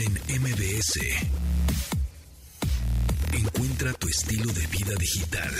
en 0.00 0.12
MBS. 0.12 1.00
Encuentra 3.32 3.92
tu 3.94 4.08
estilo 4.08 4.52
de 4.52 4.66
vida 4.66 4.94
digital. 4.98 5.50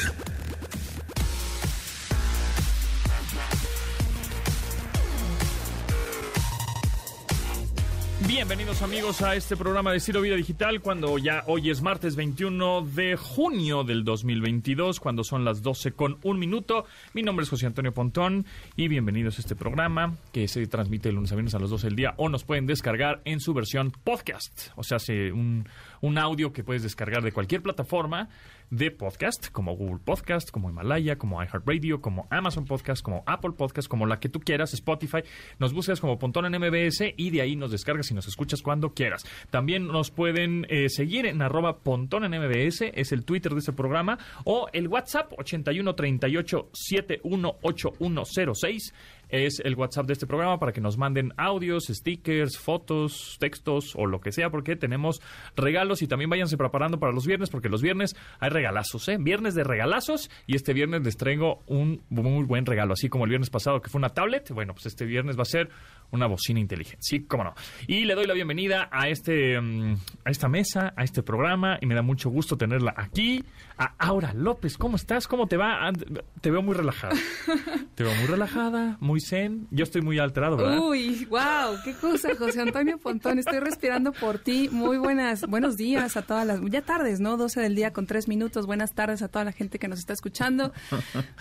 Bienvenidos 8.29 8.83
amigos 8.83 9.23
a 9.23 9.37
este 9.37 9.57
programa 9.57 9.91
de 9.91 9.97
Estilo 9.97 10.21
Vida 10.21 10.37
Digital 10.37 10.83
cuando 10.83 11.17
ya 11.17 11.45
hoy 11.47 11.71
es 11.71 11.81
martes 11.81 12.15
21 12.15 12.83
de 12.83 13.17
junio 13.17 13.85
del 13.85 14.05
2022 14.05 15.01
cuando 15.01 15.25
son 15.25 15.47
las 15.47 15.63
12 15.63 15.93
con 15.93 16.19
un 16.23 16.39
minuto. 16.39 16.85
Mi 17.15 17.23
nombre 17.23 17.45
es 17.45 17.49
José 17.49 17.65
Antonio 17.65 17.95
Pontón 17.95 18.45
y 18.77 18.89
bienvenidos 18.89 19.39
a 19.39 19.41
este 19.41 19.57
programa 19.57 20.19
que 20.31 20.47
se 20.47 20.67
transmite 20.67 21.09
el 21.09 21.15
lunes 21.15 21.33
a 21.33 21.37
viernes 21.37 21.55
a 21.55 21.59
las 21.59 21.71
12 21.71 21.87
del 21.87 21.97
día 21.97 22.13
o 22.19 22.29
nos 22.29 22.45
pueden 22.45 22.67
descargar 22.67 23.23
en 23.25 23.41
su 23.41 23.55
versión 23.55 23.93
podcast. 24.05 24.73
O 24.77 24.83
sea, 24.83 24.97
hace 24.97 25.33
un, 25.33 25.67
un 26.01 26.19
audio 26.19 26.53
que 26.53 26.65
puedes 26.65 26.83
descargar 26.83 27.23
de 27.23 27.33
cualquier 27.33 27.63
plataforma 27.63 28.29
de 28.71 28.91
podcast, 28.91 29.51
como 29.51 29.77
Google 29.77 30.01
Podcast, 30.05 30.51
como 30.51 30.69
Himalaya, 30.69 31.17
como 31.17 31.43
iHeartRadio, 31.43 32.01
como 32.01 32.27
Amazon 32.31 32.67
Podcast, 32.67 33.03
como 33.03 33.23
Apple 33.27 33.53
Podcast, 33.53 33.89
como 33.89 34.07
la 34.07 34.21
que 34.21 34.29
tú 34.29 34.41
quieras, 34.41 34.75
Spotify. 34.75 35.23
Nos 35.59 35.73
buscas 35.73 36.01
como 36.01 36.19
Pontón 36.19 36.45
en 36.47 36.61
MBS 36.61 37.15
y 37.17 37.31
de 37.31 37.41
ahí 37.41 37.57
nos 37.57 37.71
descargas 37.71 38.11
y 38.11 38.15
nos 38.15 38.29
escuchas 38.29 38.61
cuando 38.63 38.93
quieras. 38.93 39.25
También 39.51 39.87
nos 39.87 40.11
pueden 40.11 40.67
eh, 40.69 40.91
seguir 40.91 41.27
en 41.27 41.41
arroba 41.41 41.79
Pontón 41.79 42.25
en 42.25 42.39
MBS, 42.41 42.83
es 42.95 43.13
el 43.13 43.25
Twitter 43.25 43.53
de 43.53 43.61
este 43.61 43.73
programa, 43.73 44.19
o 44.45 44.69
el 44.73 44.89
WhatsApp 44.89 45.33
8138 45.39 46.69
718106 46.73 48.93
es 49.29 49.61
el 49.61 49.75
WhatsApp 49.75 50.07
de 50.07 50.13
este 50.15 50.27
programa 50.27 50.59
para 50.59 50.73
que 50.73 50.81
nos 50.81 50.97
manden 50.97 51.33
audios, 51.37 51.87
stickers, 51.89 52.59
fotos, 52.59 53.37
textos 53.39 53.95
o 53.97 54.07
lo 54.07 54.21
que 54.21 54.33
sea, 54.33 54.51
porque 54.51 54.77
tenemos 54.77 55.21
regalos 55.57 56.03
y 56.03 56.09
también 56.09 56.31
váyanse 56.31 56.57
preparando 56.57 56.99
para 56.99 57.13
los 57.13 57.27
viernes, 57.27 57.51
porque 57.51 57.69
los 57.69 57.83
viernes 57.83 58.17
hay 58.41 58.51
regalazos, 58.51 59.09
¿eh? 59.09 59.17
Viernes 59.19 59.55
de 59.55 59.65
regalazos 59.65 60.31
y 60.47 60.57
este 60.57 60.73
viernes 60.73 61.03
les 61.05 61.17
traigo 61.17 61.63
un 61.67 62.03
muy 62.09 62.45
buen 62.45 62.67
regalo, 62.67 62.95
así 62.95 63.09
como 63.09 63.25
el 63.25 63.31
viernes 63.31 63.51
pasado 63.51 63.81
que 63.81 63.91
fue 63.91 63.99
una 63.99 64.11
tablet, 64.11 64.51
bueno, 64.51 64.75
pues 64.75 64.87
este 64.87 65.05
viernes 65.05 65.39
va 65.39 65.43
a 65.43 65.47
ser 65.47 65.71
una 66.11 66.27
bocina 66.27 66.61
inteligente, 66.61 66.99
sí, 67.01 67.21
cómo 67.21 67.45
no. 67.45 67.55
Y 67.87 68.05
le 68.05 68.15
doy 68.15 68.27
la 68.27 68.35
bienvenida 68.35 68.89
a 68.91 69.09
este 69.09 69.61
mm, 69.61 69.97
a 70.25 70.31
esta 70.31 70.49
mesa, 70.49 70.93
a 70.97 71.05
este 71.05 71.23
programa 71.23 71.79
y 71.81 71.87
me 71.87 71.95
da 71.95 72.03
mucho 72.03 72.31
gusto 72.31 72.57
tenerla 72.57 72.95
aquí, 72.97 73.45
a 73.79 73.95
Aura 73.99 74.33
López, 74.35 74.77
¿cómo 74.77 74.97
estás? 74.97 75.29
¿Cómo 75.29 75.47
te 75.47 75.57
va? 75.57 75.93
Te 76.41 76.51
veo 76.51 76.63
muy 76.63 76.75
relajada. 76.75 77.15
te 77.95 78.05
veo 78.05 78.15
muy 78.17 78.27
relajada, 78.27 78.97
muy 79.01 79.21
zen. 79.21 79.69
Yo 79.71 79.85
estoy 79.85 80.03
muy 80.03 80.19
alterado, 80.19 80.57
¿verdad? 80.57 80.79
Uy, 80.81 81.25
wow, 81.27 81.77
qué 81.85 81.95
cosa, 81.95 82.35
José 82.37 82.61
Antonio 82.61 82.99
Pontón. 82.99 83.39
Estoy 83.39 83.61
respirando 83.61 84.13
por 84.13 84.39
ti. 84.39 84.69
Muy 84.71 84.99
buenas, 84.99 85.47
buenos 85.47 85.77
días 85.77 86.17
a 86.17 86.23
todas 86.23 86.47
las, 86.47 86.61
ya 86.71 86.83
tardes, 86.83 87.21
¿no? 87.21 87.37
12 87.37 87.61
del 87.61 87.75
día 87.75 87.93
con 87.93 88.07
3 88.07 88.29
minutos. 88.29 88.67
Buenas 88.67 88.95
tardes 88.95 89.23
a 89.23 89.29
toda 89.29 89.45
la 89.45 89.53
gente 89.53 89.79
que 89.79 89.89
nos 89.89 89.99
está 90.01 90.13
escuchando. 90.13 90.73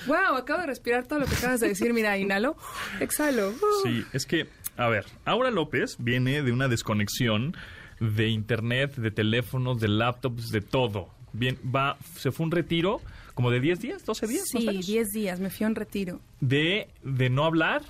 Wow, 0.05 0.37
acabo 0.37 0.61
de 0.61 0.67
respirar 0.67 1.07
todo 1.07 1.19
lo 1.19 1.25
que 1.25 1.35
acabas 1.35 1.59
de 1.59 1.69
decir. 1.69 1.93
Mira, 1.93 2.17
inhalo, 2.17 2.55
exhalo. 2.99 3.53
Sí, 3.83 4.03
es 4.13 4.25
que, 4.25 4.47
a 4.75 4.89
ver, 4.89 5.05
Aura 5.25 5.51
López 5.51 5.95
viene 5.99 6.41
de 6.41 6.51
una 6.51 6.67
desconexión 6.67 7.55
de 7.99 8.29
internet, 8.29 8.95
de 8.95 9.11
teléfonos, 9.11 9.79
de 9.79 9.87
laptops, 9.87 10.49
de 10.49 10.61
todo. 10.61 11.09
Bien, 11.33 11.57
va, 11.63 11.97
se 12.15 12.31
fue 12.31 12.45
un 12.45 12.51
retiro 12.51 13.01
como 13.33 13.51
de 13.51 13.59
10 13.59 13.79
días, 13.79 14.05
12 14.05 14.27
días. 14.27 14.43
Sí, 14.47 14.67
10 14.67 15.07
días, 15.09 15.39
me 15.39 15.49
fui 15.49 15.65
a 15.65 15.69
un 15.69 15.75
retiro. 15.75 16.19
De, 16.39 16.87
de 17.03 17.29
no 17.29 17.45
hablar, 17.45 17.83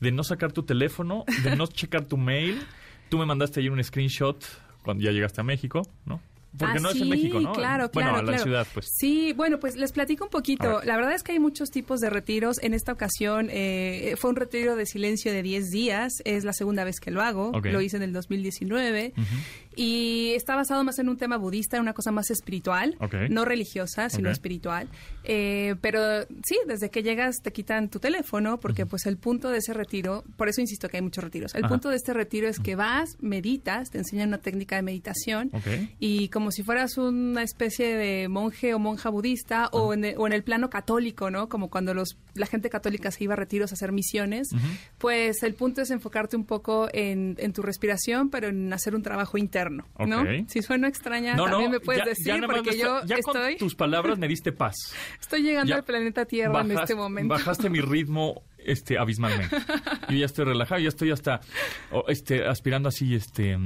de 0.00 0.12
no 0.12 0.22
sacar 0.24 0.52
tu 0.52 0.62
teléfono, 0.62 1.24
de 1.42 1.56
no 1.56 1.66
checar 1.68 2.04
tu 2.04 2.16
mail. 2.16 2.60
Tú 3.08 3.18
me 3.18 3.26
mandaste 3.26 3.60
ayer 3.60 3.70
un 3.70 3.82
screenshot 3.82 4.44
cuando 4.82 5.02
ya 5.02 5.12
llegaste 5.12 5.40
a 5.40 5.44
México, 5.44 5.82
¿no? 6.04 6.20
Porque 6.56 6.78
ah, 6.78 6.80
no 6.80 6.90
sí, 6.90 6.98
es 6.98 7.02
en 7.02 7.08
México, 7.08 7.40
¿no? 7.40 7.52
Claro, 7.52 7.90
bueno, 7.92 8.10
claro, 8.10 8.18
a 8.18 8.22
la 8.22 8.28
claro. 8.28 8.42
ciudad, 8.44 8.66
pues. 8.72 8.88
Sí, 8.94 9.32
bueno, 9.32 9.58
pues 9.58 9.76
les 9.76 9.92
platico 9.92 10.24
un 10.24 10.30
poquito. 10.30 10.80
La 10.84 10.96
verdad 10.96 11.14
es 11.14 11.22
que 11.22 11.32
hay 11.32 11.40
muchos 11.40 11.70
tipos 11.70 12.00
de 12.00 12.10
retiros. 12.10 12.62
En 12.62 12.74
esta 12.74 12.92
ocasión 12.92 13.48
eh, 13.50 14.14
fue 14.18 14.30
un 14.30 14.36
retiro 14.36 14.76
de 14.76 14.86
silencio 14.86 15.32
de 15.32 15.42
10 15.42 15.70
días. 15.70 16.12
Es 16.24 16.44
la 16.44 16.52
segunda 16.52 16.84
vez 16.84 17.00
que 17.00 17.10
lo 17.10 17.22
hago. 17.22 17.52
Lo 17.62 17.80
hice 17.80 17.96
en 17.96 18.02
el 18.04 18.12
2019. 18.12 19.14
Y 19.76 20.32
está 20.34 20.54
basado 20.56 20.84
más 20.84 20.98
en 20.98 21.08
un 21.08 21.16
tema 21.16 21.36
budista, 21.36 21.80
una 21.80 21.92
cosa 21.92 22.12
más 22.12 22.30
espiritual, 22.30 22.96
no 23.30 23.44
religiosa, 23.44 24.08
sino 24.08 24.30
espiritual. 24.30 24.88
Eh, 25.24 25.76
pero 25.80 26.22
sí, 26.44 26.58
desde 26.66 26.90
que 26.90 27.02
llegas 27.02 27.36
te 27.42 27.52
quitan 27.52 27.88
tu 27.88 27.98
teléfono, 27.98 28.58
porque 28.58 28.86
pues 28.86 29.06
el 29.06 29.16
punto 29.16 29.50
de 29.50 29.58
ese 29.58 29.72
retiro, 29.72 30.24
por 30.36 30.48
eso 30.48 30.60
insisto 30.60 30.88
que 30.88 30.98
hay 30.98 31.02
muchos 31.02 31.24
retiros. 31.24 31.54
El 31.54 31.64
Ajá. 31.64 31.72
punto 31.72 31.90
de 31.90 31.96
este 31.96 32.12
retiro 32.12 32.48
es 32.48 32.60
que 32.60 32.76
vas, 32.76 33.16
meditas, 33.20 33.90
te 33.90 33.98
enseñan 33.98 34.28
una 34.28 34.38
técnica 34.38 34.76
de 34.76 34.82
meditación 34.82 35.50
y 35.98 36.28
como 36.28 36.50
si 36.50 36.62
fueras 36.62 36.98
una 36.98 37.42
especie 37.42 37.96
de 37.96 38.28
monje 38.28 38.74
o 38.74 38.78
monja 38.78 39.08
budista 39.08 39.68
o, 39.72 39.94
en 39.94 40.04
el, 40.04 40.14
o 40.18 40.26
en 40.26 40.32
el 40.32 40.44
plano 40.44 40.70
católico, 40.70 41.30
¿no? 41.30 41.48
Como 41.48 41.70
cuando 41.70 41.94
los, 41.94 42.16
la 42.34 42.46
gente 42.46 42.70
católica 42.70 43.10
se 43.10 43.24
iba 43.24 43.34
a 43.34 43.36
retiros 43.36 43.70
a 43.72 43.74
hacer 43.74 43.92
misiones, 43.92 44.48
pues 44.98 45.42
el 45.42 45.54
punto 45.54 45.82
es 45.82 45.90
enfocarte 45.90 46.36
un 46.36 46.44
poco 46.44 46.88
en, 46.92 47.36
en 47.38 47.52
tu 47.52 47.62
respiración, 47.62 48.30
pero 48.30 48.48
en 48.48 48.72
hacer 48.72 48.94
un 48.94 49.02
trabajo 49.02 49.38
interno, 49.38 49.86
¿no? 49.98 50.24
Si 50.48 50.62
suena 50.62 50.88
extraña, 50.88 51.34
No, 51.36 51.44
también 51.44 51.70
no, 51.70 51.78
me 51.78 51.80
puedes 51.80 52.02
ya- 52.02 52.08
decir, 52.08 52.26
ya 52.40 52.46
porque 52.46 52.76
yo 52.78 53.04
ya 53.04 53.16
estoy, 53.16 53.52
con 53.54 53.58
tus 53.58 53.74
palabras 53.74 54.18
me 54.18 54.28
diste 54.28 54.52
paz. 54.52 54.74
estoy 55.20 55.42
llegando 55.42 55.74
al 55.74 55.84
planeta 55.84 56.24
Tierra 56.24 56.60
en 56.60 56.72
este 56.72 56.94
momento. 56.94 57.28
Bajaste 57.34 57.70
mi 57.70 57.80
ritmo 57.80 58.42
este 58.64 58.98
abismalmente. 58.98 59.56
Yo 60.08 60.16
ya 60.16 60.26
estoy 60.26 60.44
relajado, 60.44 60.80
ya 60.80 60.88
estoy 60.88 61.10
hasta 61.10 61.40
este 62.08 62.46
aspirando 62.46 62.88
así 62.88 63.14
este 63.14 63.56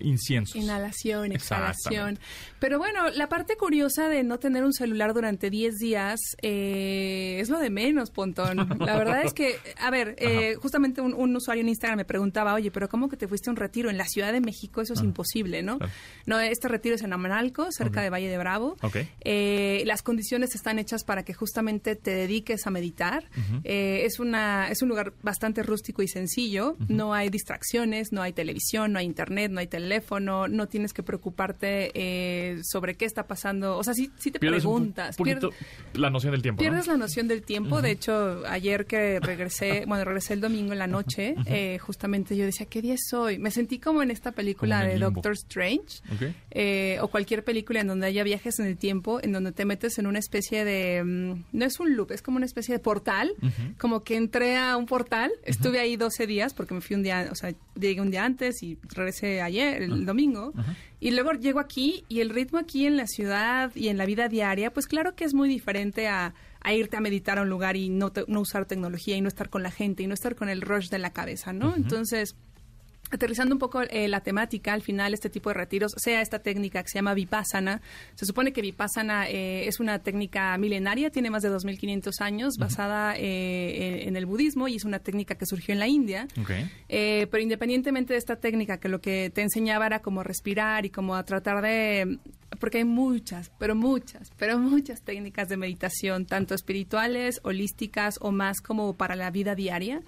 inciensos. 0.00 0.56
Inhalación, 0.56 1.32
exhalación. 1.32 2.18
Pero 2.58 2.78
bueno, 2.78 3.10
la 3.10 3.28
parte 3.28 3.56
curiosa 3.56 4.08
de 4.08 4.22
no 4.22 4.38
tener 4.38 4.64
un 4.64 4.72
celular 4.72 5.14
durante 5.14 5.50
10 5.50 5.74
días 5.76 6.20
eh, 6.42 7.38
es 7.40 7.48
lo 7.48 7.58
de 7.58 7.70
menos, 7.70 8.10
Pontón. 8.10 8.56
La 8.80 8.96
verdad 8.96 9.22
es 9.24 9.34
que, 9.34 9.58
a 9.78 9.90
ver, 9.90 10.16
eh, 10.18 10.54
justamente 10.60 11.00
un, 11.00 11.14
un 11.14 11.36
usuario 11.36 11.62
en 11.62 11.68
Instagram 11.68 11.98
me 11.98 12.04
preguntaba, 12.04 12.54
oye, 12.54 12.70
pero 12.70 12.88
¿cómo 12.88 13.08
que 13.08 13.16
te 13.16 13.28
fuiste 13.28 13.50
a 13.50 13.52
un 13.52 13.56
retiro 13.56 13.90
en 13.90 13.98
la 13.98 14.06
Ciudad 14.06 14.32
de 14.32 14.40
México? 14.40 14.80
Eso 14.80 14.94
es 14.94 15.02
imposible, 15.02 15.62
¿no? 15.62 15.78
Claro. 15.78 15.92
No, 16.26 16.40
este 16.40 16.68
retiro 16.68 16.94
es 16.94 17.02
en 17.02 17.12
Amanalco, 17.12 17.70
cerca 17.70 18.02
de 18.02 18.10
Valle 18.10 18.28
de 18.28 18.38
Bravo. 18.38 18.76
Ok. 18.82 18.96
Eh, 19.20 19.82
las 19.86 20.02
condiciones 20.02 20.54
están 20.54 20.78
hechas 20.78 21.04
para 21.04 21.24
que 21.24 21.34
justamente 21.34 21.96
te 21.96 22.12
dediques 22.12 22.66
a 22.66 22.70
meditar. 22.70 23.24
Eh, 23.64 24.02
es, 24.04 24.18
una, 24.18 24.33
es 24.70 24.82
un 24.82 24.88
lugar 24.88 25.12
bastante 25.22 25.62
rústico 25.62 26.02
y 26.02 26.08
sencillo. 26.08 26.76
No 26.88 27.14
hay 27.14 27.28
distracciones, 27.30 28.12
no 28.12 28.22
hay 28.22 28.32
televisión, 28.32 28.92
no 28.92 28.98
hay 28.98 29.06
internet, 29.06 29.50
no 29.50 29.60
hay 29.60 29.66
teléfono. 29.66 30.48
No 30.48 30.68
tienes 30.68 30.92
que 30.92 31.02
preocuparte 31.02 31.90
eh, 31.94 32.60
sobre 32.64 32.94
qué 32.96 33.04
está 33.04 33.26
pasando. 33.26 33.76
O 33.76 33.84
sea, 33.84 33.94
sí, 33.94 34.10
sí 34.18 34.30
te 34.30 34.38
Pierdes 34.38 34.64
un 34.64 34.74
preguntas. 34.94 35.16
poquito 35.16 35.50
pier- 35.50 36.00
la 36.00 36.10
noción 36.10 36.32
del 36.32 36.42
tiempo. 36.42 36.62
¿no? 36.62 36.68
Pierdes 36.70 36.86
la 36.86 36.96
noción 36.96 37.28
del 37.28 37.42
tiempo. 37.42 37.82
De 37.82 37.90
hecho, 37.90 38.42
ayer 38.48 38.86
que 38.86 39.20
regresé, 39.20 39.84
bueno, 39.88 40.04
regresé 40.04 40.34
el 40.34 40.40
domingo 40.40 40.72
en 40.72 40.78
la 40.78 40.86
noche, 40.86 41.34
eh, 41.46 41.78
justamente 41.78 42.36
yo 42.36 42.44
decía, 42.44 42.66
¿qué 42.66 42.82
día 42.82 42.94
es 42.94 43.12
hoy? 43.12 43.38
Me 43.38 43.50
sentí 43.50 43.78
como 43.78 44.02
en 44.02 44.10
esta 44.10 44.32
película 44.32 44.82
de. 44.84 44.98
Doctor 44.98 45.32
Strange 45.32 46.00
Ok. 46.14 46.34
eh, 46.50 46.98
o 47.02 47.08
cualquier 47.08 47.44
película 47.44 47.80
en 47.80 47.88
donde 47.88 48.06
haya 48.06 48.22
viajes 48.24 48.58
en 48.58 48.66
el 48.66 48.76
tiempo, 48.78 49.20
en 49.22 49.32
donde 49.32 49.52
te 49.52 49.64
metes 49.64 49.98
en 49.98 50.06
una 50.06 50.18
especie 50.18 50.64
de, 50.64 51.02
mm, 51.04 51.44
no 51.52 51.64
es 51.64 51.78
un 51.78 51.94
loop, 51.96 52.10
es 52.12 52.22
como 52.22 52.36
una 52.38 52.46
especie 52.46 52.72
de 52.74 52.78
portal, 52.78 53.32
como 53.78 54.02
que 54.02 54.14
entré 54.24 54.56
a 54.56 54.76
un 54.76 54.86
portal, 54.86 55.30
estuve 55.44 55.78
ahí 55.80 55.96
12 55.96 56.26
días 56.26 56.54
porque 56.54 56.74
me 56.74 56.80
fui 56.80 56.96
un 56.96 57.02
día, 57.02 57.28
o 57.30 57.34
sea, 57.34 57.52
llegué 57.78 58.00
un 58.00 58.10
día 58.10 58.24
antes 58.24 58.62
y 58.62 58.78
regresé 58.94 59.40
ayer, 59.42 59.82
el 59.82 60.04
domingo, 60.06 60.52
y 61.00 61.10
luego 61.10 61.32
llego 61.32 61.60
aquí 61.60 62.04
y 62.08 62.20
el 62.20 62.30
ritmo 62.30 62.58
aquí 62.58 62.86
en 62.86 62.96
la 62.96 63.06
ciudad 63.06 63.70
y 63.74 63.88
en 63.88 63.96
la 63.98 64.06
vida 64.06 64.28
diaria, 64.28 64.72
pues 64.72 64.86
claro 64.86 65.14
que 65.14 65.24
es 65.24 65.34
muy 65.34 65.48
diferente 65.48 66.08
a 66.08 66.34
a 66.66 66.72
irte 66.72 66.96
a 66.96 67.00
meditar 67.00 67.38
a 67.38 67.42
un 67.42 67.50
lugar 67.50 67.76
y 67.76 67.90
no, 67.90 68.10
te- 68.10 68.24
no 68.26 68.40
usar 68.40 68.64
tecnología 68.64 69.14
y 69.16 69.20
no 69.20 69.28
estar 69.28 69.50
con 69.50 69.62
la 69.62 69.70
gente 69.70 70.02
y 70.02 70.06
no 70.06 70.14
estar 70.14 70.34
con 70.34 70.48
el 70.48 70.62
rush 70.62 70.88
de 70.88 70.98
la 70.98 71.12
cabeza, 71.12 71.52
¿no? 71.52 71.74
Entonces, 71.76 72.36
aterrizando 73.10 73.54
un 73.54 73.58
poco 73.58 73.82
eh, 73.82 74.08
la 74.08 74.20
temática, 74.20 74.72
al 74.72 74.82
final 74.82 75.14
este 75.14 75.30
tipo 75.30 75.50
de 75.50 75.54
retiros, 75.54 75.92
sea 75.96 76.20
esta 76.20 76.40
técnica 76.40 76.82
que 76.82 76.88
se 76.88 76.98
llama 76.98 77.14
Vipassana, 77.14 77.80
se 78.14 78.26
supone 78.26 78.52
que 78.52 78.62
Vipassana 78.62 79.28
eh, 79.28 79.66
es 79.68 79.80
una 79.80 80.00
técnica 80.00 80.56
milenaria, 80.58 81.10
tiene 81.10 81.30
más 81.30 81.42
de 81.42 81.50
2.500 81.50 82.20
años, 82.20 82.54
basada 82.58 83.14
eh, 83.16 84.04
en, 84.06 84.16
el 84.16 84.26
budismo 84.26 84.68
y 84.68 84.76
es 84.76 84.84
una 84.84 84.98
técnica 84.98 85.34
que 85.34 85.46
surgió 85.46 85.72
en 85.72 85.78
la 85.78 85.88
India. 85.88 86.26
Ok. 86.40 86.50
Eh, 86.88 87.26
pero 87.30 87.42
independientemente 87.42 88.12
de 88.12 88.18
esta 88.18 88.36
técnica, 88.36 88.78
que 88.78 88.88
lo 88.88 89.00
que 89.00 89.30
te 89.34 89.42
enseñaba 89.42 89.86
era 89.86 90.00
como 90.00 90.22
respirar 90.22 90.84
y 90.86 90.90
como 90.90 91.14
a 91.14 91.24
tratar 91.24 91.62
de... 91.62 92.18
Porque 92.60 92.78
hay 92.78 92.84
muchas, 92.84 93.50
pero 93.58 93.74
muchas, 93.74 94.30
pero 94.38 94.58
muchas 94.58 95.02
técnicas 95.02 95.48
de 95.48 95.56
meditación, 95.56 96.24
tanto 96.24 96.54
espirituales, 96.54 97.40
holísticas 97.42 98.14
o 98.20 98.30
más 98.30 98.60
como 98.60 98.94
para 98.94 99.16
la 99.16 99.32
vida 99.32 99.56
diaria. 99.56 100.02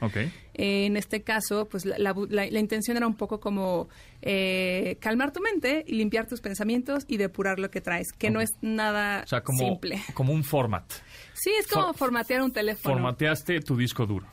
Eh, 0.58 0.86
en 0.86 0.96
este 0.96 1.22
caso, 1.22 1.68
pues 1.68 1.84
la, 1.84 1.98
la- 1.98 2.14
la- 2.30 2.46
la 2.50 2.58
intención 2.60 2.96
era 2.96 3.06
un 3.06 3.14
poco 3.14 3.40
como 3.40 3.88
eh, 4.22 4.96
calmar 5.00 5.30
tu 5.32 5.40
mente 5.40 5.84
y 5.86 5.96
limpiar 5.96 6.26
tus 6.26 6.40
pensamientos 6.40 7.04
y 7.06 7.18
depurar 7.18 7.58
lo 7.58 7.70
que 7.70 7.80
traes, 7.82 8.12
que 8.16 8.30
no 8.30 8.40
es 8.40 8.50
nada 8.62 9.22
O 9.24 9.26
sea, 9.26 9.42
como, 9.42 9.58
simple. 9.58 10.00
como 10.14 10.32
un 10.32 10.44
format. 10.44 10.90
Sí, 11.34 11.50
es 11.60 11.66
como 11.66 11.88
For- 11.88 11.96
formatear 11.96 12.40
un 12.42 12.52
teléfono. 12.52 12.94
Formateaste 12.94 13.60
tu 13.60 13.76
disco 13.76 14.06
duro. 14.06 14.26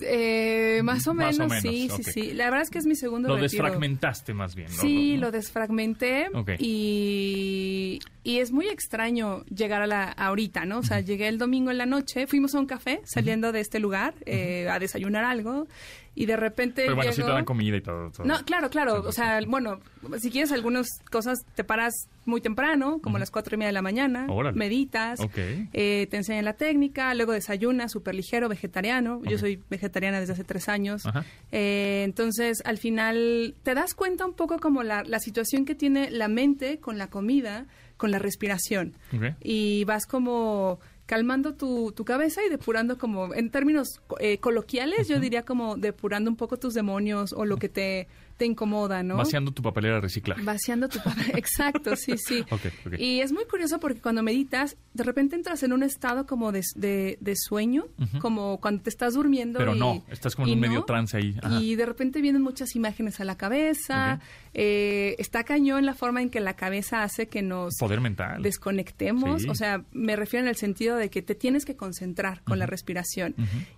Eh, 0.00 0.80
más 0.82 1.06
o 1.06 1.14
Más 1.14 1.38
menos, 1.38 1.52
o 1.52 1.54
menos, 1.54 1.62
sí, 1.62 1.88
sí, 1.94 2.02
sí. 2.10 2.32
La 2.32 2.46
verdad 2.46 2.62
es 2.62 2.70
que 2.70 2.78
es 2.78 2.86
mi 2.86 2.96
segundo 2.96 3.28
Lo 3.28 3.36
retiro. 3.36 3.62
desfragmentaste 3.62 4.34
más 4.34 4.54
bien, 4.56 4.68
¿no? 4.74 4.80
Sí, 4.82 5.16
lo 5.16 5.30
desfragmenté 5.30 6.26
Ok. 6.34 6.52
y, 6.58 8.00
y 8.26 8.40
es 8.40 8.50
muy 8.50 8.66
extraño 8.68 9.44
llegar 9.44 9.82
a 9.82 9.86
la 9.86 10.04
ahorita, 10.10 10.64
¿no? 10.64 10.78
O 10.78 10.82
sea, 10.82 10.98
llegué 11.00 11.28
el 11.28 11.38
domingo 11.38 11.70
en 11.70 11.78
la 11.78 11.86
noche, 11.86 12.26
fuimos 12.26 12.56
a 12.56 12.58
un 12.58 12.66
café 12.66 13.00
saliendo 13.04 13.52
de 13.52 13.60
este 13.60 13.78
lugar 13.78 14.14
eh, 14.26 14.68
a 14.68 14.80
desayunar 14.80 15.24
algo 15.24 15.68
y 16.16 16.26
de 16.26 16.34
repente 16.36 16.82
Pero 16.82 16.96
bueno, 16.96 17.12
sí 17.12 17.18
te 17.18 17.22
llego- 17.22 17.34
dan 17.34 17.44
comida 17.44 17.76
y 17.76 17.82
todo. 17.82 18.10
todo. 18.10 18.26
no, 18.26 18.42
claro, 18.44 18.68
claro. 18.70 19.02
O 19.06 19.12
sea, 19.12 19.38
bueno, 19.46 19.78
si 20.18 20.30
quieres 20.30 20.50
algunas 20.50 20.88
cosas, 21.10 21.38
te 21.54 21.62
paras 21.62 21.92
muy 22.24 22.40
temprano, 22.40 22.98
como 23.02 23.16
a 23.16 23.20
las 23.20 23.30
cuatro 23.30 23.54
y 23.54 23.58
media 23.58 23.68
de 23.68 23.74
la 23.74 23.82
mañana, 23.82 24.26
Órale. 24.28 24.56
meditas, 24.58 25.20
Ok. 25.20 25.36
eh, 25.72 26.08
te 26.10 26.16
enseñan 26.16 26.44
la 26.46 26.54
técnica, 26.54 27.14
luego 27.14 27.32
desayunas, 27.32 27.92
súper 27.92 28.14
ligero, 28.16 28.48
vegetariano. 28.48 29.20
Yo 29.24 29.38
soy 29.38 29.60
vegetariana 29.70 30.18
desde 30.18 30.32
hace 30.32 30.42
tres 30.44 30.68
años. 30.68 31.04
Ajá. 31.06 31.24
Eh, 31.52 32.02
entonces, 32.04 32.62
al 32.64 32.78
final, 32.78 33.54
te 33.62 33.74
das 33.74 33.94
cuenta 33.94 34.26
un 34.26 34.32
poco 34.32 34.58
como 34.58 34.82
la, 34.82 35.04
la 35.04 35.20
situación 35.20 35.64
que 35.64 35.74
tiene 35.76 36.10
la 36.10 36.26
mente 36.28 36.78
con 36.80 36.96
la 36.98 37.08
comida, 37.08 37.66
con 37.96 38.10
la 38.10 38.18
respiración. 38.18 38.94
Y 39.42 39.84
vas 39.84 40.06
como 40.06 40.78
calmando 41.06 41.54
tu, 41.54 41.92
tu 41.92 42.04
cabeza 42.04 42.44
y 42.44 42.50
depurando 42.50 42.98
como, 42.98 43.32
en 43.32 43.50
términos 43.50 44.00
eh, 44.18 44.38
coloquiales, 44.38 45.08
yo 45.08 45.20
diría 45.20 45.44
como 45.44 45.76
depurando 45.76 46.28
un 46.28 46.36
poco 46.36 46.58
tus 46.58 46.74
demonios 46.74 47.32
o 47.32 47.44
lo 47.44 47.56
que 47.56 47.68
te, 47.68 48.08
te 48.36 48.44
incomoda, 48.46 49.02
¿no? 49.02 49.16
Vaciando 49.16 49.50
tu 49.52 49.62
papelera 49.62 49.96
de 49.96 50.00
reciclaje. 50.02 50.42
Vaciando 50.42 50.88
tu 50.88 50.98
papel. 50.98 51.32
Exacto, 51.36 51.96
sí, 51.96 52.18
sí. 52.18 52.40
Ok, 52.50 52.60
ok. 52.86 52.94
Y 52.98 53.20
es 53.20 53.32
muy 53.32 53.44
curioso 53.46 53.80
porque 53.80 54.00
cuando 54.00 54.22
meditas, 54.22 54.76
de 54.94 55.04
repente 55.04 55.36
entras 55.36 55.62
en 55.62 55.72
un 55.72 55.82
estado 55.82 56.26
como 56.26 56.52
de, 56.52 56.62
de- 56.74 57.18
de 57.20 57.34
sueño, 57.36 57.86
como 58.20 58.60
cuando 58.60 58.82
te 58.82 58.90
estás 58.90 59.14
durmiendo. 59.14 59.58
Pero 59.58 59.74
y- 59.74 59.78
no, 59.78 60.04
estás 60.10 60.34
como 60.34 60.46
en 60.48 60.54
un 60.54 60.60
no. 60.60 60.68
medio 60.68 60.84
trance 60.84 61.16
ahí. 61.16 61.34
Ajá. 61.42 61.60
Y 61.60 61.76
de 61.76 61.86
repente 61.86 62.20
vienen 62.20 62.42
muchas 62.42 62.76
imágenes 62.76 63.20
a 63.20 63.24
la 63.24 63.36
cabeza. 63.36 64.20
Eh, 64.54 65.16
está 65.18 65.44
cañón 65.44 65.84
la 65.86 65.94
forma 65.94 66.22
en 66.22 66.30
que 66.30 66.40
la 66.40 66.54
cabeza 66.56 67.02
hace 67.02 67.28
que 67.28 67.42
nos 67.42 67.74
Poder 67.78 68.00
mental. 68.00 68.42
desconectemos. 68.42 69.42
Sí. 69.42 69.48
O 69.48 69.54
sea, 69.54 69.84
me 69.92 70.16
refiero 70.16 70.44
en 70.44 70.48
el 70.48 70.56
sentido 70.56 70.96
de 70.96 71.10
que 71.10 71.22
te 71.22 71.34
tienes 71.34 71.64
que 71.64 71.76
concentrar 71.76 72.42
con 72.44 72.58
la 72.58 72.66
respiración. 72.66 73.34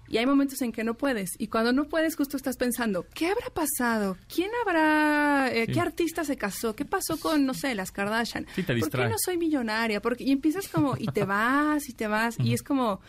Y 0.08 0.16
hay 0.18 0.26
momentos 0.26 0.62
en 0.62 0.72
que 0.72 0.84
no 0.84 0.94
puedes. 0.94 1.30
Y 1.38 1.48
cuando 1.48 1.72
no 1.72 1.84
puedes, 1.84 2.16
justo 2.16 2.36
estás 2.36 2.56
pensando, 2.56 3.06
¿qué 3.14 3.26
habrá 3.28 3.50
pasado? 3.52 4.16
¿Quién 4.32 4.47
habrá, 4.66 5.50
eh, 5.52 5.64
Sí. 5.66 5.72
qué 5.72 5.80
artista 5.80 6.24
se 6.24 6.36
casó? 6.36 6.74
¿Qué 6.76 6.84
pasó 6.84 7.18
con, 7.18 7.44
no 7.46 7.54
sé, 7.54 7.74
las 7.74 7.90
Kardashian? 7.92 8.46
Sí, 8.54 8.62
te 8.62 8.76
¿Por 8.76 8.90
qué 8.90 9.08
no 9.08 9.16
soy 9.18 9.36
millonaria? 9.38 10.00
Porque, 10.00 10.24
y 10.24 10.32
empiezas 10.32 10.68
como, 10.68 10.96
y 10.98 11.06
te 11.06 11.24
vas, 11.24 11.88
y 11.88 11.92
te 11.92 12.06
vas, 12.06 12.36
y 12.40 12.54
es 12.54 12.62
como... 12.62 13.00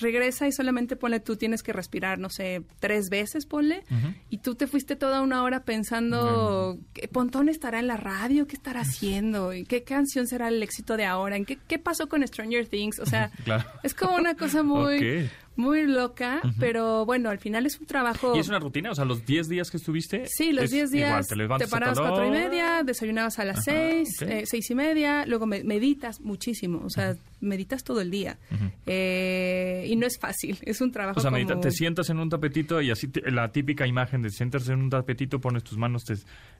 Regresa 0.00 0.46
y 0.46 0.52
solamente 0.52 0.94
ponle 0.94 1.18
tú 1.18 1.34
tienes 1.34 1.64
que 1.64 1.72
respirar, 1.72 2.20
no 2.20 2.30
sé, 2.30 2.62
tres 2.78 3.08
veces 3.08 3.46
ponle. 3.46 3.82
Y 4.30 4.38
tú 4.38 4.54
te 4.54 4.68
fuiste 4.68 4.94
toda 4.94 5.22
una 5.22 5.42
hora 5.42 5.64
pensando, 5.64 6.78
¿qué 6.94 7.08
Pontón 7.08 7.48
estará 7.48 7.80
en 7.80 7.88
la 7.88 7.96
radio? 7.96 8.46
¿Qué 8.46 8.54
estará 8.54 8.82
haciendo? 8.82 9.52
¿Y 9.52 9.64
qué 9.64 9.82
canción 9.82 10.28
será 10.28 10.48
el 10.48 10.62
éxito 10.62 10.96
de 10.96 11.04
ahora? 11.04 11.34
¿En 11.36 11.44
qué, 11.44 11.58
qué 11.66 11.80
pasó 11.80 12.08
con 12.08 12.24
Stranger 12.24 12.68
Things? 12.68 13.00
O 13.00 13.06
sea, 13.06 13.32
Claro. 13.44 13.64
es 13.82 13.92
como 13.92 14.14
una 14.14 14.36
cosa 14.36 14.62
muy. 14.62 15.28
Muy 15.58 15.86
loca, 15.86 16.40
pero 16.58 17.04
bueno, 17.04 17.28
al 17.30 17.38
final 17.38 17.66
es 17.66 17.78
un 17.78 17.86
trabajo... 17.86 18.34
¿Y 18.34 18.38
es 18.38 18.48
una 18.48 18.58
rutina? 18.60 18.92
O 18.92 18.94
sea, 18.94 19.04
los 19.04 19.26
10 19.26 19.48
días 19.48 19.70
que 19.70 19.76
estuviste. 19.76 20.24
Sí, 20.26 20.52
los 20.52 20.64
es 20.66 20.70
10 20.70 20.94
igual, 20.94 21.10
días 21.10 21.26
te, 21.26 21.34
te, 21.34 21.36
levantas 21.36 21.68
a 21.68 21.70
parabas 21.70 21.98
tal 21.98 22.08
cuatro 22.08 22.26
y 22.26 22.30
media, 22.30 22.82
desayunabas 22.84 23.38
a 23.38 23.44
las 23.44 23.56
Ajá, 23.58 23.64
seis, 23.64 24.08
ok. 24.22 24.28
eh, 24.28 24.42
seis 24.46 24.70
y 24.70 24.74
media, 24.74 25.26
luego 25.26 25.46
me- 25.46 25.64
meditas 25.64 26.20
muchísimo, 26.20 26.80
o 26.84 26.88
sea, 26.90 27.16
meditas 27.40 27.84
todo 27.84 28.00
el 28.00 28.10
día. 28.10 28.38
Eh, 28.86 29.84
y 29.88 29.96
no 29.96 30.06
es 30.06 30.18
fácil, 30.18 30.58
es 30.62 30.80
un 30.80 30.92
trabajo 30.92 31.18
O 31.18 31.22
sea, 31.22 31.30
como... 31.30 31.38
medita- 31.42 31.60
te 31.60 31.70
sientas 31.70 32.08
en 32.10 32.18
un 32.18 32.28
tapetito 32.30 32.80
y 32.80 32.90
así 32.90 33.08
te- 33.08 33.30
la 33.30 33.50
típica 33.52 33.86
imagen 33.86 34.22
de 34.22 34.30
sientas 34.30 34.68
en 34.68 34.80
un 34.80 34.90
tapetito, 34.90 35.40
pones 35.40 35.64
tus 35.64 35.76
manos 35.78 36.04
te- 36.04 36.14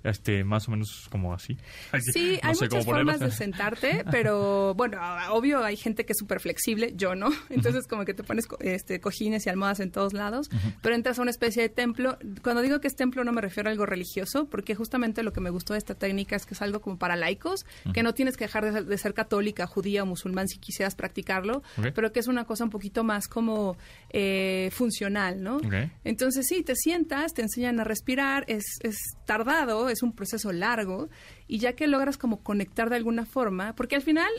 este, 0.05 0.45
más 0.45 0.69
o 0.69 0.73
menos 0.73 1.09
como 1.11 1.33
así. 1.35 1.57
Sí, 2.13 2.39
No 2.43 2.51
hay 2.51 2.55
muchas 2.61 2.85
formas 2.85 3.21
de 3.21 3.31
sentarte, 3.31 4.05
pero 4.11 4.75
bueno, 4.77 4.99
a- 5.01 5.33
obvio 5.33 5.63
hay 5.65 5.77
gente 5.77 6.05
que 6.05 6.13
es 6.13 6.19
súper 6.19 6.41
flexible, 6.41 6.93
yo 6.97 7.15
no. 7.15 7.31
Entonces 7.51 7.87
como 7.87 8.05
que 8.05 8.15
te 8.15 8.23
pones 8.23 8.47
co- 8.47 8.59
este, 8.89 9.01
cojines 9.01 9.45
y 9.45 9.51
almohadas 9.51 9.81
en 9.81 9.91
todos 9.91 10.15
lados, 10.15 10.49
pero 10.81 10.95
entras 10.95 11.19
a 11.19 11.23
una 11.23 11.31
especie 11.31 11.61
de 11.61 11.69
templo. 11.69 12.17
Cuando 12.43 12.63
digo 12.63 12.81
que 12.81 12.89
es 12.89 12.97
templo 12.97 13.23
no 13.23 13.33
me 13.33 13.43
refiero 13.43 13.69
a 13.69 13.73
algo 13.73 13.85
religioso, 13.85 14.47
porque 14.47 14.75
justamente 14.75 15.23
lo 15.23 15.35
que 15.35 15.43
me 15.43 15.51
gustó 15.51 15.75
de 15.75 15.79
esta 15.79 15.95
técnica 15.95 16.37
es 16.37 16.47
que 16.47 16.55
es 16.55 16.63
algo 16.63 16.81
como 16.81 16.97
para 16.97 17.15
laicos, 17.15 17.67
que 17.93 18.03
no 18.03 18.15
tienes 18.15 18.39
que 18.39 18.45
dejar 18.45 18.65
de 18.65 18.73
ser, 18.73 18.87
de 18.87 18.97
ser 18.97 19.13
católica, 19.13 19.67
judía 19.67 20.05
o 20.05 20.07
musulmán 20.07 20.49
si 20.49 20.59
quisieras 20.59 20.95
practicarlo, 20.95 21.63
pero 21.95 22.13
que 22.13 22.21
es 22.21 22.29
una 22.29 22.47
cosa 22.47 22.65
un 22.65 22.71
poquito 22.71 23.05
más 23.05 23.29
como 23.29 23.77
eh, 24.09 24.71
funcional, 24.73 25.43
¿no? 25.43 25.61
Entonces 26.05 26.47
sí, 26.49 26.63
te 26.63 26.75
sientas, 26.75 27.35
te 27.35 27.43
enseñan 27.43 27.79
a 27.81 27.85
respirar, 27.85 28.47
es, 28.49 28.65
es 28.83 28.97
tardado, 29.27 29.91
es 29.91 30.03
un 30.03 30.15
proceso 30.15 30.51
largo, 30.51 31.11
y 31.47 31.59
ya 31.59 31.75
que 31.75 31.87
logras 31.87 32.17
como 32.17 32.43
conectar 32.43 32.89
de 32.89 32.97
alguna 32.97 33.27
forma, 33.27 33.75
porque 33.75 33.97
al 33.97 34.03
final 34.03 34.31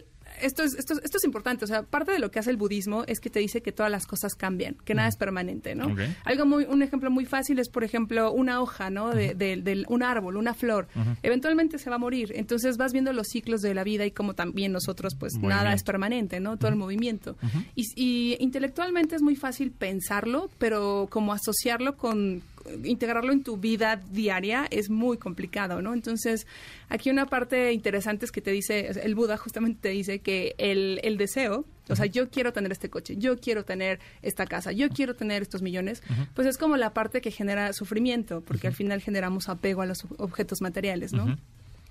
esto 0.42 0.64
es, 0.64 0.74
esto, 0.76 0.94
es- 0.94 1.02
esto 1.04 1.18
es 1.18 1.24
importante, 1.24 1.66
o 1.66 1.68
sea, 1.68 1.84
parte 1.84 2.12
de 2.12 2.20
lo 2.20 2.32
que 2.32 2.40
hace 2.40 2.50
el 2.50 2.58
budismo 2.58 3.04
es 3.08 3.20
que 3.20 3.30
te 3.30 3.40
dice 3.40 3.62
que 3.62 3.72
todas 3.72 3.92
las 3.92 4.06
cosas 4.08 4.36
cambian, 4.36 4.76
que 4.86 4.94
nada 4.94 5.08
es 5.10 5.16
permanente, 5.16 5.76
¿no? 5.76 5.88
Algo 6.26 6.46
muy, 6.46 6.66
un 6.66 6.82
ejemplo 6.82 7.10
muy 7.12 7.26
fácil 7.26 7.60
es, 7.60 7.70
por 7.70 7.84
ejemplo, 7.84 8.32
una 8.32 8.62
hoja, 8.62 8.90
¿no? 8.90 9.12
De, 9.12 9.34
de- 9.36 9.58
de 9.58 9.86
un 9.88 10.04
árbol, 10.04 10.38
una 10.38 10.54
flor. 10.54 10.88
Eventualmente 11.24 11.78
se 11.80 11.90
va 11.90 11.96
a 11.98 12.00
morir, 12.00 12.32
entonces 12.36 12.78
vas 12.78 12.94
viendo 12.94 13.14
los 13.14 13.28
ciclos 13.28 13.62
de 13.62 13.74
la 13.74 13.84
vida 13.84 14.06
y 14.06 14.12
como 14.12 14.34
también 14.34 14.72
nosotros, 14.72 15.16
pues 15.16 15.34
nada 15.50 15.74
es 15.74 15.84
permanente, 15.84 16.40
¿no? 16.40 16.58
Todo 16.58 16.70
el 16.70 16.76
movimiento. 16.76 17.36
y, 17.76 17.86
y 17.96 18.38
intelectualmente 18.40 19.16
es 19.16 19.22
muy 19.22 19.36
fácil 19.36 19.72
pensarlo, 19.72 20.50
pero 20.58 21.08
como 21.10 21.34
asociarlo 21.34 21.96
con 21.98 22.42
integrarlo 22.84 23.32
en 23.32 23.44
tu 23.44 23.58
vida 23.58 24.02
diaria 24.12 24.68
es 24.70 24.90
muy 24.90 25.18
complicado, 25.18 25.82
¿no? 25.82 25.94
Entonces, 25.94 26.48
aquí 26.90 27.10
una 27.10 27.26
parte 27.26 27.74
interesante 27.74 28.26
es 28.26 28.32
que 28.32 28.42
te 28.42 28.52
dice, 28.52 28.88
el 29.04 29.16
Buda 29.16 29.38
justamente 29.38 29.80
te 29.82 29.90
dice 29.90 30.20
que 30.20 30.56
el, 30.58 31.00
el 31.04 31.18
deseo, 31.18 31.66
o 31.90 31.96
sea, 31.96 32.06
yo 32.06 32.30
quiero 32.30 32.54
tener 32.54 32.72
este 32.72 32.90
coche, 32.90 33.18
yo 33.18 33.38
quiero 33.38 33.66
tener 33.66 34.00
esta 34.22 34.46
casa, 34.46 34.72
yo 34.72 34.90
quiero 34.90 35.16
tener 35.16 35.42
estos 35.42 35.62
millones, 35.62 36.04
pues 36.36 36.48
es 36.48 36.58
como 36.58 36.78
la 36.78 36.94
parte 36.94 37.22
que 37.22 37.32
genera 37.32 37.74
sufrimiento, 37.74 38.42
porque 38.42 38.68
al 38.68 38.74
final 38.74 39.02
generamos 39.02 39.50
apego 39.50 39.82
a 39.82 39.86
los 39.86 40.06
objetos 40.18 40.62
materiales, 40.62 41.14
¿no? 41.14 41.38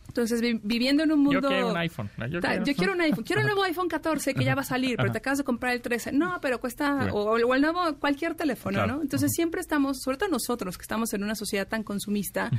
Entonces, 0.09 0.41
vi- 0.41 0.59
viviendo 0.63 1.03
en 1.05 1.13
un 1.13 1.19
Yo 1.25 1.33
mundo... 1.33 1.49
quiero 1.49 1.71
un 1.71 1.77
iPhone. 1.77 2.11
Yo 2.31 2.41
Ta- 2.41 2.49
quiero- 2.49 2.65
Yo 2.65 2.75
quiero 2.75 2.93
un 2.95 3.01
iPhone, 3.03 3.25
quiero 3.25 3.41
el 3.43 3.47
nuevo 3.47 3.63
iPhone 3.63 3.89
14 3.89 4.35
que 4.35 4.43
ya 4.45 4.55
va 4.55 4.63
a 4.63 4.65
salir, 4.65 4.97
pero 4.97 5.13
te 5.13 5.19
acabas 5.19 5.39
de 5.39 5.45
comprar 5.45 5.75
el 5.75 5.81
13. 5.83 6.13
No, 6.13 6.39
pero 6.41 6.59
cuesta, 6.61 7.11
o, 7.13 7.33
o 7.37 7.55
el 7.55 7.61
nuevo, 7.61 7.81
cualquier 8.01 8.35
teléfono, 8.35 8.79
Claro. 8.79 8.97
¿no? 8.97 9.03
Entonces 9.03 9.31
siempre 9.33 9.61
estamos, 9.61 9.99
sobre 10.03 10.17
todo 10.17 10.31
nosotros 10.31 10.77
que 10.79 10.83
estamos 10.83 11.13
en 11.13 11.23
una 11.23 11.35
sociedad 11.35 11.69
tan 11.69 11.83
consumista, 11.85 12.51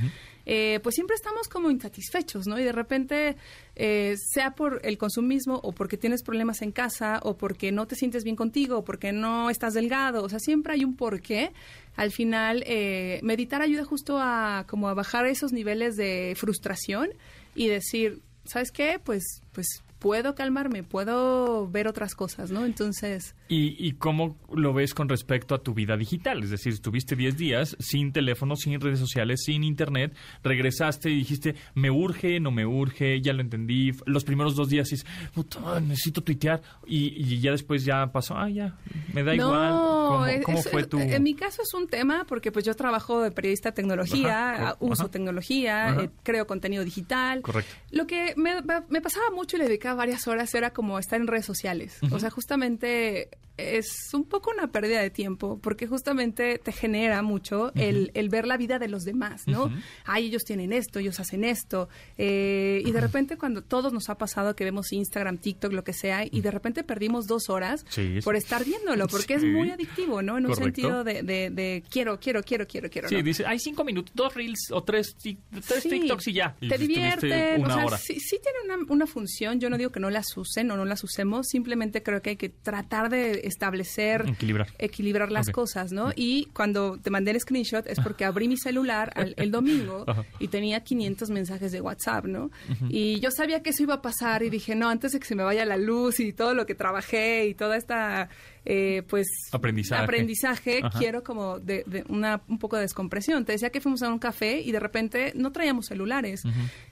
eh, 0.45 0.79
pues 0.83 0.95
siempre 0.95 1.15
estamos 1.15 1.47
como 1.49 1.69
insatisfechos, 1.71 2.47
¿no? 2.47 2.59
Y 2.59 2.63
de 2.63 2.71
repente, 2.71 3.35
eh, 3.75 4.15
sea 4.18 4.51
por 4.51 4.79
el 4.83 4.97
consumismo 4.97 5.59
o 5.63 5.71
porque 5.73 5.97
tienes 5.97 6.23
problemas 6.23 6.61
en 6.61 6.71
casa 6.71 7.19
o 7.23 7.35
porque 7.35 7.71
no 7.71 7.87
te 7.87 7.95
sientes 7.95 8.23
bien 8.23 8.35
contigo 8.35 8.77
o 8.77 8.83
porque 8.85 9.11
no 9.11 9.49
estás 9.49 9.73
delgado, 9.73 10.23
o 10.23 10.29
sea, 10.29 10.39
siempre 10.39 10.73
hay 10.73 10.85
un 10.85 10.95
porqué. 10.95 11.51
Al 11.95 12.11
final, 12.11 12.63
eh, 12.65 13.19
meditar 13.23 13.61
ayuda 13.61 13.83
justo 13.83 14.18
a 14.21 14.63
como 14.69 14.87
a 14.87 14.94
bajar 14.94 15.25
esos 15.25 15.51
niveles 15.51 15.97
de 15.97 16.33
frustración 16.37 17.09
y 17.56 17.68
decir, 17.68 18.21
¿sabes 18.45 18.71
qué? 18.71 18.99
Pues, 19.03 19.41
pues 19.51 19.83
puedo 19.99 20.35
calmarme, 20.35 20.83
puedo 20.83 21.68
ver 21.68 21.87
otras 21.87 22.15
cosas, 22.15 22.51
¿no? 22.51 22.65
Entonces, 22.65 23.35
¿Y, 23.51 23.75
¿Y 23.83 23.94
cómo 23.94 24.37
lo 24.53 24.73
ves 24.73 24.94
con 24.94 25.09
respecto 25.09 25.56
a 25.56 25.63
tu 25.63 25.73
vida 25.73 25.97
digital? 25.97 26.44
Es 26.44 26.51
decir, 26.51 26.71
estuviste 26.71 27.15
10 27.15 27.35
días 27.35 27.75
sin 27.79 28.13
teléfono, 28.13 28.56
sin 28.56 28.79
redes 28.79 28.99
sociales, 28.99 29.41
sin 29.44 29.63
internet, 29.63 30.15
regresaste 30.44 31.09
y 31.09 31.15
dijiste, 31.15 31.56
me 31.73 31.89
urge, 31.89 32.39
no 32.39 32.51
me 32.51 32.65
urge, 32.65 33.19
ya 33.21 33.33
lo 33.33 33.41
entendí. 33.41 33.91
Los 34.06 34.23
primeros 34.23 34.56
dos 34.56 34.69
días 34.69 34.87
dices, 34.89 35.06
puta, 35.33 35.79
necesito 35.79 36.21
tuitear. 36.21 36.61
Y, 36.85 37.07
y 37.21 37.39
ya 37.39 37.51
después 37.51 37.83
ya 37.83 38.06
pasó, 38.11 38.37
ah, 38.37 38.49
ya, 38.49 38.77
me 39.13 39.23
da 39.23 39.33
igual. 39.33 39.71
¿Cómo, 39.71 40.25
es- 40.27 40.45
cómo 40.45 40.61
fue 40.63 40.83
tu...? 40.85 40.99
En 40.99 41.23
mi 41.23 41.33
caso 41.33 41.63
es 41.63 41.73
un 41.73 41.87
tema 41.87 42.25
porque 42.27 42.51
pues 42.51 42.65
yo 42.65 42.75
trabajo 42.75 43.21
de 43.23 43.31
periodista 43.31 43.69
de 43.71 43.75
tecnología, 43.75 44.51
Ajá, 44.53 44.69
ah, 44.69 44.77
uso 44.79 45.03
ajá. 45.03 45.11
tecnología, 45.11 45.87
Ajá. 45.89 46.03
eh, 46.03 46.09
creo 46.23 46.45
contenido 46.45 46.83
digital. 46.85 47.41
Correcto. 47.41 47.73
Lo 47.91 48.06
que 48.06 48.33
me, 48.37 48.56
me 48.89 49.01
pasaba 49.01 49.31
mucho 49.33 49.56
y 49.57 49.59
le 49.59 49.65
dedicaba 49.65 49.95
varias 49.95 50.27
horas 50.27 50.53
era 50.53 50.69
como 50.71 50.99
estar 50.99 51.19
en 51.19 51.25
redes 51.25 51.45
sociales. 51.47 51.97
O 52.11 52.19
sea, 52.19 52.29
justamente 52.29 53.29
it. 53.43 53.48
Es 53.78 54.13
un 54.13 54.23
poco 54.25 54.51
una 54.51 54.71
pérdida 54.71 55.01
de 55.01 55.09
tiempo 55.09 55.59
porque 55.61 55.87
justamente 55.87 56.57
te 56.59 56.71
genera 56.71 57.21
mucho 57.21 57.71
el, 57.75 58.11
el 58.13 58.30
ver 58.30 58.45
la 58.47 58.57
vida 58.57 58.80
de 58.80 58.87
los 58.87 59.04
demás, 59.04 59.44
¿no? 59.47 59.66
Ujú. 59.66 59.75
Ay, 60.06 60.28
ellos 60.28 60.44
tienen 60.44 60.73
esto, 60.73 60.99
ellos 60.99 61.19
hacen 61.19 61.44
esto. 61.44 61.89
eh, 62.18 62.81
y 62.85 62.92
de 62.92 63.01
repente 63.01 63.37
cuando 63.37 63.61
todos 63.63 63.94
nos 63.94 64.09
ha 64.09 64.18
pasado 64.18 64.56
que 64.56 64.63
vemos 64.63 64.92
Instagram, 64.92 65.37
TikTok, 65.37 65.71
lo 65.73 65.83
que 65.83 65.94
sea, 65.94 66.25
y 66.30 66.42
de 66.42 66.51
repente 66.51 66.83
perdimos 66.83 67.28
dos 67.28 67.49
horas 67.49 67.85
Sí, 67.89 68.19
por 68.23 68.35
estar 68.35 68.63
viéndolo, 68.66 69.07
porque 69.07 69.35
es 69.35 69.44
muy 69.44 69.69
adictivo, 69.71 70.21
¿no? 70.21 70.37
En 70.37 70.45
un 70.45 70.56
sentido 70.56 71.04
de, 71.04 71.23
de- 71.23 71.49
de 71.49 71.83
quiero, 71.89 72.19
quiero, 72.19 72.44
quiero, 72.44 72.68
quiero, 72.68 72.89
quiero. 72.89 73.09
Sí, 73.09 73.16
¿no? 73.16 73.23
dice, 73.23 73.45
hay 73.45 73.59
cinco 73.59 73.83
minutos, 73.83 74.13
dos 74.16 74.33
reels 74.33 74.71
o 74.71 74.83
tres, 74.83 75.16
tres 75.19 75.83
Sí, 75.83 75.89
TikToks 75.89 76.28
y 76.28 76.33
ya. 76.33 76.56
Te 76.59 76.78
divierten, 76.78 77.63
o 77.63 77.68
sea, 77.68 77.85
hora. 77.85 77.97
sí, 77.97 78.19
sí 78.19 78.39
tiene 78.42 78.57
una, 78.75 78.92
una 78.94 79.07
función. 79.07 79.59
Yo 79.59 79.69
no 79.69 79.78
digo 79.78 79.92
que 79.92 79.99
no 79.99 80.09
las 80.09 80.35
usen 80.37 80.69
o 80.71 80.78
no 80.78 80.85
las 80.85 81.04
usemos, 81.04 81.47
simplemente 81.47 82.04
creo 82.04 82.21
que 82.21 82.31
hay 82.31 82.35
que 82.37 82.49
tratar 82.49 83.09
de 83.09 83.39
establecer, 83.49 84.25
Equilibrar. 84.27 84.68
equilibrar 84.77 85.31
las 85.31 85.49
cosas, 85.49 85.91
¿no? 85.91 86.11
Y 86.15 86.45
cuando 86.53 86.97
te 86.97 87.09
mandé 87.09 87.31
el 87.31 87.39
screenshot 87.41 87.85
es 87.87 87.99
porque 87.99 88.23
abrí 88.25 88.47
mi 88.47 88.57
celular 88.57 89.11
al- 89.15 89.33
el 89.37 89.51
domingo 89.51 90.06
y 90.39 90.47
tenía 90.47 90.79
500 90.81 91.29
mensajes 91.29 91.71
de 91.71 91.81
WhatsApp, 91.81 92.25
¿no? 92.25 92.49
Y 92.89 93.19
yo 93.19 93.31
sabía 93.31 93.61
que 93.61 93.71
eso 93.71 93.83
iba 93.83 93.95
a 93.95 94.01
pasar 94.01 94.44
y 94.44 94.49
dije, 94.49 94.75
no, 94.75 94.89
antes 94.89 95.11
de 95.11 95.19
que 95.19 95.25
se 95.25 95.35
me 95.35 95.44
vaya 95.44 95.65
la 95.65 95.77
luz 95.77 96.19
y 96.19 96.31
todo 96.33 96.53
lo 96.53 96.65
que 96.65 96.75
trabajé 96.75 97.47
y 97.47 97.53
toda 97.53 97.75
esta, 97.77 98.29
eh, 98.66 99.04
pues... 99.07 99.28
Aprendizaje. 99.51 100.04
aprendizaje, 100.04 100.80
Ajá. 100.83 100.97
quiero 100.99 101.23
como 101.23 101.59
de, 101.59 101.83
de 101.87 102.04
una, 102.09 102.42
un 102.47 102.59
poco 102.59 102.75
de 102.75 102.83
descompresión. 102.83 103.45
Te 103.45 103.54
decía 103.54 103.69
que 103.69 103.81
fuimos 103.81 104.01
a 104.04 104.09
un 104.09 104.19
café 104.19 104.61
y 104.61 104.71
de 104.71 104.80
repente 104.80 105.31
no 105.35 105.51
traíamos 105.51 105.87
celulares. 105.87 106.44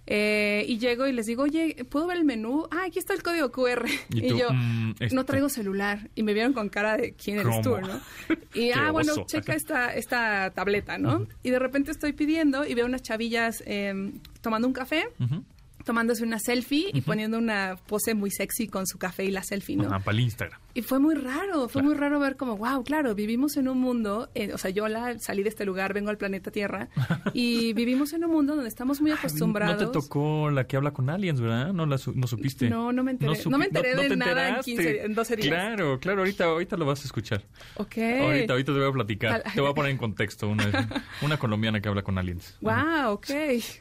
Eh, 0.05 0.65
y 0.67 0.77
llego 0.79 1.07
y 1.07 1.12
les 1.12 1.25
digo, 1.25 1.43
oye, 1.43 1.86
¿puedo 1.89 2.07
ver 2.07 2.17
el 2.17 2.24
menú? 2.25 2.67
Ah, 2.71 2.86
aquí 2.88 3.00
está 3.00 3.13
el 3.13 3.21
código 3.24 3.51
QR. 3.51 3.86
Y 4.09 4.19
Y, 4.27 4.29
tú, 4.29 4.38
yo, 4.38 4.50
mm, 4.51 4.91
este- 5.00 5.15
no 5.15 5.25
traigo 5.25 5.50
celular. 5.50 6.09
Y 6.15 6.24
me 6.24 6.33
vieron 6.33 6.53
con 6.53 6.69
cara 6.69 6.97
de, 6.97 7.13
¿quién 7.13 7.39
eres 7.39 7.62
tú, 7.62 7.71
¿Cómo? 7.71 7.88
no? 7.88 8.00
Y, 8.53 8.71
ah, 8.71 8.91
bueno, 8.91 9.12
oso. 9.12 9.25
checa 9.27 9.53
esta, 9.53 9.93
esta 9.93 10.50
tableta, 10.51 10.97
¿no? 10.97 11.27
Y 11.43 11.51
de 11.51 11.59
repente 11.59 11.91
estoy 11.91 12.13
pidiendo 12.13 12.65
y 12.65 12.74
veo 12.74 12.86
unas 12.86 13.03
chavillas 13.03 13.62
eh, 13.67 14.12
tomando 14.41 14.67
un 14.67 14.74
café. 14.74 15.09
Ujú. 15.19 15.43
tomándose 15.86 16.24
una 16.24 16.38
selfie 16.39 16.89
y 16.91 17.00
poniendo 17.01 17.38
una 17.38 17.77
pose 17.88 18.13
muy 18.13 18.29
sexy 18.29 18.67
con 18.67 18.86
su 18.88 18.97
café 18.97 19.24
y 19.24 19.31
la 19.31 19.41
selfie, 19.41 19.77
¿no? 19.77 19.88
Para 19.88 20.12
el 20.12 20.19
Instagram. 20.19 20.59
Y 20.77 20.84
fue 20.84 21.00
muy 21.00 21.15
raro, 21.15 21.67
fue 21.69 21.81
Claro. 21.81 21.88
muy 21.88 21.96
raro 21.96 22.19
ver 22.19 22.36
como, 22.36 22.55
wow, 22.55 22.84
claro, 22.84 23.15
vivimos 23.15 23.57
en 23.57 23.67
un 23.67 23.79
mundo, 23.79 24.29
eh, 24.36 24.53
o 24.53 24.60
sea, 24.60 24.69
yo 24.69 24.88
la, 24.88 25.17
salí 25.17 25.41
de 25.41 25.50
este 25.50 25.65
lugar, 25.65 25.91
vengo 25.93 26.12
al 26.12 26.17
planeta 26.19 26.51
Tierra, 26.51 26.89
y 27.34 27.74
vivimos 27.74 28.13
en 28.13 28.24
un 28.25 28.31
mundo 28.31 28.53
donde 28.53 28.69
estamos 28.69 29.01
muy 29.01 29.10
acostumbrados. 29.10 29.81
No 29.81 29.88
te 29.89 29.91
tocó 30.00 30.51
la 30.51 30.67
que 30.67 30.77
habla 30.77 30.91
con 30.91 31.10
aliens, 31.10 31.41
¿verdad? 31.41 31.74
No, 31.74 31.88
la 31.88 31.98
su- 31.98 32.13
no 32.13 32.27
supiste. 32.27 32.69
No, 32.69 32.91
no 32.93 33.03
me 33.03 33.10
enteré. 33.12 33.31
supi- 33.34 33.50
No 33.50 33.57
me 33.57 33.65
enteré 33.65 33.96
de 33.96 34.15
nada 34.15 34.41
en 34.50 34.55
enteraste. 34.55 34.72
15 34.72 35.05
en 35.05 35.15
12 35.15 35.36
días. 35.38 35.48
Claro, 35.48 36.00
claro, 36.00 36.19
ahorita, 36.19 36.43
ahorita 36.46 36.77
lo 36.77 36.86
vas 36.86 37.01
a 37.01 37.05
escuchar. 37.05 37.43
Ok. 37.77 37.98
Ahorita, 37.98 38.53
ahorita 38.53 38.72
te 38.74 38.79
voy 38.79 38.88
a 38.89 38.91
platicar. 38.91 39.41
Al- 39.46 39.53
Te 39.53 39.62
voy 39.62 39.72
a 39.72 39.74
poner 39.74 39.91
en 39.91 39.98
contexto 39.98 40.48
una, 40.48 40.88
una 41.24 41.38
colombiana 41.39 41.81
que 41.81 41.89
habla 41.89 42.03
con 42.03 42.19
aliens. 42.19 42.55
Wow, 42.62 43.13
ok. 43.13 43.27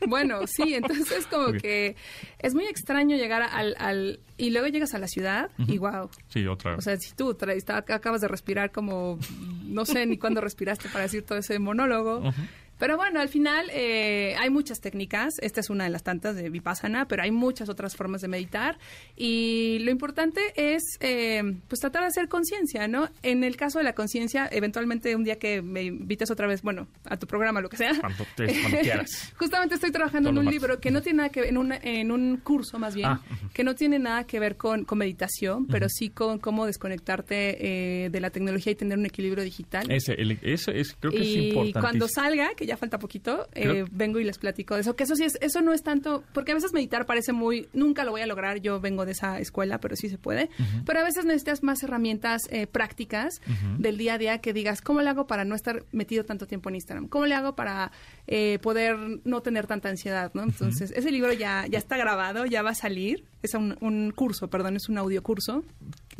Bueno, 0.08 0.46
sí, 0.46 0.72
entonces 0.74 1.26
como 1.26 1.52
que 1.52 1.94
es 2.38 2.54
muy 2.54 2.64
extraño 2.64 3.16
llegar 3.18 3.42
al, 3.42 3.74
al... 3.78 4.20
Y 4.38 4.50
luego 4.50 4.66
llegas 4.66 4.92
a 4.94 4.98
la 4.98 5.08
ciudad 5.08 5.50
y 5.58 5.78
wow. 5.78 6.10
Sí, 6.28 6.46
otra. 6.46 6.76
O 6.76 6.80
sea, 6.86 6.96
si 6.96 7.14
tú 7.14 7.36
acabas 7.68 8.20
de 8.20 8.28
respirar 8.28 8.72
como... 8.72 9.18
No 9.64 9.84
sé 9.84 10.06
ni 10.06 10.16
cuándo 10.16 10.40
respiraste 10.40 10.88
para 10.88 11.02
decir 11.04 11.22
todo 11.24 11.38
ese 11.38 11.58
monólogo. 11.58 12.22
Pero 12.78 12.96
bueno, 12.96 13.20
al 13.20 13.28
final 13.28 13.70
eh, 13.72 14.34
hay 14.38 14.50
muchas 14.50 14.80
técnicas. 14.80 15.34
Esta 15.40 15.60
es 15.60 15.70
una 15.70 15.84
de 15.84 15.90
las 15.90 16.02
tantas 16.02 16.36
de 16.36 16.50
Vipassana, 16.50 17.06
pero 17.08 17.22
hay 17.22 17.30
muchas 17.30 17.68
otras 17.68 17.96
formas 17.96 18.20
de 18.20 18.28
meditar. 18.28 18.78
Y 19.16 19.78
lo 19.80 19.90
importante 19.90 20.40
es 20.56 20.82
eh, 21.00 21.42
pues 21.68 21.80
tratar 21.80 22.02
de 22.02 22.08
hacer 22.08 22.28
conciencia, 22.28 22.86
¿no? 22.88 23.08
En 23.22 23.44
el 23.44 23.56
caso 23.56 23.78
de 23.78 23.84
la 23.84 23.94
conciencia, 23.94 24.48
eventualmente 24.52 25.16
un 25.16 25.24
día 25.24 25.38
que 25.38 25.62
me 25.62 25.84
invites 25.84 26.30
otra 26.30 26.46
vez, 26.46 26.62
bueno, 26.62 26.86
a 27.04 27.16
tu 27.16 27.26
programa, 27.26 27.60
lo 27.60 27.68
que 27.68 27.76
sea. 27.78 27.92
Cuando, 28.00 28.24
te- 28.36 28.46
cuando 28.60 28.78
quieras. 28.80 29.32
Justamente 29.38 29.74
estoy 29.76 29.90
trabajando 29.90 30.28
en 30.30 30.38
un 30.38 30.46
libro 30.46 30.78
que 30.80 30.90
no 30.90 31.00
tiene 31.02 31.18
nada 31.18 31.28
que 31.30 31.40
ver, 31.40 31.48
en, 31.50 31.56
una- 31.56 31.78
en 31.82 32.10
un 32.12 32.36
curso 32.38 32.78
más 32.78 32.94
bien, 32.94 33.06
Ah, 33.08 33.22
que 33.54 33.62
no 33.64 33.74
tiene 33.74 33.98
nada 33.98 34.24
que 34.24 34.38
ver 34.40 34.56
con, 34.56 34.84
con 34.84 34.98
meditación, 34.98 35.66
pero 35.66 35.88
sí 35.88 36.10
con 36.10 36.38
cómo 36.38 36.66
desconectarte 36.66 38.04
eh, 38.04 38.10
de 38.10 38.20
la 38.20 38.30
tecnología 38.30 38.72
y 38.72 38.74
tener 38.74 38.98
un 38.98 39.06
equilibrio 39.06 39.44
digital. 39.44 39.90
Ese, 39.90 40.12
el- 40.14 40.38
es, 40.42 40.64
creo 40.66 41.12
que 41.12 41.18
es 41.20 41.26
y 41.26 41.48
importante. 41.48 41.80
cuando 41.80 42.08
salga, 42.08 42.50
que 42.56 42.65
ya 42.66 42.76
falta 42.76 42.98
poquito, 42.98 43.48
eh, 43.54 43.84
vengo 43.90 44.18
y 44.18 44.24
les 44.24 44.38
platico 44.38 44.74
de 44.74 44.82
eso. 44.82 44.96
Que 44.96 45.04
eso 45.04 45.16
sí 45.16 45.24
es, 45.24 45.38
eso 45.40 45.60
no 45.62 45.72
es 45.72 45.82
tanto, 45.82 46.24
porque 46.32 46.52
a 46.52 46.54
veces 46.54 46.72
meditar 46.72 47.06
parece 47.06 47.32
muy, 47.32 47.68
nunca 47.72 48.04
lo 48.04 48.10
voy 48.10 48.20
a 48.20 48.26
lograr. 48.26 48.60
Yo 48.60 48.80
vengo 48.80 49.06
de 49.06 49.12
esa 49.12 49.38
escuela, 49.38 49.78
pero 49.78 49.96
sí 49.96 50.08
se 50.08 50.18
puede. 50.18 50.50
Pero 50.84 51.00
a 51.00 51.04
veces 51.04 51.24
necesitas 51.24 51.62
más 51.62 51.82
herramientas 51.82 52.42
eh, 52.50 52.66
prácticas 52.66 53.40
del 53.78 53.98
día 53.98 54.14
a 54.14 54.18
día 54.18 54.38
que 54.38 54.52
digas, 54.52 54.80
¿cómo 54.80 55.00
le 55.00 55.10
hago 55.10 55.26
para 55.26 55.44
no 55.44 55.54
estar 55.54 55.84
metido 55.92 56.24
tanto 56.24 56.46
tiempo 56.46 56.68
en 56.68 56.76
Instagram? 56.76 57.08
¿Cómo 57.08 57.26
le 57.26 57.34
hago 57.34 57.54
para 57.54 57.92
eh, 58.26 58.58
poder 58.60 58.96
no 59.24 59.40
tener 59.42 59.66
tanta 59.66 59.88
ansiedad? 59.88 60.30
¿no? 60.34 60.42
Entonces, 60.42 60.90
ese 60.90 61.10
libro 61.10 61.32
ya, 61.32 61.66
ya 61.68 61.78
está 61.78 61.96
grabado, 61.96 62.46
ya 62.46 62.62
va 62.62 62.70
a 62.70 62.74
salir. 62.74 63.24
Es 63.42 63.54
un, 63.54 63.76
un 63.80 64.10
curso, 64.10 64.48
perdón, 64.48 64.76
es 64.76 64.88
un 64.88 64.98
audio 64.98 65.22
curso. 65.22 65.64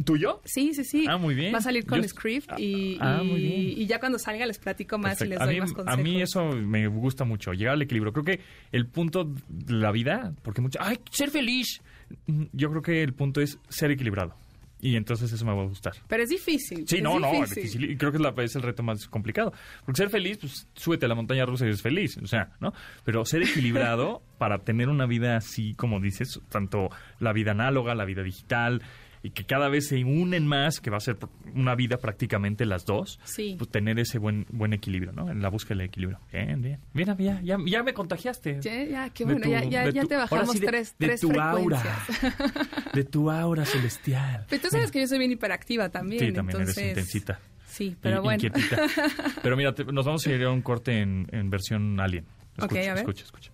¿Tuyo? 0.04 0.42
Sí, 0.44 0.74
sí, 0.74 0.84
sí. 0.84 1.06
Ah, 1.08 1.16
muy 1.16 1.34
bien. 1.34 1.54
Va 1.54 1.58
a 1.58 1.62
salir 1.62 1.86
con 1.86 2.02
Yo- 2.02 2.08
script 2.08 2.50
y, 2.58 2.98
Ah, 3.00 3.22
y- 3.24 3.34
bien. 3.34 3.78
y 3.80 3.86
ya 3.86 3.98
cuando 3.98 4.18
salga 4.18 4.44
les 4.44 4.58
platico 4.58 4.98
más 4.98 5.20
y 5.22 5.26
les 5.28 5.40
a, 5.40 5.46
doy 5.46 5.54
mí, 5.54 5.60
más 5.60 5.70
a 5.70 5.74
consejos. 5.74 6.02
mí 6.04 6.20
eso 6.22 6.44
me 6.52 6.86
gusta 6.86 7.24
mucho, 7.24 7.52
llegar 7.54 7.74
al 7.74 7.82
equilibrio. 7.82 8.12
Creo 8.12 8.24
que 8.24 8.40
el 8.72 8.86
punto 8.86 9.24
de 9.48 9.72
la 9.74 9.90
vida, 9.92 10.34
porque 10.42 10.60
mucho, 10.60 10.78
¡ay, 10.82 10.98
ser 11.10 11.30
feliz! 11.30 11.80
Mm, 12.26 12.44
Yo 12.52 12.70
creo 12.70 12.82
que 12.82 13.02
el 13.02 13.14
punto 13.14 13.40
es 13.40 13.58
ser 13.68 13.90
equilibrado. 13.90 14.34
Y 14.78 14.96
entonces 14.96 15.32
eso 15.32 15.44
me 15.46 15.54
va 15.54 15.62
a 15.62 15.66
gustar. 15.66 15.94
Pero 16.06 16.22
es 16.22 16.28
difícil. 16.28 16.86
Sí, 16.86 16.96
es 16.98 17.02
no, 17.02 17.18
no, 17.18 17.32
es 17.42 17.54
difícil. 17.54 17.90
Y 17.90 17.96
creo 17.96 18.12
que 18.12 18.18
es, 18.18 18.22
la- 18.22 18.34
es 18.44 18.54
el 18.56 18.62
reto 18.62 18.82
más 18.82 19.08
complicado. 19.08 19.54
Porque 19.86 19.96
ser 19.96 20.10
feliz, 20.10 20.36
pues 20.36 20.68
súbete 20.74 21.06
a 21.06 21.08
la 21.08 21.14
montaña 21.14 21.46
rusa 21.46 21.64
y 21.64 21.68
eres 21.68 21.80
feliz. 21.80 22.18
O 22.18 22.26
sea, 22.26 22.50
¿no? 22.60 22.74
Pero 23.02 23.24
ser 23.24 23.42
equilibrado 23.42 24.22
para 24.38 24.58
tener 24.58 24.90
una 24.90 25.06
vida 25.06 25.38
así, 25.38 25.72
como 25.74 25.98
dices, 25.98 26.38
tanto 26.50 26.90
la 27.20 27.32
vida 27.32 27.52
análoga, 27.52 27.94
la 27.94 28.04
vida 28.04 28.22
digital, 28.22 28.82
y 29.26 29.30
que 29.30 29.44
cada 29.44 29.68
vez 29.68 29.88
se 29.88 30.04
unen 30.04 30.46
más, 30.46 30.80
que 30.80 30.88
va 30.90 30.98
a 30.98 31.00
ser 31.00 31.16
una 31.54 31.74
vida 31.74 31.96
prácticamente 31.98 32.64
las 32.64 32.84
dos. 32.86 33.18
Sí. 33.24 33.56
Pues 33.58 33.70
tener 33.70 33.98
ese 33.98 34.18
buen 34.18 34.46
buen 34.50 34.72
equilibrio, 34.72 35.12
¿no? 35.12 35.30
En 35.30 35.42
la 35.42 35.48
búsqueda 35.48 35.78
del 35.78 35.86
equilibrio. 35.88 36.20
Bien, 36.32 36.62
bien. 36.62 36.80
Mira, 36.92 37.16
ya, 37.18 37.40
ya, 37.42 37.56
ya 37.66 37.82
me 37.82 37.92
contagiaste. 37.92 38.60
Ya, 38.60 38.84
ya, 38.84 39.10
qué 39.10 39.24
bueno, 39.24 39.40
tu- 39.40 39.50
ya, 39.50 39.64
ya, 39.64 40.04
te 40.04 40.16
bajamos 40.16 40.52
sí, 40.52 40.60
de- 40.60 40.66
tres, 40.66 40.94
de 40.98 41.06
tres 41.06 41.20
tu 41.20 41.40
aura. 41.40 41.82
De 42.94 43.04
tu 43.04 43.30
aura 43.30 43.64
celestial. 43.64 44.46
Pero 44.48 44.62
tú 44.62 44.68
sabes 44.70 44.90
que 44.90 45.00
yo 45.00 45.06
soy 45.06 45.18
bien 45.18 45.32
hiperactiva 45.32 45.88
también. 45.90 46.20
Sí, 46.26 46.32
también 46.32 46.58
entonces... 46.60 46.78
eres 46.78 46.90
intensita. 46.90 47.40
Sí, 47.68 47.94
pero 48.00 48.16
In- 48.18 48.22
bueno. 48.22 48.42
inquietita. 48.44 48.82
Pero 49.42 49.56
mira, 49.56 49.74
te- 49.74 49.84
nos 49.84 50.06
vamos 50.06 50.26
a 50.26 50.32
ir 50.32 50.42
a 50.44 50.50
un 50.50 50.62
corte 50.62 51.00
en, 51.00 51.26
en 51.32 51.50
versión 51.50 52.00
alien. 52.00 52.24
Escucha, 52.56 52.80
a 52.80 52.94
ver. 52.94 52.98
escucha, 52.98 53.24
escucha. 53.24 53.50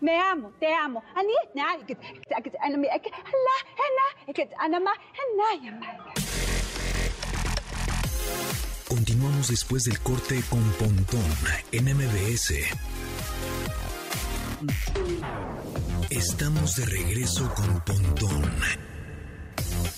Me 0.00 0.18
amo, 0.18 0.52
te 0.60 0.72
amo. 0.72 1.02
Continuamos 8.88 9.48
después 9.48 9.82
del 9.84 9.98
corte 10.00 10.40
con 10.48 10.62
Pontón 10.74 11.24
en 11.72 11.84
MBS. 11.96 12.54
Estamos 16.10 16.76
de 16.76 16.86
regreso 16.86 17.52
con 17.54 17.80
Pontón 17.80 18.52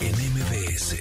en 0.01 0.13
MBS. 0.13 0.97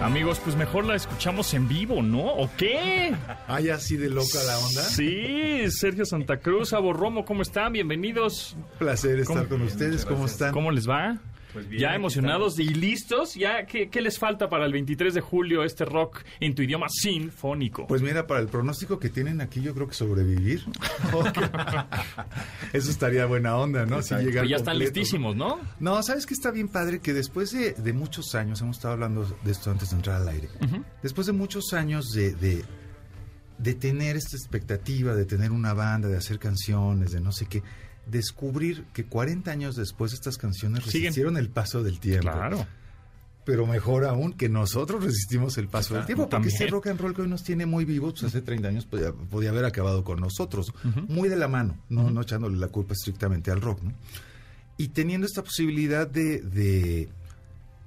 Amigos, 0.00 0.40
pues 0.42 0.56
mejor 0.56 0.84
la 0.84 0.96
escuchamos 0.96 1.54
en 1.54 1.68
vivo, 1.68 2.02
¿no? 2.02 2.24
¿O 2.24 2.50
qué? 2.56 3.14
¿Hay 3.46 3.68
así 3.68 3.96
de 3.96 4.08
loca 4.10 4.42
la 4.46 4.58
onda? 4.58 4.82
Sí, 4.82 5.70
Sergio 5.70 6.04
Santa 6.04 6.38
Cruz, 6.38 6.72
Abo 6.72 6.92
Romo, 6.92 7.24
¿cómo 7.24 7.42
están? 7.42 7.72
Bienvenidos. 7.72 8.56
Un 8.56 8.78
placer 8.78 9.20
estar 9.20 9.36
¿Cómo? 9.36 9.48
con 9.48 9.62
ustedes. 9.62 10.04
¿Cómo 10.04 10.26
están? 10.26 10.52
¿Cómo 10.52 10.70
les 10.72 10.88
va? 10.88 11.18
Pues 11.52 11.68
bien, 11.68 11.82
ya 11.82 11.94
emocionados 11.94 12.58
y 12.58 12.68
listos. 12.68 13.34
¿Ya 13.34 13.66
qué, 13.66 13.88
qué 13.88 14.00
les 14.00 14.18
falta 14.18 14.48
para 14.48 14.66
el 14.66 14.72
23 14.72 15.14
de 15.14 15.20
julio 15.20 15.64
este 15.64 15.84
rock 15.84 16.22
en 16.40 16.54
tu 16.54 16.62
idioma 16.62 16.86
sinfónico? 16.88 17.86
Pues 17.86 18.02
mira, 18.02 18.26
para 18.26 18.40
el 18.40 18.48
pronóstico 18.48 18.98
que 18.98 19.08
tienen 19.08 19.40
aquí, 19.40 19.60
yo 19.60 19.74
creo 19.74 19.88
que 19.88 19.94
sobrevivir. 19.94 20.64
Eso 22.72 22.90
estaría 22.90 23.26
buena 23.26 23.56
onda, 23.56 23.86
¿no? 23.86 24.02
Si 24.02 24.14
llegar 24.14 24.42
Pues 24.42 24.50
ya 24.50 24.56
están 24.56 24.78
listísimos, 24.78 25.36
¿no? 25.36 25.60
¿no? 25.80 26.02
¿sabes 26.02 26.26
qué 26.26 26.34
está 26.34 26.50
bien 26.50 26.68
padre? 26.68 27.00
Que 27.00 27.12
después 27.12 27.52
de, 27.52 27.72
de 27.72 27.92
muchos 27.92 28.34
años, 28.34 28.60
hemos 28.60 28.76
estado 28.76 28.94
hablando 28.94 29.24
de 29.44 29.50
esto 29.50 29.70
antes 29.70 29.90
de 29.90 29.96
entrar 29.96 30.20
al 30.20 30.28
aire, 30.28 30.48
después 31.02 31.26
de 31.26 31.32
muchos 31.32 31.72
años 31.72 32.10
de, 32.12 32.34
de, 32.34 32.64
de 33.58 33.74
tener 33.74 34.16
esta 34.16 34.36
expectativa, 34.36 35.14
de 35.14 35.24
tener 35.24 35.52
una 35.52 35.72
banda, 35.72 36.08
de 36.08 36.16
hacer 36.16 36.38
canciones, 36.38 37.12
de 37.12 37.20
no 37.20 37.32
sé 37.32 37.46
qué, 37.46 37.62
descubrir 38.06 38.84
que 38.92 39.04
40 39.04 39.50
años 39.50 39.76
después 39.76 40.12
estas 40.12 40.36
canciones 40.38 40.84
Siguen. 40.84 41.02
resistieron 41.02 41.36
el 41.36 41.48
paso 41.48 41.82
del 41.82 42.00
tiempo. 42.00 42.30
Claro. 42.30 42.66
pero 43.44 43.66
mejor 43.66 44.04
aún 44.04 44.34
que 44.34 44.48
nosotros 44.48 45.02
resistimos 45.02 45.58
el 45.58 45.66
paso 45.68 45.94
del 45.94 46.06
tiempo, 46.06 46.24
porque 46.24 46.30
también. 46.30 46.54
este 46.54 46.66
rock 46.68 46.86
and 46.88 47.00
roll 47.00 47.14
que 47.14 47.22
hoy 47.22 47.28
nos 47.28 47.42
tiene 47.42 47.66
muy 47.66 47.84
vivos, 47.84 48.12
pues 48.12 48.24
hace 48.24 48.40
30 48.40 48.68
años 48.68 48.86
podía, 48.86 49.12
podía 49.12 49.50
haber 49.50 49.64
acabado 49.64 50.04
con 50.04 50.20
nosotros, 50.20 50.72
muy 51.08 51.28
de 51.28 51.36
la 51.36 51.48
mano, 51.48 51.76
no, 51.88 52.10
no 52.10 52.22
echándole 52.22 52.56
la 52.58 52.68
culpa 52.68 52.92
estrictamente 52.94 53.50
al 53.50 53.60
rock, 53.60 53.82
¿no? 53.82 53.92
Y 54.76 54.88
teniendo 54.88 55.26
esta 55.26 55.42
posibilidad 55.42 56.06
de, 56.08 56.40
de, 56.40 57.08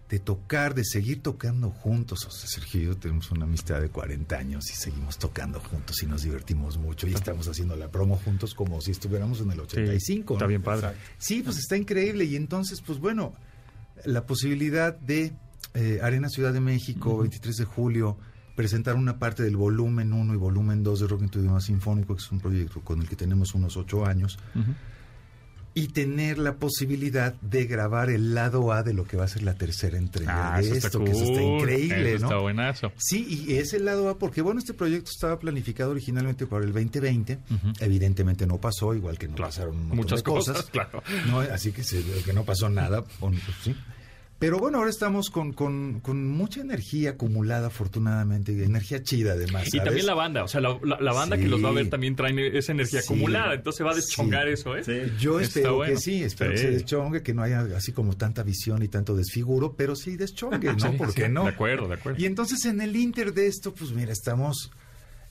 de 0.10 0.20
tocar, 0.20 0.76
de 0.76 0.84
seguir 0.86 1.24
tocando 1.24 1.72
juntos, 1.72 2.26
o 2.26 2.32
sea, 2.32 2.48
Sergio 2.48 2.82
y 2.82 2.86
yo 2.86 2.98
tenemos 2.98 3.32
una 3.32 3.46
amistad 3.46 3.82
de 3.82 3.90
40 3.90 4.38
años 4.38 4.70
y 4.70 4.76
seguimos 4.76 5.18
tocando 5.18 5.60
juntos 5.60 6.02
y 6.04 6.06
nos 6.06 6.22
divertimos 6.22 6.78
mucho 6.78 7.08
y 7.08 7.14
estamos 7.14 7.48
haciendo 7.48 7.76
la 7.76 7.90
promo 7.90 8.16
juntos 8.18 8.54
como 8.54 8.82
si 8.82 8.92
estuviéramos 8.92 9.42
en 9.42 9.52
el 9.52 9.60
85. 9.60 10.34
está 10.34 10.46
¿no? 10.46 10.50
bien 10.50 10.62
padre. 10.62 10.90
Sí, 11.18 11.42
pues 11.42 11.58
está 11.58 11.76
increíble. 11.76 12.26
Y 12.26 12.36
entonces, 12.36 12.82
pues 12.82 13.00
bueno, 13.00 13.34
la 14.06 14.28
posibilidad 14.28 14.96
de 14.96 15.34
eh, 15.74 16.00
Arena 16.04 16.30
Ciudad 16.30 16.54
de 16.54 16.60
México, 16.60 17.18
23 17.18 17.58
de 17.58 17.66
julio, 17.66 18.18
presentar 18.56 18.96
una 18.96 19.18
parte 19.18 19.44
del 19.44 19.58
volumen 19.58 20.14
1 20.14 20.34
y 20.34 20.38
volumen 20.38 20.84
2 20.84 21.00
de 21.00 21.08
Rock 21.08 21.24
en 21.24 21.30
tu 21.30 21.40
idioma 21.40 21.60
sinfónico, 21.60 22.16
que 22.16 22.22
es 22.22 22.32
un 22.32 22.40
proyecto 22.40 22.82
con 22.82 23.02
el 23.02 23.10
que 23.10 23.16
tenemos 23.16 23.54
unos 23.54 23.76
ocho 23.76 24.06
años, 24.06 24.40
y 25.78 25.90
tener 25.90 26.38
la 26.40 26.56
posibilidad 26.56 27.34
de 27.42 27.66
grabar 27.66 28.10
el 28.10 28.34
lado 28.34 28.72
A 28.72 28.82
de 28.82 28.94
lo 28.94 29.04
que 29.04 29.18
va 29.18 29.26
a 29.26 29.28
ser 29.28 29.44
la 29.44 29.56
tercera 29.56 29.98
entrega 29.98 30.56
Ah, 30.56 30.62
de 30.62 30.70
esto, 30.78 31.04
que 31.04 31.12
eso 31.12 31.26
está 31.26 31.42
increíble, 31.44 32.14
Eso 32.14 32.22
¿no? 32.22 32.28
está 32.28 32.38
buenazo. 32.38 32.92
Sí, 32.98 33.46
y 33.48 33.58
es 33.58 33.74
el 33.74 33.84
lado 33.84 34.08
A 34.10 34.18
porque, 34.18 34.42
bueno, 34.42 34.60
este 34.60 34.74
proyecto 34.74 35.12
estaba 35.12 35.38
planificado 35.38 35.92
originalmente 35.92 36.48
para 36.48 36.64
el 36.64 36.72
2020. 36.72 37.40
Evidentemente 37.82 38.48
no 38.48 38.58
pasó, 38.58 38.96
igual 38.96 39.18
que 39.18 39.28
no 39.28 39.36
Claro. 39.36 39.50
pasaron 39.50 39.88
Muchas 39.90 40.24
cosas. 40.24 40.56
cosas, 40.64 40.70
claro. 40.72 41.04
No, 41.28 41.42
así 41.42 41.72
que, 41.74 41.84
se- 41.84 42.02
que 42.26 42.32
no 42.34 42.46
pasó 42.46 42.70
nada. 42.70 43.04
pues, 43.20 43.36
sí. 43.64 43.76
Pero 44.38 44.60
bueno, 44.60 44.80
ahora 44.80 44.90
estamos 44.90 45.30
con, 45.30 45.54
con, 45.54 46.02
con 46.02 46.28
mucha 46.28 46.60
energía 46.60 47.12
acumulada, 47.12 47.68
afortunadamente. 47.68 48.52
Energía 48.66 49.02
chida, 49.02 49.32
además. 49.32 49.74
Y 49.74 49.80
también 49.80 50.06
la 50.06 50.14
banda, 50.14 50.44
o 50.44 50.48
sea, 50.50 50.60
la, 50.60 50.78
la- 50.84 51.00
la 51.00 51.14
banda 51.14 51.38
Sí. 51.38 51.44
que 51.44 51.48
los 51.48 51.64
va 51.64 51.70
a 51.70 51.72
ver 51.72 51.90
también 51.90 52.18
traen 52.18 52.38
esa 52.40 52.74
energía 52.74 53.02
Sí. 53.02 53.14
acumulada, 53.14 53.54
entonces 53.54 53.86
va 53.86 53.92
a 53.92 53.96
deschongar 53.96 54.48
Sí. 54.48 54.54
eso, 54.54 54.76
¿eh? 54.76 55.12
Yo 55.18 55.40
Está 55.40 55.60
espero 55.60 55.76
bueno. 55.78 55.94
que 55.94 56.00
sí, 56.02 56.22
espero 56.22 56.52
que 56.52 56.58
se 56.58 56.70
deschongue, 56.72 57.24
que 57.24 57.34
no 57.34 57.44
haya 57.44 57.62
así 57.78 57.94
como 57.94 58.18
tanta 58.18 58.44
visión 58.44 58.84
y 58.84 58.90
tanto 58.90 59.16
desfiguro, 59.16 59.74
pero 59.78 59.96
sí 59.96 60.18
deschongue, 60.18 60.74
¿no? 60.74 60.80
Sí, 60.92 60.98
¿Por 60.98 61.08
sí, 61.10 61.16
qué 61.22 61.30
no? 61.30 61.44
De 61.44 61.50
acuerdo, 61.52 61.88
de 61.88 61.94
acuerdo. 61.96 62.22
Y 62.22 62.26
entonces 62.26 62.66
en 62.66 62.82
el 62.82 62.94
inter 62.98 63.34
de 63.34 63.48
esto, 63.48 63.74
pues 63.74 63.92
mira, 63.94 64.12
estamos 64.12 64.70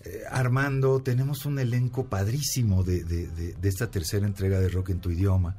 eh, 0.07 0.23
armando, 0.31 1.01
tenemos 1.03 1.45
un 1.47 1.59
elenco 1.59 2.07
padrísimo 2.09 2.83
de, 2.85 3.05
de- 3.05 3.27
de- 3.29 3.53
de 3.53 3.69
esta 3.69 3.91
tercera 3.91 4.27
entrega 4.27 4.61
de 4.61 4.69
Rock 4.71 4.91
en 4.91 5.01
tu 5.01 5.11
idioma, 5.11 5.57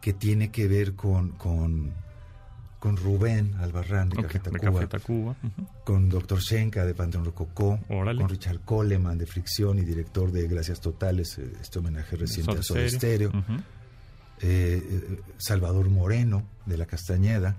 que 0.00 0.12
tiene 0.12 0.50
que 0.50 0.66
ver 0.68 0.94
con, 0.94 1.30
con, 1.30 1.92
con 2.82 2.96
Rubén 2.96 3.54
Albarrán 3.60 4.08
de 4.08 4.18
Ok, 4.18 4.26
Café 4.26 4.38
de 4.38 4.58
Tacuba, 4.58 4.72
Café 4.72 4.86
Tacuba. 4.88 5.36
ujú. 5.40 5.66
con 5.84 6.08
Dr. 6.08 6.40
Shenka 6.40 6.84
de 6.84 6.94
Panteón 6.94 7.24
Rococó, 7.24 7.78
Órale. 7.88 8.18
con 8.20 8.28
Richard 8.28 8.58
Coleman 8.64 9.16
de 9.18 9.26
Fricción 9.26 9.78
y 9.78 9.82
director 9.82 10.32
de 10.32 10.48
Gracias 10.48 10.80
Totales, 10.80 11.38
eh, 11.38 11.52
este 11.60 11.78
homenaje 11.78 12.16
reciente 12.16 12.58
a 12.58 12.62
Soda 12.64 12.88
Stereo. 12.88 13.30
Eh, 14.40 14.82
eh, 14.84 15.20
Salvador 15.38 15.88
Moreno 15.90 16.42
de 16.66 16.76
la 16.76 16.86
Castañeda, 16.86 17.54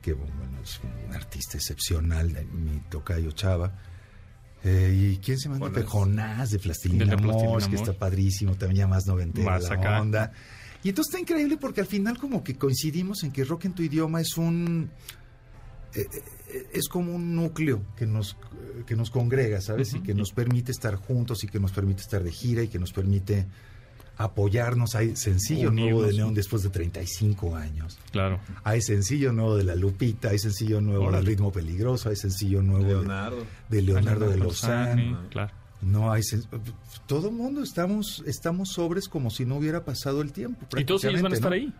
que 0.00 0.12
bueno, 0.12 0.32
es 0.62 0.78
un 1.08 1.12
artista 1.12 1.56
excepcional, 1.56 2.32
de 2.32 2.44
mi 2.44 2.78
tocayo 2.88 3.32
Chava. 3.32 3.72
Eh, 4.62 5.10
¿Y 5.14 5.16
quién 5.18 5.38
se 5.40 5.48
llama? 5.48 5.58
Jonás. 5.70 5.84
Jonás 5.88 6.50
de 6.52 6.58
Plastilina 6.60 7.04
de 7.04 7.16
Plastilina 7.16 7.48
Mosh, 7.50 7.66
que 7.68 7.74
está 7.74 7.94
padrísimo, 7.94 8.54
también 8.54 8.78
ya 8.82 8.86
más 8.86 9.08
noventera 9.08 9.50
Más 9.50 9.64
la 9.68 9.74
acá. 9.74 10.00
onda. 10.00 10.32
Y 10.84 10.88
entonces 10.88 11.14
está 11.14 11.20
increíble 11.20 11.56
porque 11.56 11.80
al 11.80 11.86
final 11.86 12.18
como 12.18 12.42
que 12.42 12.56
coincidimos 12.56 13.22
en 13.22 13.32
que 13.32 13.44
rock 13.44 13.66
en 13.66 13.72
tu 13.74 13.82
idioma 13.82 14.20
es 14.20 14.36
un... 14.36 14.90
eh, 15.94 16.06
eh, 16.48 16.66
es 16.72 16.88
como 16.88 17.14
un 17.14 17.34
núcleo 17.36 17.82
que 17.96 18.06
nos, 18.06 18.32
eh, 18.32 18.82
que 18.86 18.96
nos 18.96 19.10
congrega, 19.10 19.60
¿sabes? 19.60 19.94
Y 19.94 20.00
que 20.00 20.12
nos 20.14 20.32
permite 20.32 20.72
estar 20.72 20.96
juntos 20.96 21.44
y 21.44 21.46
que 21.46 21.60
nos 21.60 21.70
permite 21.72 22.00
estar 22.02 22.22
de 22.22 22.32
gira 22.32 22.62
y 22.62 22.68
que 22.68 22.78
nos 22.78 22.92
permite 22.92 23.46
apoyarnos. 24.16 24.94
Hay 24.94 25.16
sencillo 25.16 25.70
nuevo 25.70 26.02
de. 26.02 26.12
Neón 26.14 26.34
después 26.34 26.62
de 26.62 26.70
35 26.70 27.56
años. 27.56 27.98
Claro. 28.10 28.40
Hay 28.64 28.82
sencillo 28.82 29.32
nuevo 29.32 29.56
de 29.56 29.64
La 29.64 29.74
Lupita, 29.76 30.30
hay 30.30 30.38
sencillo 30.38 30.80
nuevo 30.80 31.10
del 31.12 31.24
Ritmo 31.26 31.52
Peligroso, 31.52 32.08
hay 32.10 32.16
sencillo 32.16 32.62
nuevo 32.62 32.84
de- 32.84 32.90
Leonardo. 32.94 33.46
de 33.68 33.82
Leonardo 33.82 34.28
de 34.30 34.36
Lozán. 34.36 35.28
Claro. 35.30 35.52
No 35.82 36.12
hay 36.12 36.22
todo 37.06 37.28
el 37.28 37.34
mundo 37.34 37.62
estamos 37.62 38.22
estamos 38.26 38.70
sobres 38.70 39.08
como 39.08 39.30
si 39.30 39.44
no 39.44 39.56
hubiera 39.56 39.84
pasado 39.84 40.22
el 40.22 40.32
tiempo. 40.32 40.66
Y 40.76 40.84
todos 40.84 41.04
ellos 41.04 41.22
van 41.22 41.32
a 41.32 41.34
estar 41.34 41.52
ahí. 41.52 41.72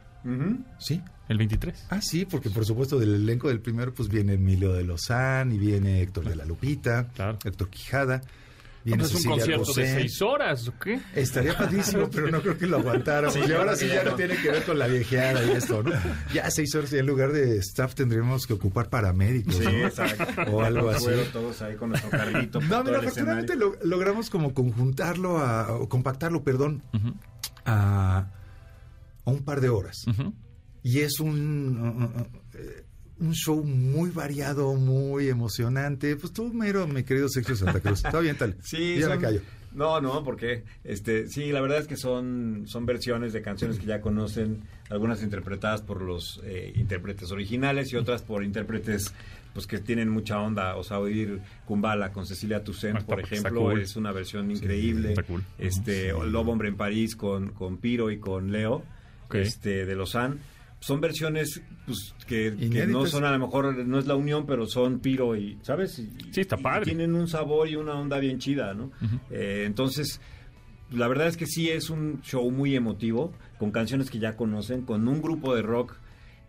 Sí. 0.78 1.00
el 1.28 1.38
23. 1.38 1.86
Ah, 1.90 2.00
sí, 2.00 2.24
porque 2.24 2.48
por 2.50 2.64
supuesto 2.64 2.98
del 2.98 3.14
elenco 3.14 3.48
del 3.48 3.60
primero 3.60 3.92
pues 3.92 4.08
viene 4.08 4.34
Emilio 4.34 4.72
de 4.72 4.84
Lozán 4.84 5.52
y 5.52 5.58
viene 5.58 6.00
Héctor 6.02 6.28
de 6.28 6.36
la 6.36 6.44
Lupita, 6.44 7.08
Claro. 7.14 7.38
Héctor 7.44 7.68
Quijada, 7.70 8.20
viene 8.84 9.02
es 9.04 9.10
un 9.14 9.16
Cecilia 9.22 9.56
concierto 9.56 9.72
de 9.74 9.94
seis 10.00 10.22
horas, 10.22 10.68
¿o 10.68 10.78
qué? 10.78 11.00
Estaría 11.14 11.56
padrísimo, 11.56 12.08
pero 12.10 12.30
no 12.30 12.40
creo 12.42 12.58
que 12.58 12.66
lo 12.66 12.78
aguantáramos. 12.78 13.34
Sí, 13.34 13.40
y 13.48 13.52
ahora 13.52 13.76
sí 13.76 13.86
ya 13.88 14.02
no 14.04 14.10
no. 14.10 14.16
tiene 14.16 14.36
que 14.36 14.50
ver 14.50 14.62
con 14.64 14.78
la 14.78 14.86
viejeada 14.86 15.44
y 15.44 15.50
esto, 15.52 15.82
¿no? 15.82 15.92
Ya 16.34 16.50
seis 16.50 16.74
horas 16.74 16.92
y 16.92 16.98
en 16.98 17.06
lugar 17.06 17.32
de 17.32 17.58
staff 17.58 17.94
tendríamos 17.94 18.46
que 18.46 18.54
ocupar 18.54 18.88
paramédicos, 18.90 19.54
Sí, 19.56 19.64
¿no? 19.64 19.70
exacto. 19.86 20.50
O 20.52 20.62
algo 20.62 20.90
así. 20.90 21.06
Todos 21.32 21.62
ahí 21.62 21.76
con 21.76 21.90
nuestro 21.90 22.10
carrito. 22.10 22.60
No, 22.60 22.82
mira, 22.84 22.98
afortunadamente 22.98 23.56
lo- 23.56 23.76
logramos 23.84 24.30
como 24.30 24.54
conjuntarlo, 24.54 25.38
a, 25.38 25.72
o 25.76 25.88
compactarlo, 25.88 26.42
perdón, 26.42 26.82
a, 27.64 28.26
a 29.24 29.30
un 29.30 29.44
par 29.44 29.60
de 29.60 29.68
horas. 29.68 29.96
Y 30.82 31.00
es 31.00 31.20
un, 31.20 31.78
uh, 31.80 31.86
uh, 31.86 32.20
uh, 32.22 32.26
eh, 32.54 32.84
un 33.22 33.34
show 33.34 33.62
muy 33.64 34.10
variado, 34.10 34.74
muy 34.74 35.28
emocionante. 35.28 36.16
Pues 36.16 36.32
tú, 36.32 36.52
mero, 36.52 36.86
mi 36.86 37.02
querido 37.04 37.28
Sergio 37.28 37.56
Santa 37.56 37.80
Cruz. 37.80 38.04
Está 38.04 38.20
bien, 38.20 38.36
tal. 38.36 38.56
Sí, 38.62 38.96
ya 38.98 39.06
son- 39.08 39.16
me 39.16 39.22
callo. 39.22 39.40
No, 39.74 40.02
no, 40.02 40.22
porque 40.22 40.64
este, 40.84 41.28
sí, 41.28 41.50
la 41.50 41.62
verdad 41.62 41.78
es 41.78 41.86
que 41.86 41.96
son, 41.96 42.64
son 42.66 42.84
versiones 42.84 43.32
de 43.32 43.40
canciones 43.40 43.78
que 43.78 43.86
ya 43.86 44.02
conocen, 44.02 44.60
algunas 44.90 45.22
interpretadas 45.22 45.80
por 45.80 46.02
los 46.02 46.42
eh, 46.44 46.74
intérpretes 46.76 47.30
originales 47.32 47.90
y 47.90 47.96
otras 47.96 48.20
por 48.20 48.44
intérpretes 48.44 49.14
pues 49.54 49.66
que 49.66 49.78
tienen 49.78 50.10
mucha 50.10 50.38
onda. 50.40 50.76
O 50.76 50.84
sea, 50.84 50.98
oír 50.98 51.40
Kumbala 51.64 52.12
con 52.12 52.26
Cecilia 52.26 52.62
Toussaint, 52.62 52.96
Ah, 52.96 53.00
está- 53.00 53.14
por 53.14 53.20
ejemplo, 53.24 53.60
cool. 53.62 53.80
es 53.80 53.96
una 53.96 54.12
versión 54.12 54.50
increíble. 54.50 55.10
está 55.10 55.22
cool. 55.22 55.42
Este, 55.58 56.12
o 56.12 56.22
Lobo 56.24 56.52
Hombre 56.52 56.68
en 56.68 56.76
París 56.76 57.16
con, 57.16 57.48
con 57.52 57.78
Piro 57.78 58.10
y 58.10 58.18
con 58.18 58.52
Leo, 58.52 58.82
Ok. 59.26 59.36
este, 59.36 59.86
de 59.86 59.96
Lausanne. 59.96 60.36
Son 60.82 61.00
versiones 61.00 61.62
pues, 61.86 62.12
que, 62.26 62.54
que 62.70 62.86
no 62.88 63.06
son 63.06 63.24
a 63.24 63.30
lo 63.30 63.38
mejor, 63.38 63.74
no 63.86 63.98
es 64.00 64.06
la 64.06 64.16
unión, 64.16 64.46
pero 64.46 64.66
son 64.66 64.98
Piro 64.98 65.36
y, 65.36 65.56
¿sabes? 65.62 65.98
Y- 66.00 66.10
Sí, 66.32 66.40
está 66.40 66.56
y 66.58 66.62
padre. 66.62 66.84
tienen 66.86 67.14
un 67.14 67.28
sabor 67.28 67.68
y 67.68 67.76
una 67.76 67.94
onda 67.94 68.18
bien 68.18 68.38
chida, 68.40 68.74
¿no? 68.74 68.90
Eh, 69.30 69.62
entonces, 69.64 70.20
la 70.90 71.06
verdad 71.06 71.28
es 71.28 71.36
que 71.36 71.46
sí 71.46 71.70
es 71.70 71.88
un 71.88 72.20
show 72.22 72.50
muy 72.50 72.74
emotivo, 72.74 73.32
con 73.58 73.70
canciones 73.70 74.10
que 74.10 74.18
ya 74.18 74.34
conocen, 74.36 74.82
con 74.82 75.06
un 75.06 75.22
grupo 75.22 75.54
de 75.54 75.62
rock 75.62 75.94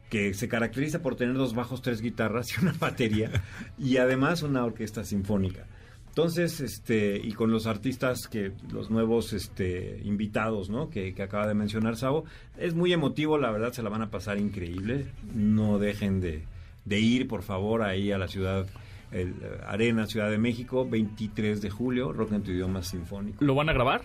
que 0.10 0.34
se 0.34 0.48
caracteriza 0.48 1.02
por 1.04 1.16
tener 1.16 1.36
dos 1.36 1.54
bajos, 1.54 1.82
tres 1.84 2.02
guitarras 2.02 2.48
y 2.58 2.62
una 2.62 2.74
batería, 2.74 3.30
y 3.78 3.98
además 3.98 4.42
una 4.42 4.66
orquesta 4.66 5.04
sinfónica. 5.04 5.68
Entonces, 6.14 6.62
este, 6.62 7.18
y 7.18 7.32
con 7.32 7.50
los 7.50 7.66
artistas 7.66 8.28
que, 8.28 8.52
los 8.72 8.92
nuevos 8.92 9.34
este, 9.34 10.00
invitados, 10.04 10.70
¿no? 10.70 10.92
Que, 10.92 11.16
acaba 11.24 11.48
de 11.48 11.56
mencionar 11.56 11.98
Sabo, 11.98 12.26
es 12.56 12.76
muy 12.76 12.94
emotivo, 12.94 13.40
la 13.40 13.50
verdad 13.50 13.74
se 13.74 13.82
la 13.82 13.90
van 13.90 14.04
a 14.04 14.12
pasar 14.12 14.38
increíble. 14.38 15.08
No 15.34 15.80
dejen 15.80 16.22
de, 16.22 16.44
de 16.86 17.00
ir, 17.00 17.28
por 17.28 17.42
favor, 17.42 17.82
ahí 17.82 18.12
a 18.12 18.20
la 18.20 18.28
ciudad, 18.28 18.68
el, 19.12 19.30
eh, 19.30 19.62
Arena, 19.66 20.06
Ciudad 20.06 20.30
de 20.30 20.38
México, 20.38 20.88
23 20.88 21.64
de 21.64 21.72
julio, 21.72 22.14
Rock 22.14 22.34
en 22.34 22.44
tu 22.44 22.52
idioma 22.52 22.84
sinfónico. 22.84 23.44
¿Lo 23.44 23.56
van 23.56 23.70
a 23.70 23.74
grabar? 23.74 24.04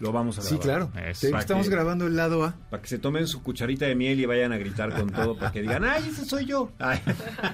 Lo 0.00 0.12
vamos 0.12 0.38
a 0.38 0.42
Sí, 0.42 0.56
grabar. 0.58 0.88
claro. 0.90 1.08
Eso. 1.10 1.20
Te- 1.26 1.30
Para 1.30 1.40
Estamos 1.42 1.68
que- 1.68 1.74
grabando 1.74 2.06
el 2.06 2.16
lado 2.16 2.42
A. 2.44 2.54
Para 2.70 2.82
que 2.82 2.88
se 2.88 2.98
tomen 2.98 3.26
su 3.28 3.42
cucharita 3.42 3.84
de 3.86 3.94
miel 3.94 4.18
y 4.18 4.24
vayan 4.26 4.50
a 4.52 4.56
gritar 4.56 4.94
con 4.94 5.10
todo, 5.10 5.36
para 5.36 5.52
que 5.52 5.60
digan, 5.60 5.84
¡ay, 5.84 6.08
ese 6.10 6.24
soy 6.24 6.46
yo! 6.46 6.72
Ay. 6.78 7.00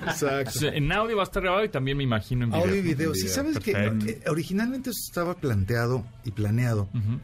Exacto. 0.07 0.67
En 0.69 0.91
audio 0.93 1.17
va 1.17 1.23
a 1.23 1.25
estar 1.25 1.43
grabado 1.43 1.65
y 1.65 1.69
también 1.69 1.97
me 1.97 2.05
imagino 2.05 2.45
en 2.45 2.51
video. 2.51 2.63
Audio 2.65 2.77
y 2.77 2.81
video. 2.83 3.15
Sí, 3.15 3.23
Video, 3.23 3.35
sabes 3.35 3.59
que 3.59 3.73
perfecto. 3.73 4.07
eh, 4.07 4.31
originalmente 4.31 4.91
eso 4.91 5.01
estaba 5.09 5.35
planteado 5.35 6.05
y 6.25 6.31
planeado 6.31 6.83
Ujú. 6.95 7.19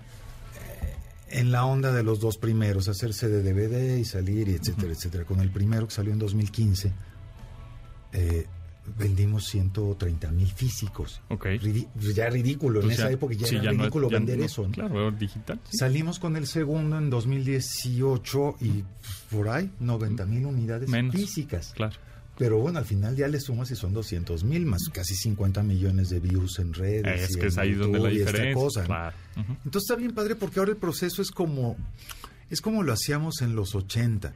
en 1.31 1.53
la 1.53 1.65
onda 1.67 1.93
de 1.93 2.03
los 2.03 2.19
dos 2.21 2.37
primeros, 2.37 2.89
hacerse 2.89 3.29
de 3.29 3.43
DVD 3.43 3.99
y 3.99 4.05
salir, 4.05 4.49
y 4.49 4.55
etcétera, 4.55 4.93
etcétera. 4.93 5.25
Con 5.25 5.41
el 5.41 5.51
primero 5.51 5.87
que 5.87 5.95
salió 5.95 6.13
en 6.13 6.19
2015, 6.19 6.93
eh, 8.13 8.47
vendimos 8.99 9.47
130 9.47 10.31
mil 10.33 10.51
físicos. 10.53 11.21
Ok. 11.29 11.47
Ridi- 11.61 11.87
ya 12.15 12.29
ridículo, 12.31 12.81
en 12.81 12.87
Pues 12.87 12.99
esa 12.99 13.09
ya- 13.09 13.15
época 13.15 13.35
ya 13.35 13.47
sí, 13.47 13.55
era 13.57 13.65
no 13.65 13.71
es- 13.73 13.79
ridículo 13.79 14.11
ya 14.11 14.17
vender 14.19 14.39
no- 14.39 14.45
eso. 14.45 14.63
¿no? 14.67 14.73
Claro, 14.73 15.11
digital. 15.13 15.61
sí. 15.71 15.77
Salimos 15.79 16.19
con 16.19 16.37
el 16.37 16.47
segundo 16.47 16.99
en 16.99 17.09
2018 17.11 18.57
y 18.61 18.69
pues, 18.83 18.85
por 19.31 19.49
ahí 19.49 19.71
90 19.81 20.27
mil 20.27 20.47
unidades 20.47 20.89
Menos. 20.89 21.15
físicas. 21.15 21.73
Claro. 21.75 21.97
Pero 22.39 22.59
bueno, 22.59 22.79
al 22.79 22.85
final 22.87 23.15
ya 23.15 23.29
le 23.29 23.39
sumas 23.41 23.71
y 23.71 23.77
son 23.77 23.93
200 23.93 24.43
mil 24.43 24.65
más 24.65 24.89
casi 24.93 25.15
50 25.15 25.63
millones 25.63 26.09
de 26.09 26.19
views 26.19 26.59
en 26.59 26.73
redes. 26.73 27.31
Es 27.31 27.37
y 27.37 27.41
que 27.41 27.47
es 27.49 27.55
en 27.57 27.61
ahí 27.61 27.73
donde 27.75 28.01
la 28.01 28.09
diferencia. 28.09 28.55
cosa, 28.55 28.81
¿no? 28.81 28.87
Claro. 28.87 29.17
Ujú. 29.37 29.53
Entonces 29.65 29.83
está 29.91 29.97
bien 29.97 30.13
padre 30.13 30.35
porque 30.35 30.59
ahora 30.59 30.73
el 30.73 30.79
proceso 30.79 31.21
es 31.23 31.31
como 31.31 31.77
es 32.51 32.61
como 32.61 32.83
lo 32.83 32.93
hacíamos 32.93 33.43
en 33.43 33.55
los 33.55 33.75
80. 33.75 34.33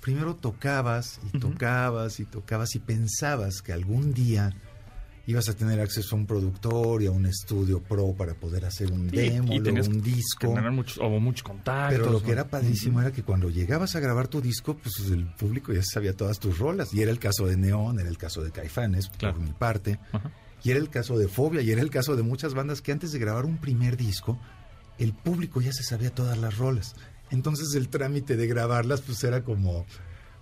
Primero 0.00 0.34
tocabas 0.34 1.20
y 1.32 1.38
tocabas 1.38 2.20
y 2.20 2.24
tocabas 2.24 2.74
y 2.74 2.78
pensabas 2.78 3.60
que 3.62 3.72
algún 3.72 4.14
día 4.14 4.54
ibas 5.26 5.48
a 5.50 5.54
tener 5.54 5.78
acceso 5.78 6.16
a 6.16 6.18
un 6.18 6.26
productor 6.26 7.02
y 7.02 7.06
a 7.06 7.10
un 7.10 7.26
estudio 7.26 7.82
pro 7.82 8.14
para 8.14 8.34
poder 8.34 8.64
hacer 8.64 8.90
un 8.90 9.08
Y- 9.08 9.10
demo, 9.16 9.44
y 9.52 9.58
luego 9.58 9.62
tenías 9.64 9.88
un 9.88 10.00
disco. 10.02 10.54
tener 10.54 10.70
muchos, 10.72 10.98
o 10.98 11.08
muchos 11.20 11.42
contactos. 11.42 11.98
Pero 11.98 12.10
lo 12.10 12.22
que 12.22 12.32
era 12.32 12.48
padrísimo 12.48 13.00
era 13.00 13.12
que 13.12 13.22
cuando 13.22 13.50
llegabas 13.50 13.94
a 13.94 14.00
grabar 14.00 14.26
tu 14.28 14.40
disco, 14.40 14.76
pues 14.76 14.98
el 15.10 15.26
público 15.34 15.72
ya 15.72 15.82
sabía 15.82 16.16
todas 16.16 16.40
tus 16.40 16.58
rolas. 16.58 16.92
Y 16.94 17.02
era 17.02 17.10
el 17.10 17.18
caso 17.18 17.46
de 17.46 17.56
Neón, 17.58 18.00
era 18.00 18.08
el 18.08 18.18
caso 18.18 18.42
de 18.42 18.50
Caifanes, 18.50 19.08
Claro. 19.18 19.36
por 19.36 19.44
mi 19.44 19.52
parte. 19.52 20.00
Y 20.64 20.70
era 20.70 20.80
el 20.80 20.88
caso 20.90 21.16
de 21.18 21.28
Fobia, 21.28 21.60
y 21.60 21.70
era 21.70 21.82
el 21.82 21.90
caso 21.90 22.16
de 22.16 22.22
muchas 22.22 22.54
bandas 22.54 22.80
que 22.82 22.90
antes 22.92 23.12
de 23.12 23.18
grabar 23.18 23.44
un 23.44 23.58
primer 23.58 23.96
disco, 23.96 24.40
el 24.98 25.12
público 25.12 25.60
ya 25.60 25.72
se 25.72 25.82
sabía 25.84 26.10
todas 26.12 26.38
las 26.38 26.56
rolas. 26.58 26.94
Entonces 27.30 27.74
el 27.74 27.88
trámite 27.88 28.36
de 28.36 28.46
grabarlas, 28.46 29.00
pues 29.02 29.22
era 29.24 29.42
como, 29.44 29.86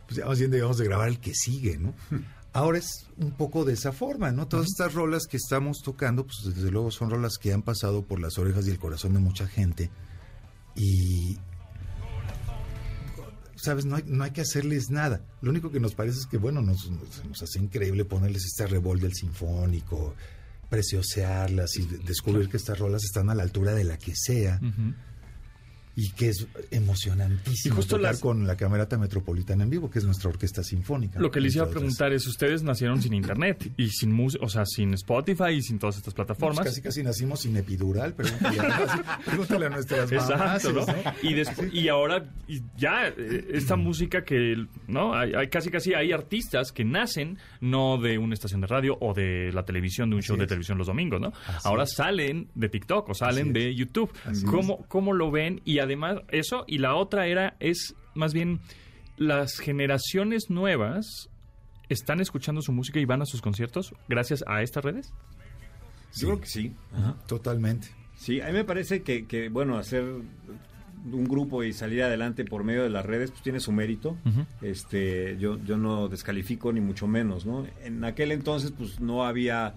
pues 0.07 0.19
ya 0.19 0.27
más 0.27 0.39
bien 0.39 0.51
digamos 0.51 0.79
de 0.79 0.85
grabar 0.87 1.09
el 1.09 1.19
que 1.21 1.35
sigue, 1.35 1.77
¿no? 1.79 1.95
Ahora 2.55 2.79
es 2.79 3.07
un 3.19 3.33
poco 3.33 3.65
de 3.65 3.75
esa 3.75 3.93
forma, 3.93 4.33
¿no? 4.33 4.49
Todas 4.49 4.67
estas 4.69 4.95
rolas 4.95 5.27
que 5.27 5.37
estamos 5.37 5.83
tocando, 5.85 6.25
pues 6.25 6.55
desde 6.57 6.71
luego 6.71 6.91
son 6.91 7.11
rolas 7.11 7.37
que 7.39 7.53
han 7.53 7.63
pasado 7.63 8.03
por 8.03 8.19
las 8.21 8.39
orejas 8.39 8.67
y 8.67 8.71
el 8.71 8.79
corazón 8.79 9.13
de 9.13 9.21
mucha 9.21 9.47
gente. 9.47 9.91
Y 10.75 11.37
sabes, 13.57 13.85
no 13.85 13.97
hay, 13.97 14.05
no 14.07 14.25
hay 14.25 14.31
que 14.31 14.41
hacerles 14.41 14.89
nada. 14.91 15.21
Lo 15.43 15.51
único 15.51 15.71
que 15.71 15.81
nos 15.81 15.95
parece 15.95 16.21
es 16.21 16.27
que, 16.27 16.39
bueno, 16.39 16.63
nos, 16.63 16.91
nos, 16.91 17.25
nos 17.27 17.43
hace 17.43 17.59
increíble 17.59 18.05
ponerles 18.05 18.45
este 18.45 18.67
revol 18.67 19.01
del 19.01 19.13
sinfónico, 19.15 20.15
preciosearlas 20.71 21.77
y 21.77 21.87
de- 21.87 21.99
descubrir 21.99 22.49
que 22.49 22.57
estas 22.57 22.79
rolas 22.79 23.05
están 23.05 23.31
a 23.31 23.35
la 23.35 23.43
altura 23.43 23.75
de 23.75 23.85
la 23.85 23.99
que 23.99 24.15
sea. 24.17 24.59
Y 26.01 26.11
que 26.11 26.29
es 26.29 26.47
emocionantísimo 26.71 27.75
Y 27.75 27.77
justo 27.77 27.97
tocar 27.97 28.13
las- 28.13 28.21
con 28.21 28.47
la 28.47 28.57
Camerata 28.57 28.97
Metropolitana 28.99 29.65
en 29.65 29.71
vivo, 29.71 29.91
que 29.91 29.99
es 29.99 30.05
nuestra 30.05 30.31
orquesta 30.31 30.63
sinfónica. 30.63 31.19
Lo 31.19 31.31
que 31.31 31.41
les 31.41 31.55
iba 31.57 31.65
a 31.65 31.67
otras. 31.67 31.81
preguntar 31.81 32.13
es, 32.13 32.25
ustedes 32.27 32.63
nacieron 32.63 33.03
sin 33.03 33.15
internet 33.15 33.73
y 33.77 33.89
sin 33.91 34.13
música, 34.13 34.45
o 34.45 34.49
sea, 34.49 34.65
sin 34.65 34.95
Spotify 34.95 35.51
y 35.55 35.63
sin 35.63 35.79
todas 35.79 35.97
estas 35.97 36.15
Pues 36.15 36.27
plataformas. 36.27 36.65
casi 36.65 36.81
casi 36.83 37.03
nacimos 37.03 37.41
sin 37.41 37.57
epidural, 37.57 38.15
pregúntale 38.15 38.61
a, 38.61 39.21
pregúntale 39.25 39.67
a 39.67 39.71
nuestras 39.71 40.11
mamás. 40.13 40.65
Exacto, 40.65 40.73
¿no? 40.73 40.87
¿no? 40.87 41.73
Y, 41.73 41.89
ahora 41.89 42.25
y 42.47 42.63
ya 42.77 43.09
eh, 43.09 43.49
esta 43.55 43.77
música 43.77 44.23
que, 44.25 44.67
¿no? 44.87 45.15
Hay, 45.15 45.33
hay 45.35 45.49
casi 45.49 45.71
casi 45.71 45.95
hay 45.95 46.13
artistas 46.13 46.71
que 46.73 46.85
nacen 46.85 47.39
no 47.61 47.99
de 47.99 48.19
una 48.19 48.35
estación 48.35 48.61
de 48.61 48.67
radio 48.69 48.97
o 49.01 49.15
de 49.15 49.51
la 49.53 49.65
televisión, 49.65 50.11
de 50.11 50.15
un 50.17 50.21
Así 50.21 50.29
show 50.29 50.37
de 50.37 50.47
televisión 50.47 50.79
los 50.79 50.87
domingos, 50.87 51.21
¿no? 51.21 51.33
Así 51.47 51.59
ahora 51.65 51.83
es. 51.85 51.95
salen 51.95 52.49
de 52.55 52.69
TikTok 52.69 53.09
o 53.09 53.15
salen 53.15 53.51
Así 53.51 53.53
de 53.59 53.75
YouTube. 53.75 54.13
¿Cómo, 54.47 54.85
¿Cómo 54.89 55.13
lo 55.13 55.31
ven? 55.31 55.61
Y 55.65 55.79
además 55.89 56.19
eso, 56.29 56.65
y 56.67 56.79
la 56.79 56.95
otra 56.95 57.27
era, 57.27 57.57
es 57.61 57.95
más 58.15 58.33
bien 58.33 58.61
las 59.17 59.59
generaciones 59.59 60.51
nuevas 60.51 61.29
están 61.89 62.21
escuchando 62.21 62.63
su 62.63 62.73
música 62.73 63.01
y 63.01 63.05
van 63.05 63.23
a 63.23 63.27
sus 63.27 63.43
conciertos 63.43 63.95
gracias 64.09 64.45
a 64.47 64.63
estas 64.63 64.85
redes. 64.85 65.13
Yo 66.15 66.29
creo 66.29 66.41
que 66.41 66.47
sí. 66.47 66.73
Ajá. 66.93 67.17
Totalmente. 67.27 67.89
Sí, 68.17 68.41
a 68.41 68.47
mí 68.47 68.53
me 68.53 68.65
parece 68.65 69.03
que, 69.03 69.27
que, 69.27 69.49
bueno, 69.49 69.79
hacer 69.79 70.05
un 70.05 71.25
grupo 71.25 71.63
y 71.63 71.73
salir 71.73 72.03
adelante 72.03 72.45
por 72.45 72.65
medio 72.65 72.83
de 72.83 72.91
las 72.91 73.07
redes, 73.07 73.31
pues 73.31 73.43
tiene 73.43 73.61
su 73.61 73.73
mérito. 73.73 74.17
Este, 74.61 75.37
yo, 75.39 75.63
yo 75.65 75.77
no 75.77 76.09
descalifico 76.09 76.73
ni 76.73 76.81
mucho 76.81 77.07
menos, 77.07 77.47
¿no? 77.47 77.67
En 77.83 78.05
aquel 78.05 78.33
entonces, 78.33 78.73
pues 78.73 79.01
no 79.01 79.25
había, 79.25 79.75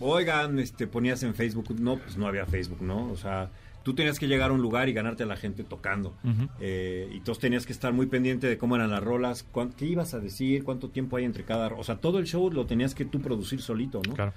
oigan, 0.00 0.58
este, 0.58 0.86
ponías 0.86 1.22
en 1.22 1.34
Facebook, 1.34 1.78
no, 1.80 1.96
pues 1.98 2.16
no 2.16 2.26
había 2.26 2.46
Facebook, 2.46 2.82
¿no? 2.82 3.10
O 3.10 3.16
sea, 3.16 3.50
tú 3.82 3.94
tenías 3.94 4.18
que 4.18 4.26
llegar 4.28 4.50
a 4.50 4.52
un 4.52 4.60
lugar 4.60 4.88
y 4.88 4.92
ganarte 4.92 5.22
a 5.22 5.26
la 5.26 5.36
gente 5.36 5.64
tocando. 5.64 6.14
Eh, 6.60 7.10
y 7.12 7.20
todos 7.20 7.38
tenías 7.38 7.64
que 7.66 7.72
estar 7.72 7.92
muy 7.92 8.06
pendiente 8.06 8.46
de 8.46 8.58
cómo 8.58 8.76
eran 8.76 8.90
las 8.90 9.02
rolas, 9.02 9.44
cuán- 9.50 9.72
qué 9.72 9.86
ibas 9.86 10.14
a 10.14 10.18
decir, 10.20 10.62
cuánto 10.64 10.88
tiempo 10.90 11.16
hay 11.16 11.24
entre 11.24 11.44
cada... 11.44 11.68
O 11.68 11.84
sea, 11.84 11.96
todo 11.96 12.18
el 12.18 12.26
show 12.26 12.50
lo 12.50 12.66
tenías 12.66 12.94
que 12.94 13.04
tú 13.04 13.20
producir 13.20 13.60
solito, 13.62 14.00
¿no? 14.06 14.14
Claro. 14.14 14.32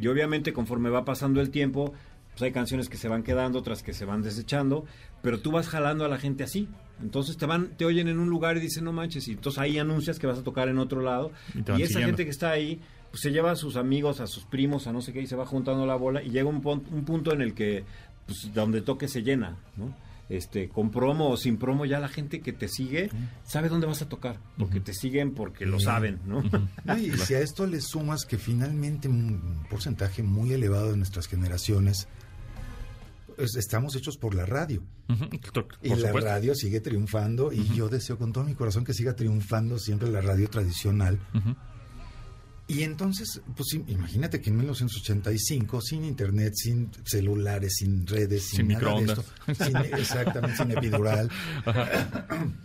Y 0.00 0.06
obviamente 0.08 0.52
conforme 0.52 0.90
va 0.90 1.04
pasando 1.04 1.40
el 1.40 1.50
tiempo, 1.50 1.94
pues 2.32 2.42
hay 2.42 2.52
canciones 2.52 2.88
que 2.88 2.96
se 2.96 3.08
van 3.08 3.22
quedando, 3.22 3.58
otras 3.58 3.82
que 3.82 3.92
se 3.94 4.04
van 4.04 4.22
desechando, 4.22 4.84
pero 5.22 5.38
tú 5.40 5.50
vas 5.52 5.68
jalando 5.68 6.04
a 6.04 6.08
la 6.08 6.18
gente 6.18 6.44
así. 6.44 6.68
Entonces 7.02 7.36
te 7.36 7.44
van, 7.46 7.68
te 7.76 7.84
oyen 7.84 8.08
en 8.08 8.18
un 8.18 8.28
lugar 8.30 8.56
y 8.56 8.60
dicen 8.60 8.84
no 8.84 8.92
manches, 8.92 9.28
y 9.28 9.32
entonces 9.32 9.58
ahí 9.60 9.78
anuncias 9.78 10.18
que 10.18 10.26
vas 10.26 10.38
a 10.38 10.42
tocar 10.42 10.68
en 10.68 10.78
otro 10.78 11.00
lado. 11.02 11.30
Y 11.54 11.60
esa 11.60 11.74
siguiendo. 11.86 12.00
gente 12.06 12.24
que 12.24 12.30
está 12.30 12.50
ahí, 12.50 12.80
pues 13.16 13.22
se 13.22 13.30
lleva 13.32 13.50
a 13.52 13.56
sus 13.56 13.76
amigos, 13.76 14.20
a 14.20 14.26
sus 14.26 14.44
primos, 14.44 14.86
a 14.86 14.92
no 14.92 15.00
sé 15.00 15.14
qué, 15.14 15.22
y 15.22 15.26
se 15.26 15.36
va 15.36 15.46
juntando 15.46 15.86
la 15.86 15.94
bola, 15.96 16.22
y 16.22 16.28
llega 16.28 16.48
un, 16.50 16.60
pon- 16.60 16.84
un 16.90 17.04
punto 17.06 17.32
en 17.32 17.40
el 17.40 17.54
que, 17.54 17.82
pues 18.26 18.52
donde 18.52 18.82
toque 18.82 19.08
se 19.08 19.22
llena, 19.22 19.56
¿no? 19.76 19.94
Este, 20.28 20.68
con 20.68 20.90
promo 20.90 21.30
o 21.30 21.36
sin 21.38 21.56
promo, 21.56 21.86
ya 21.86 21.98
la 21.98 22.08
gente 22.08 22.40
que 22.40 22.52
te 22.52 22.68
sigue 22.68 23.08
sabe 23.44 23.68
dónde 23.70 23.86
vas 23.86 24.02
a 24.02 24.08
tocar, 24.08 24.36
porque 24.58 24.80
te 24.80 24.92
siguen 24.92 25.32
porque 25.34 25.64
lo 25.64 25.80
saben, 25.80 26.18
¿no? 26.26 26.42
No, 26.84 26.98
y 26.98 27.10
si 27.16 27.32
a 27.34 27.40
esto 27.40 27.66
le 27.66 27.80
sumas 27.80 28.26
que 28.26 28.36
finalmente 28.36 29.08
un 29.08 29.64
porcentaje 29.70 30.22
muy 30.22 30.52
elevado 30.52 30.90
de 30.90 30.96
nuestras 30.98 31.26
generaciones 31.28 32.08
pues, 33.36 33.54
estamos 33.56 33.94
hechos 33.96 34.16
por 34.16 34.34
la 34.34 34.46
radio. 34.46 34.82
Por 35.06 35.68
Y 35.82 35.90
la 35.90 35.96
supuesto. 35.96 36.20
radio 36.20 36.54
sigue 36.54 36.80
triunfando 36.80 37.52
y 37.52 37.64
yo 37.74 37.88
deseo 37.88 38.18
con 38.18 38.32
todo 38.32 38.44
mi 38.44 38.54
corazón 38.54 38.84
que 38.84 38.94
siga 38.94 39.14
triunfando 39.14 39.78
siempre 39.78 40.10
la 40.10 40.20
radio 40.20 40.48
tradicional. 40.50 41.20
Ujú. 41.34 41.54
Y 42.68 42.82
entonces, 42.82 43.40
pues 43.56 43.74
imagínate 43.86 44.40
que 44.40 44.50
en 44.50 44.56
1985, 44.56 45.80
sin 45.80 46.04
internet, 46.04 46.52
sin 46.56 46.90
celulares, 47.04 47.74
sin 47.76 48.04
redes, 48.06 48.42
sin, 48.48 48.56
Sin 48.56 48.68
nada 48.68 48.80
de 48.80 49.00
microondas. 49.02 49.18
esto, 49.46 49.64
sin- 49.64 49.76
exactamente, 50.00 50.56
sin 50.56 50.70
epidural, 50.72 51.30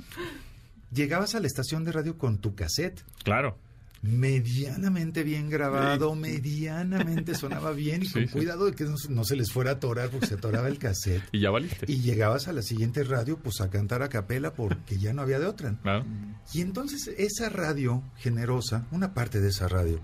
llegabas 0.91 1.35
a 1.35 1.39
la 1.39 1.47
estación 1.47 1.83
de 1.85 1.91
radio 1.91 2.17
con 2.17 2.39
tu 2.39 2.55
cassette, 2.55 3.03
Claro. 3.23 3.57
Medianamente 4.01 5.23
bien 5.23 5.49
grabado, 5.49 6.15
medianamente 6.15 7.35
sonaba 7.35 7.71
bien 7.71 8.01
y 8.03 8.05
Sí, 8.07 8.13
con 8.13 8.27
cuidado 8.27 8.65
de 8.65 8.73
que 8.73 8.83
no, 8.85 8.97
se- 8.97 9.11
no 9.11 9.23
se 9.23 9.35
les 9.35 9.51
fuera 9.51 9.71
a 9.71 9.73
atorar 9.75 10.09
porque 10.09 10.27
se 10.27 10.33
atoraba 10.35 10.67
el 10.67 10.77
cassette. 10.79 11.23
Y 11.31 11.39
ya 11.39 11.51
valiste. 11.51 11.85
Y 11.91 12.01
llegabas 12.01 12.47
a 12.47 12.53
la 12.53 12.61
siguiente 12.61 13.03
radio 13.03 13.37
pues 13.37 13.61
a 13.61 13.69
cantar 13.69 14.01
a 14.03 14.09
capela 14.09 14.53
porque 14.53 14.97
ya 14.97 15.13
no 15.13 15.21
había 15.21 15.39
de 15.39 15.45
otra. 15.45 15.75
Claro. 15.81 16.05
Y 16.53 16.61
entonces 16.61 17.09
esa 17.17 17.49
radio 17.49 18.03
generosa, 18.17 18.87
una 18.91 19.13
parte 19.13 19.39
de 19.39 19.49
esa 19.49 19.67
radio, 19.67 19.99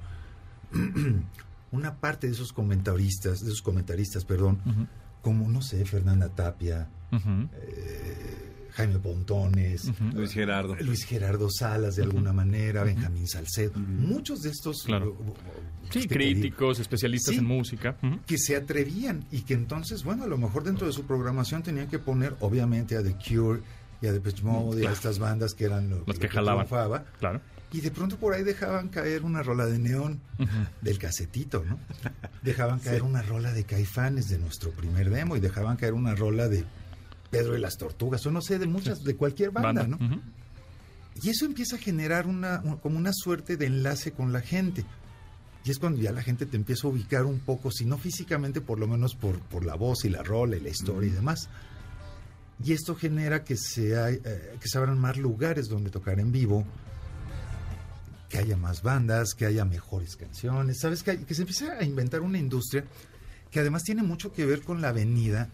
una 1.72 1.96
parte 1.96 2.28
de 2.28 2.34
esos 2.34 2.54
comentaristas, 2.54 3.40
de 3.42 3.48
esos 3.48 3.62
comentaristas, 3.62 4.26
perdón, 4.26 4.60
como 5.22 5.50
no 5.50 5.62
sé, 5.62 5.84
Fernanda 5.86 6.30
Tapia, 6.30 6.88
Ujú. 7.12 7.50
Jaime 8.74 9.00
Pontones. 9.00 9.92
Luis 10.14 10.32
Gerardo. 10.34 10.76
Luis 10.76 11.04
Gerardo 11.06 11.50
Salas 11.50 11.96
de 11.96 12.04
alguna 12.04 12.34
manera, 12.34 12.84
Benjamín 12.84 13.28
Salcedo, 13.28 13.74
muchos 13.80 14.42
de 14.42 14.50
estos 14.50 14.84
Claro. 14.84 15.16
uh, 15.20 15.30
uh, 15.32 15.34
Sí, 15.92 16.02
que 16.02 16.08
te 16.16 16.20
digo, 16.20 16.40
críticos, 16.42 16.80
especialistas 16.80 17.34
Sí. 17.34 17.40
en 17.40 17.46
música. 17.46 17.98
Que 18.26 18.38
se 18.38 18.56
atrevían 18.56 19.26
y 19.32 19.42
que 19.42 19.54
entonces, 19.54 20.04
bueno, 20.04 20.24
a 20.24 20.28
lo 20.28 20.38
mejor 20.38 20.64
dentro 20.64 20.86
de 20.88 20.94
su 20.94 21.04
programación 21.06 21.64
tenían 21.64 21.88
que 21.88 22.00
poner, 22.00 22.36
obviamente, 22.42 22.98
a 22.98 23.04
The 23.04 23.16
Cure 23.16 23.62
y 24.02 24.08
a 24.08 24.12
Depeche 24.14 24.44
Mode 24.44 24.84
y 24.84 24.86
a 24.86 24.92
estas 24.92 25.18
bandas 25.20 25.54
que 25.54 25.66
eran 25.66 25.90
lo, 25.90 26.04
Las 26.06 26.20
que 26.20 26.28
jalaban. 26.28 26.66
triunfaba. 26.68 27.06
Claro. 27.20 27.42
Y 27.74 27.82
de 27.82 27.92
pronto 27.92 28.16
por 28.18 28.34
ahí 28.34 28.44
dejaban 28.44 28.88
caer 28.88 29.24
una 29.24 29.44
rola 29.44 29.66
de 29.66 29.78
neón 29.78 30.22
del 30.82 30.98
casetito, 30.98 31.66
¿no? 31.68 31.78
Dejaban 32.42 32.80
caer 32.80 33.04
una 33.04 33.22
rola 33.22 33.52
de 33.52 33.66
Caifanes 33.66 34.30
de 34.30 34.38
nuestro 34.40 34.72
primer 34.72 35.10
demo 35.10 35.36
y 35.36 35.42
dejaban 35.42 35.76
caer 35.76 35.94
una 35.94 36.16
rola 36.16 36.48
de 36.48 36.64
Pedro 37.30 37.58
y 37.58 37.60
las 37.62 37.78
Tortugas, 37.78 38.26
o 38.26 38.32
no 38.32 38.42
sé, 38.42 38.58
de 38.60 38.68
muchas, 38.68 39.04
de 39.04 39.16
cualquier 39.16 39.52
banda, 39.52 39.84
¿no? 39.88 39.98
Y 41.22 41.30
eso 41.30 41.46
empieza 41.46 41.76
a 41.78 41.80
generar 41.80 42.28
una, 42.28 42.62
un- 42.64 42.78
como 42.78 42.98
una 42.98 43.12
suerte 43.14 43.58
de 43.58 43.66
enlace 43.66 44.12
con 44.12 44.32
la 44.34 44.42
gente. 44.42 44.86
Y 45.66 45.72
es 45.72 45.80
cuando 45.80 46.00
ya 46.00 46.12
la 46.12 46.22
gente 46.22 46.46
te 46.46 46.56
empieza 46.56 46.88
a 46.88 46.92
ubicar 46.92 47.26
un 47.26 47.40
poco, 47.40 47.72
si 47.72 47.84
no 47.86 47.98
físicamente, 47.98 48.62
por 48.62 48.80
lo 48.80 48.88
menos 48.88 49.16
por, 49.16 49.40
por 49.40 49.66
la 49.66 49.76
voz 49.76 50.06
y 50.06 50.10
la 50.10 50.24
rola 50.24 50.56
y 50.56 50.60
la 50.62 50.70
historia 50.70 51.10
y 51.10 51.12
demás. 51.14 51.50
Y 52.64 52.72
esto 52.74 52.96
genera 52.96 53.44
que 53.44 53.58
se, 53.58 54.00
hay- 54.00 54.22
eh, 54.24 54.56
que 54.62 54.68
se 54.70 54.78
abran 54.78 54.98
más 55.00 55.18
lugares 55.18 55.68
donde 55.68 55.90
tocar 55.90 56.20
en 56.20 56.32
vivo, 56.32 56.64
que 58.30 58.38
haya 58.38 58.58
más 58.58 58.82
bandas, 58.82 59.34
que 59.34 59.46
haya 59.46 59.66
mejores 59.66 60.16
canciones, 60.18 60.80
¿sabes? 60.80 61.02
Que, 61.04 61.12
hay- 61.12 61.18
que 61.20 61.34
se 61.34 61.42
empiece 61.44 61.70
a 61.72 61.84
inventar 61.84 62.22
una 62.22 62.38
industria 62.38 62.84
que 63.52 63.60
además 63.62 63.84
tiene 63.84 64.04
mucho 64.04 64.34
que 64.34 64.46
ver 64.46 64.62
con 64.64 64.82
la 64.82 64.92
venida 64.92 65.50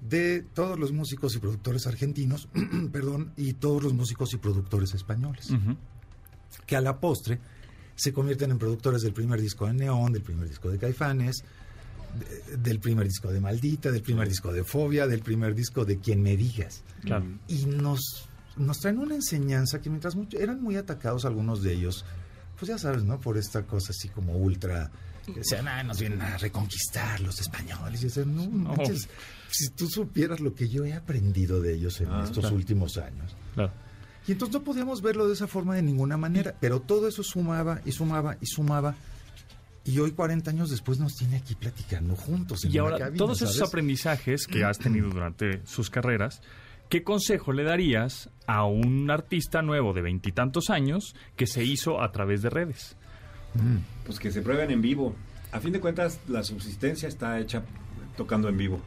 de 0.00 0.42
todos 0.54 0.78
los 0.78 0.92
músicos 0.92 1.34
y 1.34 1.38
productores 1.38 1.86
argentinos, 1.86 2.48
perdón, 2.92 3.32
y 3.36 3.52
todos 3.54 3.82
los 3.82 3.92
músicos 3.94 4.32
y 4.34 4.38
productores 4.38 4.94
españoles, 4.94 5.48
que 6.66 6.76
a 6.76 6.80
la 6.80 6.98
postre 7.00 7.38
se 7.94 8.12
convierten 8.12 8.50
en 8.50 8.58
productores 8.58 9.02
del 9.02 9.12
primer 9.12 9.40
disco 9.40 9.66
de 9.66 9.74
Neón, 9.74 10.12
del 10.12 10.22
primer 10.22 10.48
disco 10.48 10.70
de 10.70 10.78
Caifanes, 10.78 11.44
de- 12.48 12.56
del 12.56 12.80
primer 12.80 13.06
disco 13.06 13.30
de 13.30 13.40
Maldita, 13.40 13.90
del 13.92 14.02
primer 14.02 14.26
disco 14.28 14.52
de 14.52 14.64
Fobia, 14.64 15.06
del 15.06 15.20
primer 15.20 15.54
disco 15.54 15.84
de 15.84 15.98
Quien 15.98 16.22
me 16.22 16.36
digas. 16.36 16.82
Claro. 17.02 17.26
Y 17.46 17.66
nos, 17.66 18.28
nos 18.56 18.78
traen 18.80 18.98
una 18.98 19.14
enseñanza 19.14 19.80
que 19.80 19.90
mientras 19.90 20.16
mucho, 20.16 20.38
eran 20.38 20.62
muy 20.62 20.76
atacados 20.76 21.24
algunos 21.26 21.62
de 21.62 21.74
ellos, 21.74 22.04
pues 22.58 22.68
ya 22.70 22.78
sabes, 22.78 23.04
¿no? 23.04 23.20
Por 23.20 23.36
esta 23.36 23.62
cosa 23.66 23.90
así 23.90 24.08
como 24.08 24.32
ultra... 24.36 24.90
Decían, 25.34 25.68
ah, 25.68 25.82
nos 25.82 25.98
vienen 26.00 26.20
a 26.22 26.36
reconquistar 26.38 27.20
los 27.20 27.40
españoles. 27.40 28.00
Y 28.02 28.04
decían, 28.06 28.34
no, 28.34 28.46
No. 28.46 28.74
manches, 28.76 29.08
si 29.50 29.70
tú 29.70 29.88
supieras 29.88 30.40
lo 30.40 30.54
que 30.54 30.68
yo 30.68 30.84
he 30.84 30.92
aprendido 30.94 31.60
de 31.60 31.74
ellos 31.74 32.00
en 32.00 32.08
Ah, 32.10 32.22
estos 32.24 32.40
claro. 32.40 32.56
últimos 32.56 32.96
años. 32.98 33.34
Claro. 33.54 33.72
Y 34.26 34.32
entonces 34.32 34.52
no 34.54 34.62
podíamos 34.62 35.02
verlo 35.02 35.26
de 35.26 35.34
esa 35.34 35.46
forma 35.46 35.74
de 35.74 35.82
ninguna 35.82 36.16
manera, 36.16 36.54
pero 36.60 36.80
todo 36.80 37.08
eso 37.08 37.22
sumaba 37.22 37.80
y 37.84 37.92
sumaba 37.92 38.36
y 38.40 38.46
sumaba. 38.46 38.94
Y 39.84 39.98
hoy, 39.98 40.12
40 40.12 40.50
años 40.50 40.68
después, 40.70 40.98
nos 41.00 41.16
tiene 41.16 41.36
aquí 41.38 41.54
platicando 41.54 42.14
juntos. 42.14 42.64
en 42.64 42.72
Y 42.72 42.78
ahora, 42.78 42.98
cabina, 42.98 43.16
todos 43.16 43.40
esos 43.42 43.60
aprendizajes 43.62 44.46
que 44.46 44.62
has 44.62 44.78
tenido 44.78 45.08
durante 45.10 45.66
sus 45.66 45.88
carreras, 45.88 46.42
¿qué 46.90 47.02
consejo 47.02 47.52
le 47.52 47.64
darías 47.64 48.28
a 48.46 48.64
un 48.66 49.10
artista 49.10 49.62
nuevo 49.62 49.94
de 49.94 50.02
veintitantos 50.02 50.68
años 50.68 51.16
que 51.34 51.46
se 51.46 51.64
hizo 51.64 52.02
a 52.02 52.12
través 52.12 52.42
de 52.42 52.50
redes? 52.50 52.96
Pues 54.04 54.18
que 54.18 54.30
se 54.30 54.42
prueben 54.42 54.70
en 54.70 54.82
vivo. 54.82 55.14
A 55.52 55.60
fin 55.60 55.72
de 55.72 55.80
cuentas, 55.80 56.20
la 56.28 56.42
subsistencia 56.44 57.08
está 57.08 57.38
hecha 57.40 57.62
tocando 58.16 58.48
en 58.48 58.56
vivo. 58.56 58.80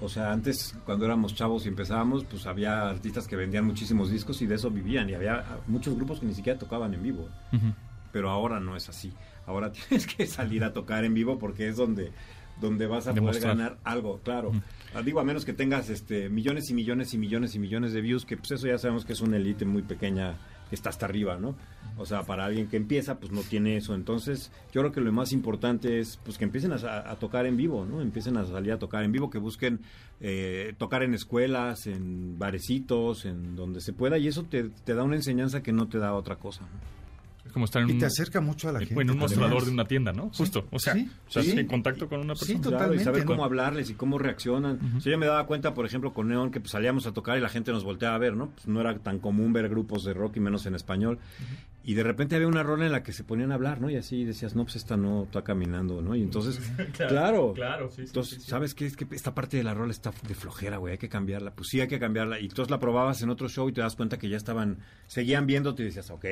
O 0.00 0.08
sea, 0.08 0.32
antes, 0.32 0.76
cuando 0.84 1.04
éramos 1.04 1.34
chavos 1.34 1.64
y 1.64 1.68
empezábamos, 1.68 2.24
pues 2.24 2.46
había 2.46 2.88
artistas 2.88 3.26
que 3.26 3.34
vendían 3.34 3.64
muchísimos 3.64 4.10
discos 4.10 4.40
y 4.42 4.46
de 4.46 4.54
eso 4.54 4.70
vivían. 4.70 5.10
Y 5.10 5.14
había 5.14 5.44
muchos 5.66 5.94
grupos 5.96 6.20
que 6.20 6.26
ni 6.26 6.34
siquiera 6.34 6.58
tocaban 6.58 6.94
en 6.94 7.02
vivo. 7.02 7.28
Pero 8.12 8.30
ahora 8.30 8.60
no 8.60 8.76
es 8.76 8.88
así. 8.88 9.12
Ahora 9.46 9.72
tienes 9.88 10.06
que 10.06 10.26
salir 10.26 10.62
a 10.62 10.72
tocar 10.72 11.04
en 11.04 11.14
vivo 11.14 11.38
porque 11.38 11.68
es 11.68 11.76
donde, 11.76 12.12
donde 12.60 12.86
vas 12.86 13.08
a 13.08 13.14
poder 13.14 13.42
ganar 13.42 13.78
algo, 13.82 14.20
claro. 14.22 14.52
Ah, 14.94 15.02
Digo, 15.02 15.20
a 15.20 15.24
menos 15.24 15.44
que 15.44 15.52
tengas 15.52 15.90
este 15.90 16.28
millones 16.28 16.70
y 16.70 16.74
millones 16.74 17.12
y 17.14 17.18
millones 17.18 17.54
y 17.54 17.58
millones 17.58 17.92
de 17.92 18.00
views, 18.00 18.24
que 18.24 18.36
pues 18.36 18.52
eso 18.52 18.66
ya 18.66 18.78
sabemos 18.78 19.04
que 19.04 19.14
es 19.14 19.20
una 19.20 19.36
élite 19.36 19.64
muy 19.64 19.82
pequeña 19.82 20.36
que 20.36 20.57
está 20.74 20.90
hasta 20.90 21.06
arriba, 21.06 21.36
¿no? 21.38 21.54
O 21.96 22.06
sea, 22.06 22.22
para 22.22 22.44
alguien 22.44 22.68
que 22.68 22.76
empieza, 22.76 23.18
pues 23.18 23.32
no 23.32 23.42
tiene 23.42 23.76
eso. 23.76 23.94
Entonces, 23.94 24.52
yo 24.72 24.80
creo 24.82 24.92
que 24.92 25.00
lo 25.00 25.12
más 25.12 25.32
importante 25.32 25.98
es 25.98 26.18
pues 26.24 26.38
que 26.38 26.44
empiecen 26.44 26.72
a, 26.72 27.14
tocar 27.16 27.46
en 27.46 27.56
vivo, 27.56 27.84
¿no? 27.84 28.00
Empiecen 28.00 28.36
a 28.36 28.44
salir 28.44 28.72
a 28.72 28.78
tocar 28.78 29.02
en 29.02 29.12
vivo, 29.12 29.30
que 29.30 29.38
busquen 29.38 29.80
eh, 30.20 30.74
tocar 30.78 31.02
en 31.02 31.14
escuelas, 31.14 31.86
en 31.86 32.38
barecitos, 32.38 33.24
en 33.24 33.56
donde 33.56 33.80
se 33.80 33.92
pueda, 33.92 34.18
y 34.18 34.28
eso 34.28 34.44
te, 34.44 34.64
te 34.68 34.94
da 34.94 35.02
una 35.02 35.16
enseñanza 35.16 35.62
que 35.62 35.72
no 35.72 35.88
te 35.88 35.98
da 35.98 36.14
otra 36.14 36.36
cosa. 36.36 36.62
¿no? 36.62 36.98
Es 37.48 37.52
como 37.52 37.64
estar 37.64 37.82
en 37.82 37.88
Y 37.88 37.92
un, 37.94 37.98
te 37.98 38.06
acerca 38.06 38.40
mucho 38.40 38.68
a 38.68 38.72
la 38.72 38.78
en 38.78 38.86
gente. 38.86 39.02
un 39.02 39.08
además. 39.10 39.30
mostrador 39.30 39.64
de 39.64 39.70
una 39.72 39.84
tienda, 39.86 40.12
¿no? 40.12 40.30
Justo. 40.36 40.68
O 40.70 40.78
sea, 40.78 40.94
Sí, 40.94 41.08
sí. 41.28 41.50
en 41.58 41.66
contacto 41.66 42.08
con 42.08 42.20
una 42.20 42.34
Sí, 42.36 42.40
persona. 42.54 42.60
total. 42.62 42.78
Claro, 42.78 42.94
y 42.94 42.98
saber 43.00 43.24
cómo 43.24 43.44
hablarles 43.44 43.90
y 43.90 43.94
cómo 43.94 44.18
reaccionan. 44.18 45.00
Sí, 45.00 45.10
yo 45.10 45.18
me 45.18 45.26
daba 45.26 45.46
cuenta, 45.46 45.74
por 45.74 45.84
ejemplo, 45.86 46.12
con 46.12 46.28
Neon, 46.28 46.50
que 46.50 46.60
pues, 46.60 46.70
salíamos 46.70 47.06
a 47.06 47.12
tocar 47.12 47.36
y 47.38 47.40
la 47.40 47.48
gente 47.48 47.72
nos 47.72 47.82
volteaba 47.84 48.14
a 48.14 48.18
ver, 48.18 48.36
¿no? 48.36 48.50
Pues, 48.50 48.68
no 48.68 48.80
era 48.80 48.96
tan 48.98 49.18
común 49.18 49.52
ver 49.52 49.68
grupos 49.68 50.04
de 50.04 50.12
rock 50.14 50.36
y 50.36 50.40
menos 50.40 50.66
en 50.66 50.74
español. 50.74 51.18
Y 51.84 51.94
de 51.94 52.02
repente 52.02 52.36
había 52.36 52.48
una 52.48 52.62
rola 52.62 52.84
en 52.84 52.92
la 52.92 53.02
que 53.02 53.14
se 53.14 53.24
ponían 53.24 53.50
a 53.50 53.54
hablar, 53.54 53.80
¿no? 53.80 53.88
Y 53.88 53.96
así 53.96 54.22
decías, 54.24 54.54
no, 54.54 54.64
pues 54.64 54.76
esta 54.76 54.98
no 54.98 55.22
está 55.24 55.42
caminando, 55.42 56.02
¿no? 56.02 56.14
Y 56.14 56.20
entonces, 56.22 56.60
claro, 57.08 57.54
claro, 57.54 57.88
sí, 57.88 57.96
sí, 57.96 58.02
Entonces, 58.02 58.34
sí, 58.34 58.44
sí. 58.44 58.50
¿sabes 58.50 58.74
qué? 58.74 58.84
Es 58.84 58.94
que 58.94 59.06
esta 59.12 59.34
parte 59.34 59.56
de 59.56 59.62
la 59.64 59.72
rola 59.72 59.92
está 59.92 60.12
de 60.26 60.34
flojera, 60.34 60.76
güey, 60.76 60.92
hay 60.92 60.98
que 60.98 61.08
cambiarla. 61.08 61.52
Pues 61.54 61.68
sí, 61.70 61.80
hay 61.80 61.88
que 61.88 61.98
cambiarla. 61.98 62.40
Y 62.40 62.44
entonces 62.44 62.70
la 62.70 62.78
probabas 62.78 63.22
en 63.22 63.30
otro 63.30 63.48
show 63.48 63.70
y 63.70 63.72
te 63.72 63.80
das 63.80 63.96
cuenta 63.96 64.18
que 64.18 64.28
ya 64.28 64.36
estaban, 64.36 64.80
seguían 65.06 65.46
viéndote 65.46 65.82
y 65.82 65.86
decías, 65.86 66.10
ok. 66.10 66.26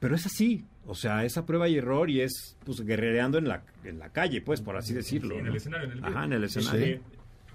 Pero 0.00 0.14
es 0.16 0.26
así, 0.26 0.64
o 0.86 0.94
sea, 0.94 1.24
esa 1.24 1.46
prueba 1.46 1.68
y 1.68 1.76
error 1.76 2.10
y 2.10 2.20
es, 2.22 2.56
pues, 2.64 2.80
guerrereando 2.80 3.38
en 3.38 3.46
la, 3.48 3.62
en 3.84 3.98
la 3.98 4.08
calle, 4.08 4.40
pues, 4.40 4.60
por 4.62 4.76
así 4.76 4.92
decirlo. 4.94 5.36
en 5.38 5.44
¿no? 5.44 5.50
el 5.50 5.56
escenario, 5.56 5.92
en 5.92 5.98
el 5.98 6.04
Ajá, 6.04 6.24
en 6.24 6.32
el 6.32 6.44
escenario. 6.44 7.00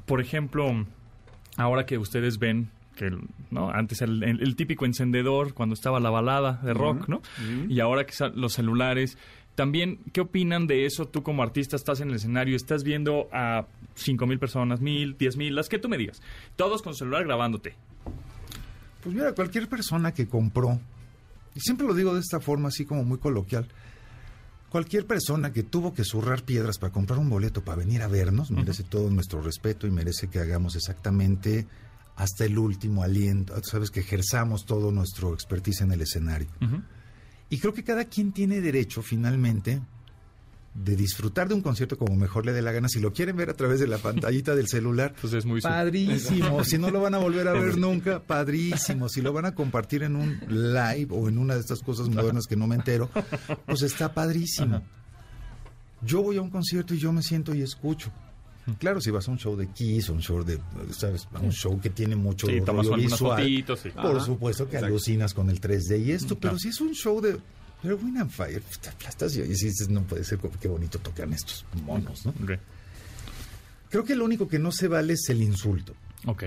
Por 0.05 0.21
ejemplo, 0.21 0.85
ahora 1.57 1.85
que 1.85 1.97
ustedes 1.97 2.37
ven 2.37 2.69
que 2.95 3.11
no 3.51 3.71
antes 3.71 4.01
el, 4.01 4.23
el- 4.23 4.41
el 4.41 4.55
típico 4.55 4.85
encendedor 4.85 5.53
cuando 5.53 5.73
estaba 5.73 5.99
la 5.99 6.09
balada 6.11 6.61
de 6.63 6.73
rock, 6.73 7.09
¿no? 7.09 7.21
Y 7.67 7.79
ahora 7.81 8.05
que 8.05 8.13
los 8.35 8.53
celulares 8.53 9.17
también, 9.55 9.99
¿qué 10.13 10.21
opinan 10.21 10.67
de 10.67 10.85
eso? 10.85 11.05
Tú 11.07 11.21
como 11.23 11.41
artista 11.43 11.75
estás 11.75 11.99
en 12.01 12.09
el 12.09 12.15
escenario, 12.15 12.55
estás 12.55 12.83
viendo 12.83 13.27
a 13.33 13.65
cinco 13.95 14.27
mil 14.27 14.37
personas, 14.39 14.79
mil, 14.81 15.17
diez 15.17 15.35
mil, 15.35 15.55
las 15.55 15.67
que 15.67 15.77
tú 15.79 15.89
me 15.89 15.97
digas, 15.97 16.21
todos 16.55 16.81
con 16.81 16.93
celular 16.93 17.23
grabándote. 17.25 17.73
Pues 19.03 19.15
mira, 19.15 19.33
cualquier 19.33 19.67
persona 19.67 20.13
que 20.13 20.27
compró, 20.27 20.79
y 21.55 21.61
siempre 21.61 21.87
lo 21.87 21.93
digo 21.93 22.13
de 22.13 22.19
esta 22.19 22.39
forma, 22.39 22.67
así 22.67 22.85
como 22.85 23.03
muy 23.03 23.17
coloquial, 23.17 23.67
cualquier 24.69 25.07
persona 25.07 25.53
que 25.53 25.63
tuvo 25.63 25.93
que 25.93 26.03
zurrar 26.03 26.43
piedras 26.43 26.77
para 26.77 26.91
comprar 26.91 27.17
un 27.17 27.29
boleto 27.29 27.63
para 27.63 27.77
venir 27.77 28.01
a 28.01 28.07
vernos, 28.07 28.51
merece 28.51 28.83
todo 28.83 29.09
nuestro 29.09 29.41
respeto 29.41 29.87
y 29.87 29.91
merece 29.91 30.27
que 30.27 30.39
hagamos 30.39 30.75
exactamente 30.75 31.65
hasta 32.17 32.45
el 32.45 32.57
último 32.57 33.01
aliento, 33.01 33.55
sabes, 33.63 33.89
que 33.89 34.01
ejerzamos 34.01 34.65
todo 34.65 34.91
nuestro 34.91 35.33
expertise 35.33 35.81
en 35.81 35.91
el 35.91 36.01
escenario. 36.01 36.47
Y 37.49 37.59
creo 37.59 37.73
que 37.73 37.83
cada 37.83 38.05
quien 38.05 38.33
tiene 38.33 38.59
derecho, 38.59 39.01
finalmente, 39.01 39.81
de 40.75 40.95
disfrutar 40.97 41.47
de 41.47 41.53
un 41.55 41.61
concierto 41.61 41.97
como 41.97 42.15
mejor 42.17 42.45
le 42.45 42.51
dé 42.51 42.61
la 42.61 42.73
gana. 42.73 42.89
Si 42.89 42.99
lo 42.99 43.13
quieren 43.13 43.37
ver 43.37 43.49
a 43.49 43.53
través 43.53 43.79
de 43.79 43.87
la 43.87 43.97
pantallita 43.97 44.55
del 44.55 44.67
celular, 44.67 45.15
Pues 45.21 45.31
es 45.33 45.45
muy 45.45 45.61
padrísimo. 45.61 46.63
Si 46.65 46.77
no 46.77 46.91
lo 46.91 46.99
van 47.01 47.15
a 47.15 47.17
volver 47.17 47.47
a 47.47 47.53
ver 47.53 47.77
nunca, 47.77 48.19
padrísimo. 48.21 49.07
Si 49.07 49.21
lo 49.21 49.31
van 49.33 49.45
a 49.45 49.55
compartir 49.55 50.03
en 50.03 50.15
un 50.17 50.37
live 50.49 51.07
o 51.11 51.29
en 51.29 51.37
una 51.37 51.53
de 51.55 51.61
estas 51.61 51.79
cosas 51.81 52.09
modernas 52.09 52.45
que 52.45 52.55
no 52.57 52.67
me 52.67 52.75
entero, 52.75 53.09
pues 53.65 53.81
está 53.83 54.13
padrísimo. 54.13 54.81
Yo 56.01 56.21
voy 56.21 56.37
a 56.37 56.41
un 56.41 56.49
concierto 56.49 56.93
y 56.93 56.97
yo 56.99 57.11
me 57.11 57.21
siento 57.23 57.55
y 57.55 57.61
escucho. 57.61 58.11
Claro, 58.79 58.99
si 58.99 59.11
vas 59.11 59.27
a 59.27 59.31
un 59.31 59.37
show 59.37 59.55
de 59.55 59.67
Kiss, 59.67 60.09
un 60.09 60.21
show 60.21 60.43
de, 60.43 60.59
¿sabes? 60.91 61.27
A 61.35 61.39
un 61.39 61.51
show 61.51 61.79
que 61.79 61.91
tiene 61.91 62.15
mucho 62.15 62.47
Sí, 62.47 62.59
rollo 62.59 62.95
visual, 62.95 63.39
fotitos, 63.41 63.79
sí. 63.79 63.89
por 63.91 64.15
Ajá, 64.17 64.19
supuesto 64.25 64.65
que 64.65 64.71
exacto. 64.77 64.87
alucinas 64.87 65.33
con 65.35 65.49
el 65.51 65.61
3D 65.61 66.03
y 66.03 66.11
esto, 66.11 66.29
pero 66.35 66.53
Claro. 66.53 66.59
si 66.59 66.69
es 66.69 66.81
un 66.81 66.93
show 66.93 67.21
de 67.21 67.37
pero 67.85 67.97
Wind 67.97 68.17
and 68.17 68.31
Fire, 68.31 68.63
te 68.81 68.89
aplastas 68.89 69.35
y 69.35 69.43
dices, 69.43 69.89
no 69.89 70.01
puede 70.01 70.23
ser, 70.23 70.39
qué 70.59 70.67
bonito 70.67 70.97
tocan 70.97 71.31
estos 71.33 71.63
monos, 71.85 72.25
¿no? 72.25 72.33
Creo 73.91 74.03
que 74.03 74.15
lo 74.15 74.25
único 74.25 74.47
que 74.47 74.57
no 74.57 74.71
se 74.71 74.87
vale 74.87 75.13
es 75.13 75.29
el 75.29 75.43
insulto. 75.43 75.93
Ok. 76.25 76.43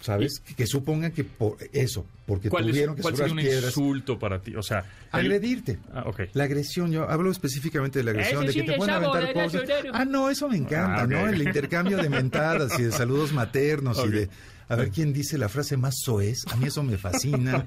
¿Sabes? 0.00 0.40
Que, 0.40 0.54
que 0.54 0.66
supongan 0.66 1.10
que 1.10 1.24
por 1.24 1.56
eso, 1.72 2.06
porque 2.24 2.48
¿Cuál, 2.50 2.66
es, 2.66 2.70
tuvieron 2.70 2.94
que 2.94 3.02
cuál 3.02 3.16
sería 3.16 3.32
un 3.32 3.38
piedras, 3.40 3.64
insulto 3.64 4.16
para 4.18 4.40
ti? 4.40 4.54
O 4.54 4.62
sea, 4.62 4.78
el- 5.12 5.20
agredirte. 5.20 5.80
Ah, 5.92 6.04
ok. 6.06 6.20
La 6.34 6.44
agresión, 6.44 6.92
yo 6.92 7.10
hablo 7.10 7.30
específicamente 7.32 7.98
de 7.98 8.04
la 8.04 8.12
agresión, 8.12 8.46
de 8.46 8.52
que 8.52 8.62
te 8.62 8.76
pueden 8.76 8.94
aventar 8.94 9.32
cosas. 9.32 9.62
Ah, 9.92 10.04
no, 10.04 10.30
eso 10.30 10.48
me 10.48 10.56
encanta, 10.56 11.02
Ah. 11.02 11.06
¿no? 11.08 11.26
El 11.26 11.42
intercambio 11.42 11.96
de 11.98 12.08
mentadas 12.10 12.78
y 12.78 12.84
de 12.84 12.92
saludos 12.92 13.32
maternos 13.32 14.00
y 14.06 14.08
de 14.08 14.30
a 14.68 14.76
ver 14.76 14.90
quién 14.90 15.12
dice 15.12 15.36
la 15.38 15.48
frase 15.48 15.76
más 15.76 15.94
soez. 16.04 16.38
A 16.52 16.56
mí 16.56 16.66
eso 16.66 16.82
me 16.84 16.96
fascina. 16.98 17.66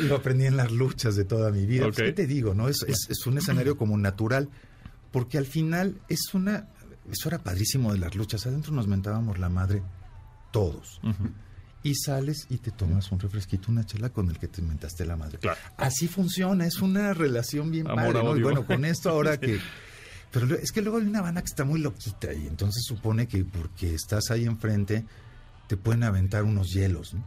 Lo 0.00 0.16
aprendí 0.16 0.44
en 0.44 0.56
las 0.58 0.70
luchas 0.72 1.16
de 1.16 1.24
toda 1.24 1.50
mi 1.52 1.64
vida. 1.64 1.84
Pues. 1.84 1.96
¿Qué 1.96 2.12
te 2.12 2.26
digo, 2.26 2.52
no? 2.52 2.68
Es, 2.68 2.82
es, 2.86 3.06
es 3.08 3.26
un 3.26 3.38
escenario 3.38 3.78
como 3.78 3.96
natural, 3.96 4.50
porque 5.10 5.38
al 5.38 5.46
final 5.46 6.00
es 6.08 6.34
una... 6.34 6.68
Eso 7.10 7.28
era 7.28 7.38
padrísimo 7.38 7.92
de 7.92 7.98
las 8.00 8.14
luchas. 8.16 8.44
Adentro 8.46 8.72
nos 8.72 8.88
mentábamos 8.88 9.38
la 9.38 9.48
madre 9.48 9.82
todos. 10.50 10.98
Ujú. 11.04 11.30
Y 11.86 11.94
sales 11.94 12.46
y 12.50 12.58
te 12.58 12.70
tomas 12.70 13.10
un 13.12 13.20
refresquito, 13.20 13.70
una 13.70 13.84
chela 13.86 14.10
con 14.10 14.28
el 14.28 14.38
que 14.38 14.48
te 14.48 14.60
inventaste 14.60 15.04
la 15.06 15.16
madre. 15.16 15.38
Claro. 15.38 15.58
Así 15.76 16.08
funciona, 16.08 16.66
es 16.66 16.80
una 16.82 17.14
relación 17.14 17.70
bien 17.70 17.86
Amor 17.88 18.12
padre, 18.14 18.24
¿no? 18.24 18.36
Y 18.36 18.42
bueno, 18.42 18.66
con 18.66 18.84
esto 18.84 19.10
ahora 19.10 19.36
que... 19.40 19.60
Pero 20.32 20.54
es 20.56 20.72
que 20.72 20.82
luego 20.82 20.98
hay 20.98 21.04
una 21.06 21.22
banda 21.22 21.40
que 21.40 21.46
está 21.46 21.64
muy 21.64 21.80
loquita 21.80 22.32
y 22.34 22.46
entonces 22.46 22.82
supone 22.84 23.26
que 23.28 23.44
porque 23.44 23.94
estás 23.94 24.30
ahí 24.30 24.44
enfrente 24.44 25.04
te 25.68 25.76
pueden 25.76 26.02
aventar 26.02 26.42
unos 26.44 26.72
hielos, 26.72 27.14
¿no? 27.14 27.24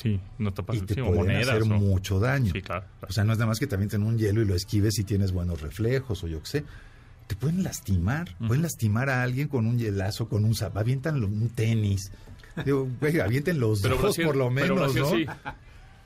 Sí, 0.00 0.18
no 0.38 0.52
te 0.52 0.62
Y 0.62 0.64
pases 0.64 0.86
te 0.86 0.94
sí, 0.94 1.00
pueden 1.00 1.16
monedas. 1.16 1.48
hacer 1.50 1.62
o- 1.62 1.66
mucho 1.66 2.18
daño. 2.18 2.50
Sí, 2.52 2.62
claro. 2.62 2.86
claro. 2.98 3.10
O 3.10 3.12
sea, 3.12 3.24
no 3.24 3.32
es 3.32 3.38
nada 3.38 3.48
más 3.48 3.58
que 3.58 3.66
te 3.66 3.74
avienten 3.74 4.02
un 4.02 4.18
hielo 4.18 4.40
y 4.42 4.46
lo 4.46 4.54
esquives 4.54 4.98
y 4.98 5.04
tienes 5.04 5.30
buenos 5.32 5.60
reflejos 5.60 6.24
o 6.24 6.26
yo 6.28 6.40
qué 6.42 6.46
sé. 6.48 6.64
Te 7.28 7.36
pueden 7.36 7.62
lastimar, 7.62 8.34
pueden 8.38 8.62
lastimar 8.62 9.08
a 9.08 9.22
alguien 9.22 9.48
con 9.48 9.66
un 9.66 9.78
hielazo, 9.78 10.28
con 10.28 10.44
un 10.44 10.54
zap, 10.54 10.76
avientan 10.76 11.22
un 11.22 11.48
tenis. 11.50 12.10
Digo, 12.64 12.88
güey, 13.00 13.20
avienten 13.20 13.58
los 13.60 13.80
pero 13.80 13.96
dos 13.96 14.16
brasier- 14.16 14.26
por 14.26 14.36
lo 14.36 14.52
pero 14.54 14.74
menos, 14.76 14.94
brasier 14.94 15.26
¿no? 15.26 15.34
sí. 15.34 15.52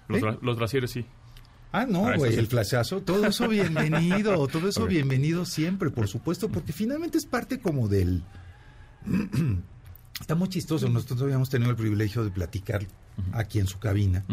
Los, 0.09 0.22
¿Eh? 0.35 0.38
los 0.42 0.56
brasieres 0.56 0.90
sí. 0.90 1.04
Ah, 1.72 1.85
no, 1.87 2.06
Ah, 2.09 2.16
güey, 2.16 2.32
sí. 2.32 2.38
el 2.38 2.46
flashazo, 2.46 3.00
todo 3.02 3.26
eso 3.26 3.48
bienvenido, 3.48 4.46
todo 4.46 4.68
eso 4.68 4.87
bienvenido 4.87 5.44
siempre, 5.44 5.90
por 5.90 6.09
supuesto, 6.09 6.48
porque 6.48 6.72
finalmente 6.72 7.18
es 7.18 7.26
parte 7.26 7.59
como 7.61 7.88
del... 7.88 8.22
Está 10.20 10.35
muy 10.35 10.48
chistoso, 10.48 10.88
nosotros 10.88 11.20
habíamos 11.22 11.50
tenido 11.50 11.70
el 11.70 11.76
privilegio 11.76 12.24
de 12.24 12.30
platicar 12.30 12.87
aquí 13.32 13.59
en 13.59 13.66
su 13.66 13.78
cabina 13.78 14.24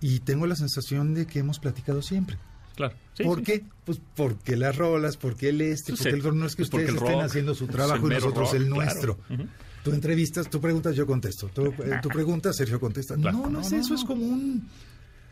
y 0.00 0.20
tengo 0.20 0.46
la 0.46 0.54
sensación 0.56 1.14
de 1.14 1.26
que 1.26 1.40
hemos 1.40 1.58
platicado 1.58 2.00
siempre. 2.00 2.36
Claro. 2.76 2.94
Sí, 3.14 3.24
¿Por 3.24 3.38
sí. 3.38 3.44
qué? 3.44 3.64
Pues 3.84 4.00
porque 4.14 4.56
las 4.56 4.76
rolas, 4.76 5.16
porque 5.16 5.48
el 5.48 5.60
este, 5.60 5.96
Sí, 5.96 6.04
porque 6.10 6.28
el 6.28 6.38
no 6.38 6.46
es 6.46 6.54
que 6.54 6.62
Pues 6.62 6.68
ustedes 6.72 6.94
estén 6.94 7.12
rock, 7.14 7.22
haciendo 7.24 7.54
su 7.54 7.66
pues 7.66 7.76
trabajo 7.76 8.06
y 8.06 8.10
nosotros 8.10 8.48
rock, 8.50 8.54
el 8.54 8.66
claro. 8.68 8.74
nuestro. 8.84 9.18
Ujú. 9.28 9.42
Tú 9.82 9.92
entrevistas, 9.92 10.50
tú 10.50 10.60
preguntas, 10.60 10.94
yo 10.94 11.06
contesto. 11.06 11.48
Tú, 11.48 11.66
eh, 11.66 11.98
tú 12.02 12.08
preguntas, 12.12 12.56
Sergio 12.56 12.78
contesta. 12.78 13.16
Claro. 13.16 13.38
No, 13.38 13.50
no, 13.50 13.60
es 13.60 13.72
eso, 13.72 13.94
es 13.94 14.04
como 14.04 14.24
un, 14.24 14.68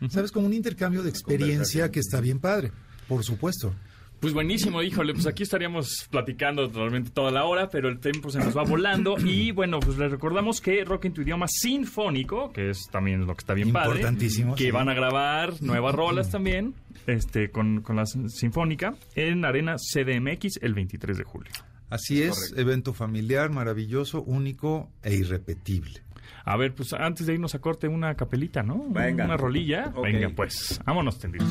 ¿sabes? 0.09 0.31
Como 0.31 0.47
un 0.47 0.53
intercambio 0.53 1.03
de 1.03 1.09
experiencia 1.09 1.91
que 1.91 1.99
está 1.99 2.19
bien 2.19 2.39
padre, 2.39 2.71
por 3.07 3.23
supuesto. 3.23 3.73
Pues 4.19 4.33
buenísimo, 4.33 4.83
híjole, 4.83 5.13
pues 5.13 5.27
aquí 5.27 5.43
estaríamos 5.43 6.05
platicando 6.09 6.67
realmente 6.67 7.09
toda 7.09 7.31
la 7.31 7.45
hora, 7.45 7.69
pero 7.69 7.87
el 7.87 7.99
tiempo 7.99 8.29
se 8.29 8.39
nos 8.39 8.55
va 8.55 8.63
volando 8.63 9.15
y 9.23 9.51
bueno, 9.51 9.79
pues 9.79 9.97
les 9.97 10.11
recordamos 10.11 10.59
que 10.59 10.83
Rock 10.83 11.05
en 11.05 11.13
tu 11.13 11.21
idioma 11.21 11.47
sinfónico, 11.47 12.51
que 12.51 12.69
es 12.69 12.89
también 12.91 13.25
lo 13.25 13.33
que 13.33 13.39
está 13.39 13.53
bien 13.53 13.71
padre, 13.71 13.99
Importantísimo, 13.99 14.55
que 14.55 14.65
sí. 14.65 14.71
van 14.71 14.89
a 14.89 14.93
grabar 14.93 15.53
nuevas 15.61 15.95
rolas 15.95 16.29
también, 16.29 16.73
este 17.07 17.49
con, 17.49 17.81
con 17.81 17.95
la 17.95 18.05
sinfónica 18.05 18.93
en 19.15 19.45
Arena 19.45 19.77
CDMX 19.77 20.59
el 20.61 20.73
23 20.73 21.17
de 21.17 21.23
julio. 21.23 21.51
Así 21.89 22.21
es, 22.21 22.53
evento 22.55 22.93
familiar, 22.93 23.49
maravilloso, 23.49 24.21
único 24.21 24.91
e 25.03 25.15
irrepetible. 25.15 26.01
A 26.45 26.55
ver, 26.57 26.73
pues 26.73 26.93
antes 26.93 27.25
de 27.27 27.33
irnos 27.33 27.55
a 27.55 27.59
corte 27.59 27.87
una 27.87 28.15
capelita, 28.15 28.63
¿no? 28.63 28.85
Venga. 28.89 29.25
Una 29.25 29.37
rolilla. 29.37 29.91
Ok. 29.95 30.03
Venga, 30.03 30.29
pues, 30.35 30.79
vámonos 30.85 31.19
tendidos. 31.19 31.47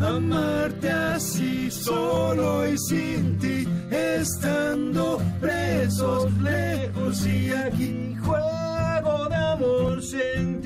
amarte 0.00 0.90
así 0.90 1.70
solo 1.70 2.66
y 2.66 2.76
sin 2.78 3.38
ti 3.38 3.68
estando 3.90 5.20
presos 5.40 6.32
lejos 6.40 7.24
y 7.26 7.52
aquí 7.52 8.16
juego 8.24 9.28
de 9.28 9.36
amor 9.36 10.02
sentir 10.02 10.59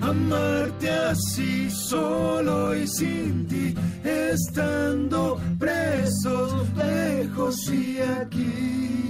amarte 0.00 0.90
así 0.90 1.68
solo 1.70 2.76
y 2.76 2.86
sin 2.86 3.46
ti 3.48 3.74
estando 4.04 5.40
presos 5.58 6.68
lejos 6.76 7.68
y 7.72 7.98
aquí 7.98 9.09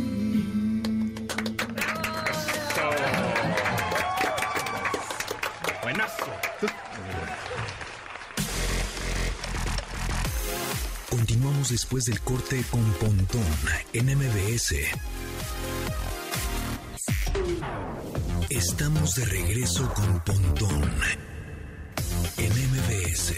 Buenazo. 6.00 6.24
Continuamos 11.10 11.70
después 11.70 12.06
del 12.06 12.20
corte 12.20 12.64
con 12.70 12.82
Pontón 12.94 13.44
en 13.92 14.06
MBS. 14.16 14.76
Estamos 18.48 19.14
de 19.16 19.24
regreso 19.26 19.92
con 19.92 20.20
Pontón 20.20 20.90
en 22.38 22.50
MBS. 22.50 23.34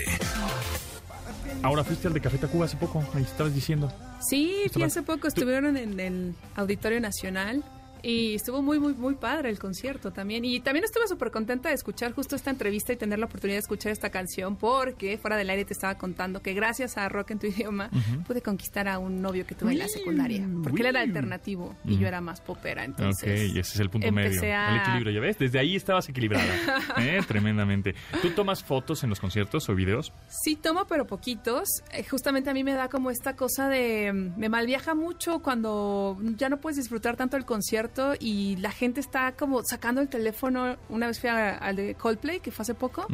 Ahora 1.62 1.82
fuiste 1.84 2.06
al 2.08 2.14
de 2.14 2.20
Café 2.20 2.38
Tacuba 2.38 2.66
hace 2.66 2.76
poco, 2.76 3.04
me 3.14 3.22
estabas 3.22 3.54
diciendo. 3.54 3.92
Sí, 4.20 4.64
fui 4.72 4.82
hace 4.84 5.02
poco, 5.02 5.26
estuvieron 5.26 5.76
en 5.76 5.98
el 5.98 6.34
Auditorio 6.54 7.00
Nacional 7.00 7.64
y 8.02 8.34
estuvo 8.34 8.62
muy, 8.62 8.78
muy, 8.78 8.94
muy 8.94 9.14
padre 9.14 9.48
el 9.50 9.58
concierto 9.58 10.12
también. 10.12 10.44
Y 10.44 10.60
también 10.60 10.84
estuve 10.84 11.06
súper 11.08 11.30
contenta 11.30 11.68
de 11.68 11.74
escuchar 11.74 12.12
justo 12.12 12.34
esta 12.36 12.50
entrevista 12.50 12.92
y 12.92 12.96
tener 12.96 13.18
la 13.18 13.26
oportunidad 13.26 13.56
de 13.56 13.60
escuchar 13.60 13.92
esta 13.92 14.10
canción 14.10 14.56
porque 14.56 15.18
fuera 15.18 15.36
del 15.36 15.50
aire 15.50 15.64
te 15.64 15.72
estaba 15.72 15.96
contando 15.98 16.42
que 16.42 16.52
gracias 16.54 16.96
a 16.98 17.08
Rock 17.08 17.30
en 17.32 17.38
tu 17.38 17.46
idioma 17.48 17.90
pude 18.26 18.42
conquistar 18.42 18.88
a 18.88 18.98
un 18.98 19.22
novio 19.22 19.46
que 19.46 19.54
tuve 19.54 19.72
en 19.72 19.78
la 19.78 19.88
secundaria. 19.88 20.46
Porque 20.62 20.80
él 20.82 20.86
era 20.88 21.00
alternativo 21.00 21.74
y 21.84 21.98
yo 21.98 22.06
era 22.08 22.20
más 22.20 22.40
popera, 22.40 22.84
entonces... 22.84 23.48
ok, 23.50 23.54
y 23.56 23.58
ese 23.58 23.74
es 23.74 23.80
el 23.80 23.90
punto 23.90 24.10
medio. 24.10 24.28
empecé 24.30 24.52
a- 24.52 24.74
El 24.74 24.80
equilibrio, 24.80 25.12
¿ya 25.14 25.20
ves? 25.20 25.38
Desde 25.38 25.58
ahí 25.58 25.76
estabas 25.76 26.08
equilibrada. 26.08 26.54
¿eh? 26.98 27.20
Tremendamente. 27.26 27.94
¿Tú 28.20 28.30
tomas 28.30 28.62
fotos 28.64 29.04
en 29.04 29.10
los 29.10 29.20
conciertos 29.20 29.68
o 29.68 29.74
videos? 29.74 30.12
Sí 30.28 30.56
tomo, 30.56 30.86
pero 30.86 31.06
poquitos. 31.06 31.68
Eh, 31.92 32.04
justamente 32.04 32.50
a 32.50 32.54
mí 32.54 32.64
me 32.64 32.72
da 32.72 32.88
como 32.88 33.10
esta 33.10 33.36
cosa 33.36 33.68
de... 33.68 34.12
mm, 34.12 34.38
Me 34.38 34.48
malviaja 34.48 34.94
mucho 34.94 35.40
cuando 35.40 36.18
ya 36.36 36.48
no 36.48 36.58
puedes 36.58 36.76
disfrutar 36.78 37.16
tanto 37.16 37.36
el 37.36 37.44
concierto 37.44 37.91
y 38.20 38.56
la 38.56 38.70
gente 38.70 39.00
está 39.00 39.32
como 39.32 39.62
sacando 39.64 40.00
el 40.00 40.08
teléfono. 40.08 40.76
Una 40.88 41.06
vez 41.06 41.20
fui 41.20 41.28
al 41.30 41.76
de 41.76 41.94
Coldplay, 41.94 42.40
que 42.40 42.50
fue 42.50 42.62
hace 42.62 42.74
poco, 42.74 43.06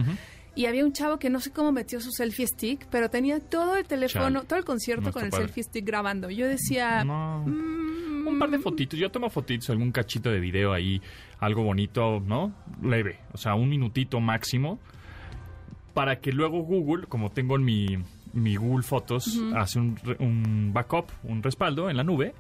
y 0.54 0.66
había 0.66 0.84
un 0.84 0.92
chavo 0.92 1.18
que 1.18 1.30
no 1.30 1.40
sé 1.40 1.50
cómo 1.52 1.70
metió 1.72 2.00
su 2.00 2.10
selfie 2.10 2.46
stick, 2.46 2.86
pero 2.90 3.08
tenía 3.10 3.38
todo 3.40 3.76
el 3.76 3.86
teléfono, 3.86 4.38
Chale. 4.40 4.46
todo 4.46 4.58
el 4.58 4.64
concierto 4.64 5.06
No 5.06 5.12
con 5.12 5.24
el 5.24 5.30
padre. 5.30 5.44
selfie 5.46 5.62
stick 5.62 5.86
grabando. 5.86 6.30
Yo 6.30 6.46
decía... 6.46 7.04
No. 7.04 7.44
mm, 7.46 8.26
Un 8.26 8.38
par 8.38 8.50
de 8.50 8.58
fotitos. 8.58 8.98
Yo 8.98 9.10
tomo 9.10 9.30
fotitos, 9.30 9.70
algún 9.70 9.92
cachito 9.92 10.30
de 10.30 10.40
video 10.40 10.72
ahí, 10.72 11.00
algo 11.38 11.62
bonito, 11.62 12.20
¿no? 12.20 12.52
Leve. 12.82 13.20
O 13.32 13.38
sea, 13.38 13.54
un 13.54 13.68
minutito 13.68 14.18
máximo. 14.20 14.78
Para 15.94 16.20
que 16.20 16.32
luego 16.32 16.60
Google, 16.62 17.06
como 17.06 17.30
tengo 17.30 17.56
en 17.56 17.64
mi, 17.64 17.86
mi 18.32 18.56
Google 18.56 18.82
Fotos, 18.82 19.40
hace 19.56 19.78
un, 19.78 19.98
un 20.20 20.72
backup, 20.72 21.06
un 21.24 21.42
respaldo 21.42 21.88
en 21.90 21.96
la 21.96 22.04
nube. 22.04 22.34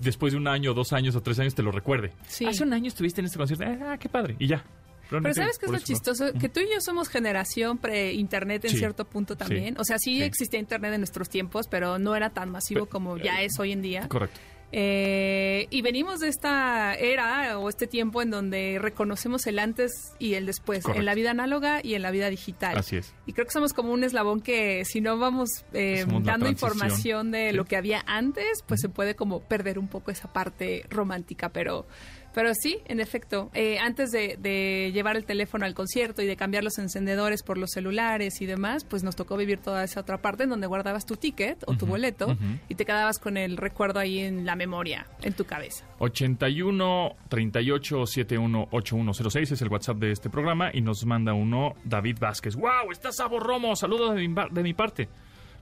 Después 0.00 0.32
de 0.32 0.38
un 0.38 0.48
año, 0.48 0.74
dos 0.74 0.92
años 0.92 1.14
o 1.16 1.22
tres 1.22 1.38
años 1.38 1.54
te 1.54 1.62
lo 1.62 1.70
recuerde. 1.72 2.12
Sí. 2.28 2.46
Hace 2.46 2.62
un 2.62 2.72
año 2.72 2.88
estuviste 2.88 3.20
en 3.20 3.26
este 3.26 3.38
concierto. 3.38 3.64
Ah, 3.84 3.96
qué 3.98 4.08
padre. 4.08 4.36
Y 4.38 4.46
ya. 4.46 4.64
Pero 5.10 5.34
¿sabes 5.34 5.58
qué 5.58 5.66
es 5.66 5.72
lo 5.72 5.78
chistoso? 5.80 6.32
Que 6.34 6.48
tú 6.48 6.60
y 6.60 6.72
yo 6.72 6.80
somos 6.80 7.08
generación 7.08 7.78
pre-internet 7.78 8.64
en 8.66 8.70
Sí. 8.70 8.78
cierto 8.78 9.04
punto 9.04 9.36
también. 9.36 9.76
O 9.78 9.84
sea, 9.84 9.98
sí, 9.98 10.18
Sí. 10.18 10.22
existía 10.22 10.60
internet 10.60 10.92
en 10.94 11.00
nuestros 11.00 11.28
tiempos, 11.28 11.66
pero 11.68 11.98
no 11.98 12.14
era 12.14 12.30
tan 12.30 12.48
masivo 12.50 12.82
Pero, 12.86 12.90
como 12.90 13.16
eh, 13.16 13.22
ya 13.24 13.42
es 13.42 13.58
hoy 13.58 13.72
en 13.72 13.82
día. 13.82 14.08
Correcto. 14.08 14.38
Eh, 14.72 15.66
y 15.70 15.82
venimos 15.82 16.20
de 16.20 16.28
esta 16.28 16.94
era 16.94 17.58
o 17.58 17.68
este 17.68 17.86
tiempo 17.86 18.22
en 18.22 18.30
donde 18.30 18.78
reconocemos 18.80 19.46
el 19.46 19.58
antes 19.58 20.14
y 20.18 20.34
el 20.34 20.46
después, 20.46 20.82
Correcto. 20.84 21.00
en 21.00 21.06
la 21.06 21.14
vida 21.14 21.32
análoga 21.32 21.80
y 21.82 21.94
en 21.94 22.02
la 22.02 22.10
vida 22.10 22.30
digital. 22.30 22.78
Así 22.78 22.96
es. 22.96 23.12
Y 23.26 23.32
creo 23.32 23.46
que 23.46 23.52
somos 23.52 23.72
como 23.72 23.92
un 23.92 24.04
eslabón 24.04 24.40
que 24.40 24.84
si 24.84 25.00
no 25.00 25.18
vamos 25.18 25.64
eh, 25.72 26.06
dando 26.22 26.48
información 26.48 27.30
de 27.32 27.50
Sí. 27.50 27.56
lo 27.56 27.64
que 27.64 27.76
había 27.76 28.02
antes, 28.06 28.62
pues 28.66 28.80
se 28.80 28.88
puede 28.88 29.14
como 29.16 29.40
perder 29.40 29.78
un 29.78 29.88
poco 29.88 30.10
esa 30.10 30.32
parte 30.32 30.84
romántica, 30.90 31.48
pero... 31.48 31.86
Pero 32.34 32.54
sí, 32.54 32.78
en 32.86 33.00
efecto, 33.00 33.50
eh, 33.54 33.78
antes 33.78 34.10
de, 34.10 34.36
de 34.40 34.90
llevar 34.92 35.16
el 35.16 35.24
teléfono 35.24 35.64
al 35.66 35.74
concierto 35.74 36.22
y 36.22 36.26
de 36.26 36.36
cambiar 36.36 36.62
los 36.62 36.78
encendedores 36.78 37.42
por 37.42 37.58
los 37.58 37.70
celulares 37.70 38.40
y 38.40 38.46
demás, 38.46 38.84
pues 38.84 39.02
nos 39.02 39.16
tocó 39.16 39.36
vivir 39.36 39.58
toda 39.58 39.82
esa 39.84 40.00
otra 40.00 40.18
parte 40.18 40.44
en 40.44 40.50
donde 40.50 40.66
guardabas 40.66 41.06
tu 41.06 41.16
ticket 41.16 41.62
o 41.66 41.74
tu 41.74 41.86
boleto 41.86 42.26
ujú. 42.26 42.58
y 42.68 42.74
te 42.74 42.84
quedabas 42.84 43.18
con 43.18 43.36
el 43.36 43.56
recuerdo 43.56 43.98
ahí 43.98 44.20
en 44.20 44.46
la 44.46 44.56
memoria, 44.56 45.06
en 45.22 45.32
tu 45.32 45.44
cabeza. 45.44 45.84
81 45.98 47.16
38 47.28 48.06
71 48.06 48.68
8106 48.70 49.52
es 49.52 49.62
el 49.62 49.68
WhatsApp 49.68 49.98
de 49.98 50.12
este 50.12 50.30
programa 50.30 50.70
y 50.72 50.80
nos 50.80 51.04
manda 51.04 51.32
uno 51.32 51.74
David 51.84 52.18
Vázquez. 52.20 52.54
¡Wow! 52.56 52.92
¡Estás 52.92 53.16
Sabo 53.16 53.40
Romo! 53.40 53.74
Saludos 53.76 54.14
de 54.14 54.28
mi, 54.28 54.34
de 54.50 54.62
mi 54.62 54.74
parte. 54.74 55.08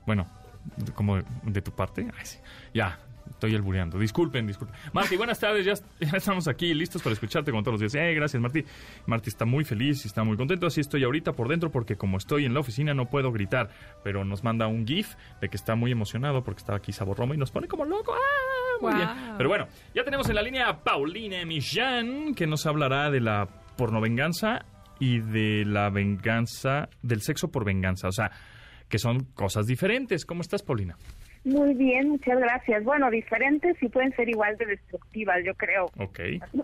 Bueno, 0.05 0.27
como 0.95 1.17
de, 1.17 1.23
de 1.43 1.61
tu 1.61 1.71
parte. 1.71 2.07
Ay, 2.17 2.25
sí. 2.25 2.37
Ya, 2.73 2.99
estoy 3.29 3.55
albureando. 3.55 3.97
Disculpen, 3.97 4.47
disculpen. 4.47 4.75
Marti, 4.93 5.15
buenas 5.15 5.39
tardes. 5.39 5.65
Ya, 5.65 5.73
ya 5.99 6.17
estamos 6.17 6.47
aquí 6.47 6.73
listos 6.73 7.01
para 7.01 7.13
escucharte 7.13 7.51
como 7.51 7.63
todos 7.63 7.81
los 7.81 7.91
días. 7.91 7.95
Eh, 7.95 8.13
gracias, 8.13 8.41
Marti. 8.41 8.63
Marti 9.05 9.29
está 9.29 9.45
muy 9.45 9.63
feliz 9.63 10.03
y 10.05 10.07
está 10.07 10.23
muy 10.23 10.37
contento. 10.37 10.67
Así 10.67 10.81
estoy 10.81 11.03
ahorita 11.03 11.33
por 11.33 11.47
dentro 11.47 11.71
porque 11.71 11.95
como 11.95 12.17
estoy 12.17 12.45
en 12.45 12.53
la 12.53 12.59
oficina 12.59 12.93
no 12.93 13.05
puedo 13.09 13.31
gritar. 13.31 13.69
Pero 14.03 14.25
nos 14.25 14.43
manda 14.43 14.67
un 14.67 14.85
GIF 14.85 15.15
de 15.41 15.49
que 15.49 15.57
está 15.57 15.75
muy 15.75 15.91
emocionado 15.91 16.43
porque 16.43 16.59
está 16.59 16.75
aquí 16.75 16.91
Sabo 16.91 17.13
Romo 17.13 17.33
y 17.33 17.37
nos 17.37 17.51
pone 17.51 17.67
como 17.67 17.85
loco. 17.85 18.13
¡Ah! 18.13 18.81
Muy 18.81 18.93
bien. 18.93 19.09
Pero 19.37 19.49
bueno, 19.49 19.67
ya 19.93 20.03
tenemos 20.03 20.29
en 20.29 20.35
la 20.35 20.41
línea 20.41 20.69
a 20.69 20.83
Pauline 20.83 21.45
Millán, 21.45 22.33
que 22.33 22.47
nos 22.47 22.65
hablará 22.65 23.11
de 23.11 23.19
la 23.19 23.47
pornovenganza 23.75 24.65
y 24.99 25.19
de 25.19 25.65
la 25.65 25.89
venganza, 25.89 26.89
del 27.01 27.21
sexo 27.21 27.49
por 27.49 27.65
venganza. 27.65 28.07
O 28.07 28.11
sea, 28.11 28.31
que 28.87 28.99
son 28.99 29.25
cosas 29.33 29.65
diferentes. 29.65 30.25
¿Cómo 30.25 30.41
estás, 30.41 30.63
Paulina? 30.63 30.97
Muy 31.45 31.73
bien, 31.73 32.09
muchas 32.09 32.37
gracias. 32.37 32.83
Bueno, 32.83 33.09
diferentes 33.09 33.81
y 33.81 33.87
pueden 33.89 34.11
ser 34.15 34.27
igual 34.29 34.57
de 34.57 34.65
destructivas, 34.65 35.37
yo 35.45 35.53
creo. 35.55 35.85
Ok. 35.97 36.19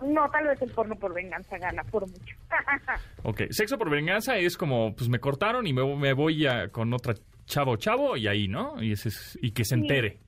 No, 0.06 0.28
tal 0.30 0.46
vez 0.46 0.60
el 0.60 0.70
porno 0.70 0.94
por 0.96 1.14
venganza 1.14 1.56
gana 1.58 1.82
por 1.84 2.02
mucho. 2.08 2.36
Ok. 3.22 3.42
Sexo 3.50 3.78
por 3.78 3.90
venganza 3.90 4.36
es 4.36 4.56
como, 4.56 4.94
pues 4.94 5.08
me 5.08 5.18
cortaron 5.18 5.66
y 5.66 5.72
me, 5.72 5.82
me 5.96 6.12
voy 6.12 6.46
a- 6.46 6.68
con 6.68 6.92
otra 6.92 7.14
chavo 7.46 7.76
chavo 7.76 8.16
y 8.16 8.28
ahí, 8.28 8.48
¿no? 8.48 8.80
Y, 8.82 8.92
ese 8.92 9.08
es- 9.08 9.38
y 9.42 9.50
que 9.52 9.64
se 9.64 9.74
Sí. 9.76 9.80
entere. 9.80 10.18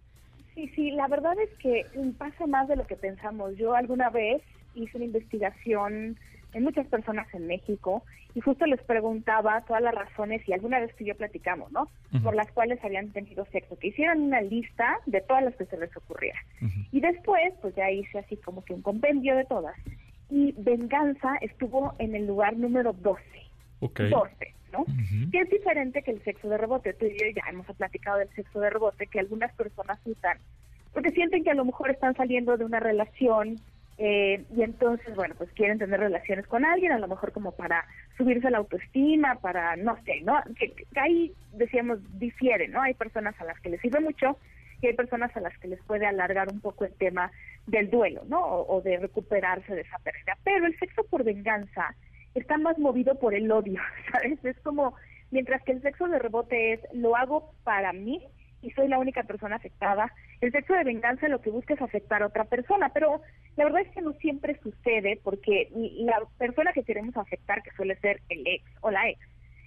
sí, 0.54 0.68
sí, 0.74 0.90
la 0.90 1.06
verdad 1.06 1.34
es 1.40 1.50
que 1.58 1.86
pasa 2.18 2.46
más 2.46 2.66
de 2.66 2.74
lo 2.76 2.84
que 2.86 2.96
pensamos. 2.96 3.54
Yo 3.56 3.74
alguna 3.74 4.10
vez 4.10 4.42
hice 4.74 4.96
una 4.96 5.04
investigación 5.06 6.18
en 6.52 6.64
muchas 6.64 6.86
personas 6.86 7.26
en 7.34 7.46
México 7.46 8.02
y 8.34 8.40
justo 8.40 8.66
les 8.66 8.80
preguntaba 8.82 9.60
todas 9.62 9.82
las 9.82 9.94
razones 9.94 10.46
y 10.46 10.52
alguna 10.52 10.80
vez 10.80 10.94
que 10.94 11.04
yo 11.04 11.16
platicamos, 11.16 11.72
¿no? 11.72 11.88
Por 12.22 12.34
las 12.34 12.50
cuales 12.52 12.82
habían 12.84 13.10
tenido 13.10 13.44
sexo, 13.46 13.78
que 13.78 13.88
hicieran 13.88 14.20
una 14.20 14.40
lista 14.40 14.98
de 15.06 15.20
todas 15.20 15.42
las 15.44 15.56
que 15.56 15.66
se 15.66 15.76
les 15.78 15.94
ocurriera. 15.96 16.38
Y 16.92 17.00
después, 17.00 17.52
pues 17.60 17.74
ya 17.74 17.90
hice 17.90 18.18
así 18.18 18.36
como 18.36 18.64
que 18.64 18.74
un 18.74 18.82
compendio 18.82 19.36
de 19.36 19.44
todas. 19.44 19.76
Y 20.30 20.52
venganza 20.58 21.36
estuvo 21.40 21.94
en 21.98 22.14
el 22.14 22.26
lugar 22.26 22.56
número 22.56 22.92
12. 22.92 23.22
Ok. 23.80 24.00
12, 24.10 24.54
¿no? 24.72 24.84
Que 25.30 25.40
es 25.40 25.50
diferente 25.50 26.02
que 26.02 26.10
el 26.10 26.22
sexo 26.22 26.48
de 26.48 26.58
rebote. 26.58 26.92
Tú 26.94 27.06
y 27.06 27.18
yo 27.18 27.26
ya 27.34 27.48
hemos 27.50 27.66
platicado 27.76 28.18
del 28.18 28.28
sexo 28.34 28.60
de 28.60 28.70
rebote 28.70 29.06
que 29.06 29.20
algunas 29.20 29.52
personas 29.54 29.98
usan 30.04 30.38
porque 30.92 31.10
sienten 31.10 31.44
que 31.44 31.50
a 31.50 31.54
lo 31.54 31.64
mejor 31.64 31.90
están 31.90 32.14
saliendo 32.16 32.56
de 32.56 32.64
una 32.64 32.80
relación 32.80 33.56
eh, 33.98 34.44
y 34.56 34.62
entonces, 34.62 35.14
bueno, 35.16 35.34
pues 35.36 35.50
quieren 35.52 35.78
tener 35.78 35.98
relaciones 35.98 36.46
con 36.46 36.64
alguien, 36.64 36.92
a 36.92 36.98
lo 36.98 37.08
mejor 37.08 37.32
como 37.32 37.52
para 37.52 37.84
subirse 38.16 38.50
la 38.50 38.58
autoestima, 38.58 39.40
para, 39.40 39.74
no 39.76 39.96
sé, 40.04 40.20
¿no? 40.22 40.40
Que, 40.56 40.72
que 40.72 41.00
ahí, 41.00 41.32
decíamos, 41.52 41.98
difiere, 42.18 42.68
¿no? 42.68 42.80
Hay 42.80 42.94
personas 42.94 43.34
a 43.40 43.44
las 43.44 43.58
que 43.60 43.70
les 43.70 43.80
sirve 43.80 43.98
mucho 43.98 44.38
y 44.80 44.86
hay 44.86 44.94
personas 44.94 45.36
a 45.36 45.40
las 45.40 45.56
que 45.58 45.66
les 45.66 45.82
puede 45.82 46.06
alargar 46.06 46.48
un 46.52 46.60
poco 46.60 46.84
el 46.84 46.92
tema 46.94 47.32
del 47.66 47.90
duelo, 47.90 48.22
¿no? 48.28 48.40
O, 48.40 48.76
o 48.76 48.82
de 48.82 48.98
recuperarse 48.98 49.74
de 49.74 49.80
esa 49.80 49.98
pérdida. 49.98 50.38
Pero 50.44 50.66
el 50.66 50.78
sexo 50.78 51.02
por 51.04 51.24
venganza 51.24 51.94
está 52.34 52.56
más 52.56 52.78
movido 52.78 53.18
por 53.18 53.34
el 53.34 53.50
odio, 53.50 53.80
¿sabes? 54.12 54.44
Es 54.44 54.58
como, 54.60 54.94
mientras 55.32 55.60
que 55.64 55.72
el 55.72 55.82
sexo 55.82 56.06
de 56.06 56.20
rebote 56.20 56.74
es, 56.74 56.80
lo 56.92 57.16
hago 57.16 57.52
para 57.64 57.92
mí 57.92 58.22
y 58.62 58.70
soy 58.72 58.88
la 58.88 58.98
única 58.98 59.22
persona 59.22 59.56
afectada, 59.56 60.12
el 60.40 60.52
sexo 60.52 60.74
de 60.74 60.84
venganza 60.84 61.28
lo 61.28 61.40
que 61.40 61.50
busca 61.50 61.74
es 61.74 61.82
afectar 61.82 62.22
a 62.22 62.26
otra 62.26 62.44
persona, 62.44 62.90
pero 62.90 63.20
la 63.56 63.64
verdad 63.64 63.82
es 63.82 63.90
que 63.90 64.02
no 64.02 64.12
siempre 64.14 64.58
sucede 64.62 65.20
porque 65.22 65.68
la 65.72 66.20
persona 66.38 66.72
que 66.72 66.82
queremos 66.82 67.16
afectar, 67.16 67.62
que 67.62 67.70
suele 67.72 67.96
ser 67.96 68.20
el 68.28 68.46
ex 68.46 68.64
o 68.80 68.90
la 68.90 69.08
ex, 69.08 69.20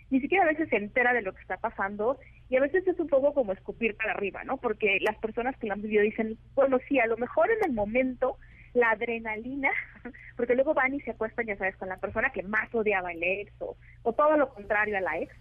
ni 0.10 0.20
siquiera 0.20 0.44
a 0.44 0.48
veces 0.48 0.70
se 0.70 0.76
entera 0.76 1.14
de 1.14 1.22
lo 1.22 1.34
que 1.34 1.42
está 1.42 1.58
pasando 1.58 2.20
y 2.50 2.58
a 2.58 2.62
veces 2.62 2.86
es 2.86 3.00
un 3.00 3.08
poco 3.08 3.34
como 3.34 3.54
escupir 3.54 3.96
para 3.96 4.12
arriba, 4.12 4.44
¿no? 4.44 4.58
Porque 4.58 5.00
las 5.00 5.18
personas 5.18 5.58
que 5.58 5.68
lo 5.68 5.74
han 5.74 5.82
vivido 5.82 6.04
dicen, 6.04 6.38
bueno, 6.54 6.80
sí, 6.88 7.00
a 7.00 7.08
lo 7.08 7.16
mejor 7.18 7.50
en 7.50 7.64
el 7.64 7.72
momento 7.72 8.38
la 8.74 8.92
adrenalina, 8.92 9.72
porque 10.36 10.56
luego 10.56 10.74
van 10.74 10.94
y 10.94 11.02
se 11.02 11.12
acuestan, 11.12 11.46
ya 11.46 11.58
sabes, 11.58 11.78
con 11.78 11.89
la 11.89 11.98
persona 11.98 12.32
que 12.32 12.44
más 12.44 12.74
odiaba 12.76 13.12
el 13.14 13.24
ex 13.24 13.54
o, 13.60 13.78
o 14.04 14.14
todo 14.14 14.36
lo 14.38 14.50
contrario 14.54 14.98
a 14.98 15.02
la 15.02 15.18
ex. 15.18 15.34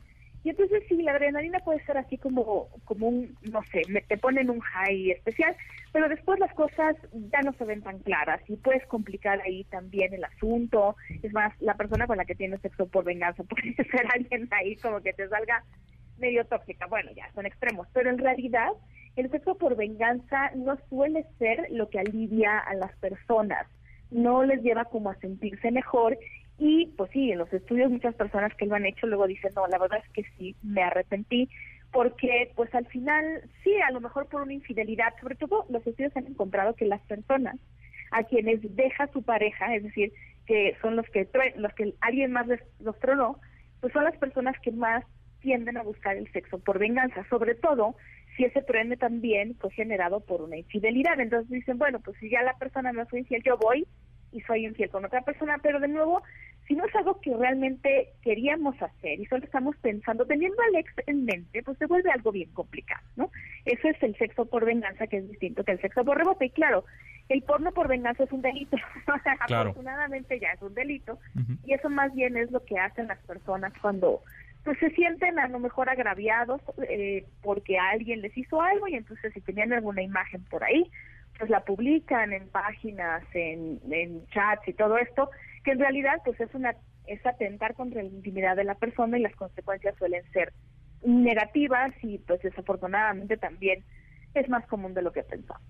Y 0.42 0.50
entonces 0.50 0.82
sí, 0.88 1.02
la 1.02 1.12
adrenalina 1.12 1.58
puede 1.60 1.84
ser 1.84 1.98
así 1.98 2.16
como, 2.16 2.68
como 2.84 3.08
un, 3.08 3.36
no 3.42 3.62
sé, 3.64 3.82
me, 3.88 4.00
te 4.00 4.16
ponen 4.16 4.48
un 4.48 4.60
high 4.60 5.10
especial, 5.10 5.54
pero 5.92 6.08
después 6.08 6.38
las 6.40 6.52
cosas 6.54 6.96
ya 7.12 7.40
no 7.42 7.52
se 7.54 7.64
ven 7.64 7.82
tan 7.82 7.98
claras 7.98 8.40
y 8.48 8.56
puedes 8.56 8.86
complicar 8.86 9.40
ahí 9.42 9.64
también 9.64 10.14
el 10.14 10.24
asunto. 10.24 10.96
Es 11.22 11.32
más, 11.32 11.52
la 11.60 11.74
persona 11.74 12.06
con 12.06 12.16
la 12.16 12.24
que 12.24 12.34
tienes 12.34 12.60
sexo 12.62 12.86
por 12.86 13.04
venganza 13.04 13.42
puede 13.48 13.74
ser 13.74 14.06
alguien 14.14 14.48
ahí 14.52 14.76
como 14.76 15.00
que 15.00 15.12
te 15.12 15.28
salga 15.28 15.62
medio 16.18 16.44
tóxica. 16.46 16.86
Bueno, 16.86 17.10
ya 17.14 17.30
son 17.34 17.44
extremos, 17.44 17.86
pero 17.92 18.08
en 18.08 18.18
realidad 18.18 18.70
el 19.16 19.30
sexo 19.30 19.58
por 19.58 19.76
venganza 19.76 20.52
no 20.54 20.78
suele 20.88 21.26
ser 21.38 21.66
lo 21.70 21.90
que 21.90 21.98
alivia 21.98 22.58
a 22.58 22.74
las 22.74 22.96
personas, 22.96 23.66
no 24.10 24.44
les 24.44 24.62
lleva 24.62 24.84
como 24.86 25.10
a 25.10 25.16
sentirse 25.16 25.70
mejor 25.70 26.16
y 26.60 26.92
pues 26.96 27.10
sí, 27.10 27.32
en 27.32 27.38
los 27.38 27.50
estudios 27.54 27.90
muchas 27.90 28.14
personas 28.14 28.54
que 28.54 28.66
lo 28.66 28.74
han 28.74 28.84
hecho 28.84 29.06
luego 29.06 29.26
dicen, 29.26 29.50
no, 29.56 29.66
la 29.66 29.78
verdad 29.78 30.02
es 30.04 30.12
que 30.12 30.30
sí, 30.36 30.54
me 30.62 30.82
arrepentí, 30.82 31.48
porque 31.90 32.52
pues 32.54 32.72
al 32.74 32.86
final, 32.86 33.24
sí, 33.64 33.74
a 33.80 33.90
lo 33.90 34.00
mejor 34.02 34.26
por 34.26 34.42
una 34.42 34.52
infidelidad, 34.52 35.14
sobre 35.22 35.36
todo 35.36 35.64
los 35.70 35.84
estudios 35.86 36.14
han 36.18 36.26
encontrado 36.26 36.74
que 36.74 36.84
las 36.84 37.00
personas 37.02 37.56
a 38.10 38.24
quienes 38.24 38.60
deja 38.76 39.06
su 39.08 39.22
pareja, 39.22 39.74
es 39.74 39.84
decir, 39.84 40.12
que 40.46 40.76
son 40.82 40.96
los 40.96 41.06
que 41.08 41.26
los 41.56 41.72
que 41.72 41.94
alguien 42.02 42.32
más 42.32 42.46
les, 42.46 42.60
los 42.78 42.98
tronó, 42.98 43.40
pues 43.80 43.94
son 43.94 44.04
las 44.04 44.18
personas 44.18 44.54
que 44.60 44.70
más 44.70 45.02
tienden 45.40 45.78
a 45.78 45.82
buscar 45.82 46.16
el 46.18 46.30
sexo 46.30 46.58
por 46.58 46.78
venganza, 46.78 47.26
sobre 47.30 47.54
todo 47.54 47.96
si 48.36 48.44
ese 48.44 48.60
truene 48.60 48.98
también 48.98 49.56
fue 49.58 49.70
generado 49.70 50.20
por 50.20 50.42
una 50.42 50.58
infidelidad. 50.58 51.18
Entonces 51.18 51.48
dicen, 51.48 51.78
bueno, 51.78 52.00
pues 52.00 52.18
si 52.18 52.28
ya 52.28 52.42
la 52.42 52.58
persona 52.58 52.92
me 52.92 53.06
fue 53.06 53.20
infiel, 53.20 53.42
yo 53.42 53.56
voy 53.56 53.86
y 54.32 54.40
soy 54.42 54.66
infiel 54.66 54.90
con 54.90 55.04
otra 55.04 55.22
persona, 55.22 55.58
pero 55.62 55.80
de 55.80 55.88
nuevo, 55.88 56.22
si 56.66 56.74
no 56.74 56.84
es 56.86 56.94
algo 56.94 57.20
que 57.20 57.34
realmente 57.36 58.10
queríamos 58.22 58.80
hacer 58.80 59.18
y 59.20 59.26
solo 59.26 59.44
estamos 59.44 59.76
pensando, 59.78 60.24
teniendo 60.26 60.56
al 60.62 60.76
ex 60.76 60.92
en 61.06 61.24
mente, 61.24 61.62
pues 61.62 61.78
se 61.78 61.86
vuelve 61.86 62.10
algo 62.10 62.30
bien 62.32 62.50
complicado, 62.52 63.02
¿no? 63.16 63.30
Eso 63.64 63.88
es 63.88 64.02
el 64.02 64.16
sexo 64.16 64.46
por 64.46 64.64
venganza, 64.64 65.06
que 65.06 65.18
es 65.18 65.28
distinto 65.28 65.64
que 65.64 65.72
el 65.72 65.80
sexo 65.80 66.04
por 66.04 66.16
rebote. 66.16 66.46
Y 66.46 66.50
claro, 66.50 66.84
el 67.28 67.42
porno 67.42 67.72
por 67.72 67.88
venganza 67.88 68.24
es 68.24 68.32
un 68.32 68.42
delito, 68.42 68.76
Claro. 69.46 69.70
afortunadamente 69.70 70.38
ya 70.38 70.52
es 70.52 70.62
un 70.62 70.74
delito, 70.74 71.18
y 71.64 71.72
eso 71.72 71.88
más 71.88 72.14
bien 72.14 72.36
es 72.36 72.50
lo 72.50 72.64
que 72.64 72.78
hacen 72.78 73.08
las 73.08 73.18
personas 73.20 73.72
cuando 73.80 74.22
pues 74.64 74.78
se 74.78 74.90
sienten 74.90 75.38
a 75.38 75.48
lo 75.48 75.58
mejor 75.58 75.88
agraviados 75.88 76.60
eh, 76.88 77.24
porque 77.42 77.78
alguien 77.78 78.20
les 78.20 78.36
hizo 78.36 78.60
algo 78.60 78.88
y 78.88 78.94
entonces 78.94 79.32
si 79.32 79.40
tenían 79.40 79.72
alguna 79.72 80.02
imagen 80.02 80.44
por 80.44 80.62
ahí, 80.62 80.90
pues 81.40 81.50
la 81.50 81.64
publican 81.64 82.34
en 82.34 82.48
páginas, 82.50 83.24
en, 83.32 83.80
en 83.90 84.26
chats 84.26 84.68
y 84.68 84.74
todo 84.74 84.98
esto, 84.98 85.30
que 85.64 85.70
en 85.72 85.78
realidad 85.78 86.20
pues 86.22 86.38
es 86.38 86.54
una 86.54 86.76
es 87.06 87.24
atentar 87.26 87.74
contra 87.74 88.02
la 88.02 88.08
intimidad 88.08 88.56
de 88.56 88.64
la 88.64 88.74
persona 88.74 89.18
y 89.18 89.22
las 89.22 89.34
consecuencias 89.34 89.96
suelen 89.96 90.22
ser 90.32 90.52
negativas 91.02 91.92
y 92.02 92.18
pues 92.18 92.42
desafortunadamente 92.42 93.38
también 93.38 93.82
es 94.34 94.48
más 94.50 94.66
común 94.66 94.92
de 94.92 95.02
lo 95.02 95.12
que 95.12 95.22
pensamos. 95.22 95.62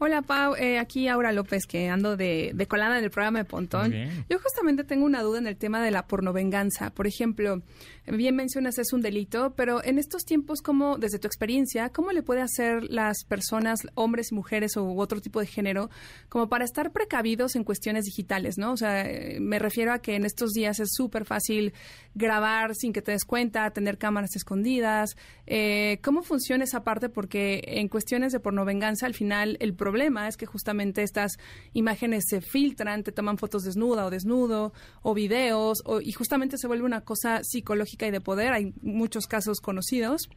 Hola 0.00 0.22
Pau, 0.22 0.54
eh, 0.54 0.78
aquí 0.78 1.08
Aura 1.08 1.32
López 1.32 1.66
que 1.66 1.88
ando 1.88 2.16
de, 2.16 2.52
de 2.54 2.66
colada 2.68 2.98
en 2.98 3.04
el 3.04 3.10
programa 3.10 3.40
de 3.40 3.44
Pontón. 3.44 3.92
Yo 4.30 4.38
justamente 4.38 4.84
tengo 4.84 5.04
una 5.04 5.22
duda 5.22 5.38
en 5.38 5.48
el 5.48 5.56
tema 5.56 5.82
de 5.82 5.90
la 5.90 6.06
pornovenganza. 6.06 6.90
Por 6.90 7.08
ejemplo, 7.08 7.62
bien 8.06 8.36
mencionas 8.36 8.78
es 8.78 8.92
un 8.92 9.02
delito, 9.02 9.54
pero 9.56 9.82
en 9.82 9.98
estos 9.98 10.24
tiempos, 10.24 10.62
¿cómo, 10.62 10.98
desde 10.98 11.18
tu 11.18 11.26
experiencia, 11.26 11.88
cómo 11.88 12.12
le 12.12 12.22
puede 12.22 12.42
hacer 12.42 12.84
las 12.84 13.24
personas, 13.24 13.80
hombres 13.94 14.30
y 14.30 14.36
mujeres 14.36 14.76
u 14.76 15.00
otro 15.00 15.20
tipo 15.20 15.40
de 15.40 15.46
género, 15.46 15.90
como 16.28 16.48
para 16.48 16.64
estar 16.64 16.92
precavidos 16.92 17.56
en 17.56 17.64
cuestiones 17.64 18.04
digitales, 18.04 18.56
¿no? 18.56 18.74
O 18.74 18.76
sea, 18.76 19.04
me 19.40 19.58
refiero 19.58 19.92
a 19.92 19.98
que 19.98 20.14
en 20.14 20.24
estos 20.24 20.52
días 20.52 20.78
es 20.78 20.90
súper 20.92 21.24
fácil 21.24 21.72
grabar 22.14 22.76
sin 22.76 22.92
que 22.92 23.02
te 23.02 23.10
des 23.10 23.24
cuenta, 23.24 23.68
tener 23.72 23.98
cámaras 23.98 24.36
escondidas. 24.36 25.16
Eh, 25.48 25.98
¿Cómo 26.04 26.22
funciona 26.22 26.62
esa 26.62 26.84
parte? 26.84 27.08
Porque 27.08 27.62
en 27.64 27.88
cuestiones 27.88 28.32
de 28.32 28.38
pornovenganza, 28.38 29.04
al 29.04 29.14
final 29.14 29.56
el 29.58 29.74
problema 29.74 29.87
es 30.28 30.36
que 30.36 30.46
justamente 30.46 31.02
estas 31.02 31.32
imágenes 31.72 32.24
se 32.28 32.40
filtran, 32.40 33.02
te 33.02 33.12
toman 33.12 33.38
fotos 33.38 33.62
desnuda 33.64 34.06
o 34.06 34.10
desnudo, 34.10 34.72
o 35.02 35.14
videos, 35.14 35.78
o- 35.84 36.00
y 36.00 36.12
justamente 36.12 36.58
se 36.58 36.66
vuelve 36.66 36.84
una 36.84 37.02
cosa 37.02 37.40
psicológica 37.42 38.06
y 38.06 38.10
de 38.10 38.20
poder. 38.20 38.52
Hay 38.52 38.72
muchos 38.82 39.26
casos 39.26 39.60
conocidos. 39.60 40.28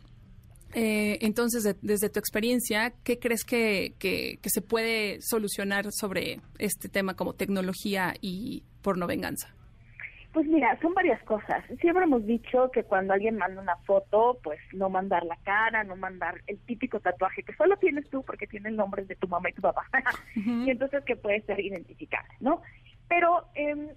Eh, 0.73 1.17
entonces, 1.21 1.63
de- 1.63 1.75
desde 1.81 2.09
tu 2.09 2.19
experiencia, 2.19 2.93
¿qué 3.03 3.19
crees 3.19 3.43
que, 3.43 3.95
que, 3.99 4.39
que 4.41 4.49
se 4.49 4.61
puede 4.61 5.19
solucionar 5.21 5.87
sobre 5.91 6.39
este 6.59 6.87
tema 6.87 7.13
como 7.15 7.33
tecnología 7.33 8.13
y 8.21 8.63
pornovenganza? 8.81 9.53
Pues 10.33 10.47
mira, 10.47 10.77
son 10.81 10.93
varias 10.93 11.21
cosas. 11.23 11.63
Siempre 11.81 12.03
hemos 12.05 12.25
dicho 12.25 12.71
que 12.71 12.83
cuando 12.83 13.13
alguien 13.13 13.35
manda 13.37 13.61
una 13.61 13.75
foto, 13.77 14.39
pues 14.43 14.59
no 14.71 14.89
mandar 14.89 15.25
la 15.25 15.35
cara, 15.43 15.83
no 15.83 15.95
mandar 15.97 16.35
el 16.47 16.57
típico 16.59 16.99
tatuaje 17.01 17.43
que 17.43 17.53
solo 17.55 17.75
tienes 17.77 18.09
tú 18.09 18.23
porque 18.23 18.47
tiene 18.47 18.69
el 18.69 18.77
nombre 18.77 19.03
de 19.03 19.15
tu 19.15 19.27
mamá 19.27 19.49
y 19.49 19.53
tu 19.53 19.61
papá. 19.61 19.85
y 20.65 20.69
entonces 20.69 21.03
que 21.03 21.15
puede 21.17 21.41
ser 21.41 21.59
identificable, 21.59 22.29
¿no? 22.39 22.61
Pero 23.09 23.45
de- 23.55 23.95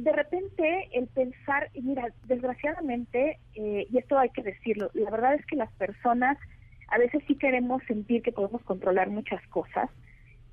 de 0.00 0.12
repente 0.12 0.88
el 0.92 1.06
pensar, 1.06 1.70
y 1.72 1.82
mira, 1.82 2.08
desgraciadamente, 2.24 3.38
eh, 3.54 3.86
y 3.88 3.98
esto 3.98 4.18
hay 4.18 4.30
que 4.30 4.42
decirlo, 4.42 4.90
la 4.94 5.10
verdad 5.10 5.34
es 5.34 5.46
que 5.46 5.54
las 5.56 5.70
personas 5.74 6.36
a 6.88 6.98
veces 6.98 7.22
sí 7.28 7.36
queremos 7.36 7.82
sentir 7.84 8.22
que 8.22 8.32
podemos 8.32 8.62
controlar 8.62 9.08
muchas 9.10 9.44
cosas, 9.48 9.88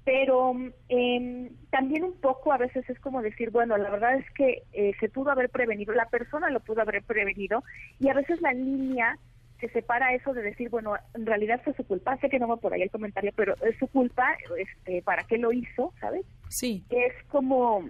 pero 0.05 0.53
eh, 0.89 1.51
también 1.69 2.03
un 2.03 2.19
poco 2.19 2.51
a 2.51 2.57
veces 2.57 2.89
es 2.89 2.99
como 2.99 3.21
decir, 3.21 3.51
bueno, 3.51 3.77
la 3.77 3.89
verdad 3.89 4.15
es 4.15 4.29
que 4.31 4.63
eh, 4.73 4.93
se 4.99 5.09
pudo 5.09 5.31
haber 5.31 5.49
prevenido, 5.49 5.93
la 5.93 6.09
persona 6.09 6.49
lo 6.49 6.59
pudo 6.59 6.81
haber 6.81 7.03
prevenido, 7.03 7.63
y 7.99 8.09
a 8.09 8.13
veces 8.13 8.41
la 8.41 8.53
línea 8.53 9.17
que 9.59 9.69
separa 9.69 10.13
eso 10.13 10.33
de 10.33 10.41
decir, 10.41 10.69
bueno, 10.69 10.95
en 11.13 11.25
realidad 11.25 11.61
fue 11.63 11.73
su 11.73 11.85
culpa, 11.85 12.17
sé 12.17 12.29
que 12.29 12.37
no 12.37 12.49
va 12.49 12.57
por 12.57 12.73
ahí 12.73 12.81
el 12.81 12.91
comentario, 12.91 13.31
pero 13.33 13.55
es 13.63 13.77
su 13.77 13.87
culpa, 13.87 14.35
este, 14.57 15.01
¿para 15.03 15.23
qué 15.23 15.37
lo 15.37 15.53
hizo, 15.53 15.93
sabes? 16.01 16.25
Sí. 16.49 16.83
es 16.89 17.13
como, 17.29 17.87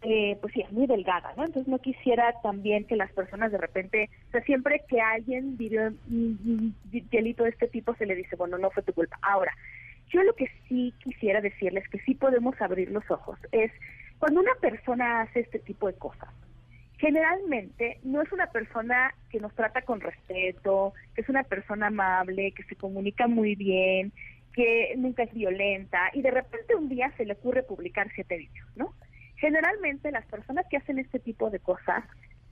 eh, 0.00 0.38
pues 0.40 0.54
sí, 0.54 0.62
es 0.62 0.72
muy 0.72 0.86
delgada, 0.86 1.34
¿no? 1.36 1.44
Entonces 1.44 1.68
no 1.68 1.78
quisiera 1.78 2.32
también 2.42 2.84
que 2.84 2.96
las 2.96 3.12
personas 3.12 3.52
de 3.52 3.58
repente, 3.58 4.08
o 4.28 4.30
sea, 4.30 4.40
siempre 4.44 4.82
que 4.88 4.98
alguien 5.02 5.58
vivió 5.58 5.92
un 6.08 6.74
delito 7.10 7.44
de 7.44 7.50
este 7.50 7.68
tipo, 7.68 7.94
se 7.96 8.06
le 8.06 8.14
dice, 8.14 8.36
bueno, 8.36 8.56
no 8.56 8.70
fue 8.70 8.82
tu 8.82 8.94
culpa. 8.94 9.18
Ahora, 9.20 9.52
yo 10.10 10.22
lo 10.22 10.34
que 10.34 10.50
sí 10.68 10.92
quisiera 11.02 11.40
decirles 11.40 11.88
que 11.88 12.00
sí 12.00 12.14
podemos 12.14 12.60
abrir 12.60 12.90
los 12.90 13.08
ojos 13.10 13.38
es 13.52 13.70
cuando 14.18 14.40
una 14.40 14.54
persona 14.60 15.22
hace 15.22 15.40
este 15.40 15.58
tipo 15.60 15.86
de 15.86 15.94
cosas, 15.94 16.28
generalmente 16.98 17.98
no 18.02 18.20
es 18.20 18.30
una 18.32 18.48
persona 18.48 19.14
que 19.30 19.40
nos 19.40 19.54
trata 19.54 19.82
con 19.82 20.00
respeto, 20.00 20.92
que 21.14 21.22
es 21.22 21.28
una 21.28 21.44
persona 21.44 21.86
amable, 21.86 22.52
que 22.52 22.64
se 22.64 22.76
comunica 22.76 23.26
muy 23.26 23.54
bien, 23.54 24.12
que 24.52 24.94
nunca 24.98 25.22
es 25.22 25.32
violenta 25.32 26.10
y 26.12 26.22
de 26.22 26.30
repente 26.30 26.74
un 26.74 26.88
día 26.88 27.12
se 27.16 27.24
le 27.24 27.32
ocurre 27.32 27.62
publicar 27.62 28.10
siete 28.14 28.36
videos, 28.36 28.68
¿no? 28.76 28.94
Generalmente 29.36 30.10
las 30.10 30.26
personas 30.26 30.66
que 30.68 30.76
hacen 30.76 30.98
este 30.98 31.18
tipo 31.18 31.48
de 31.48 31.60
cosas 31.60 32.04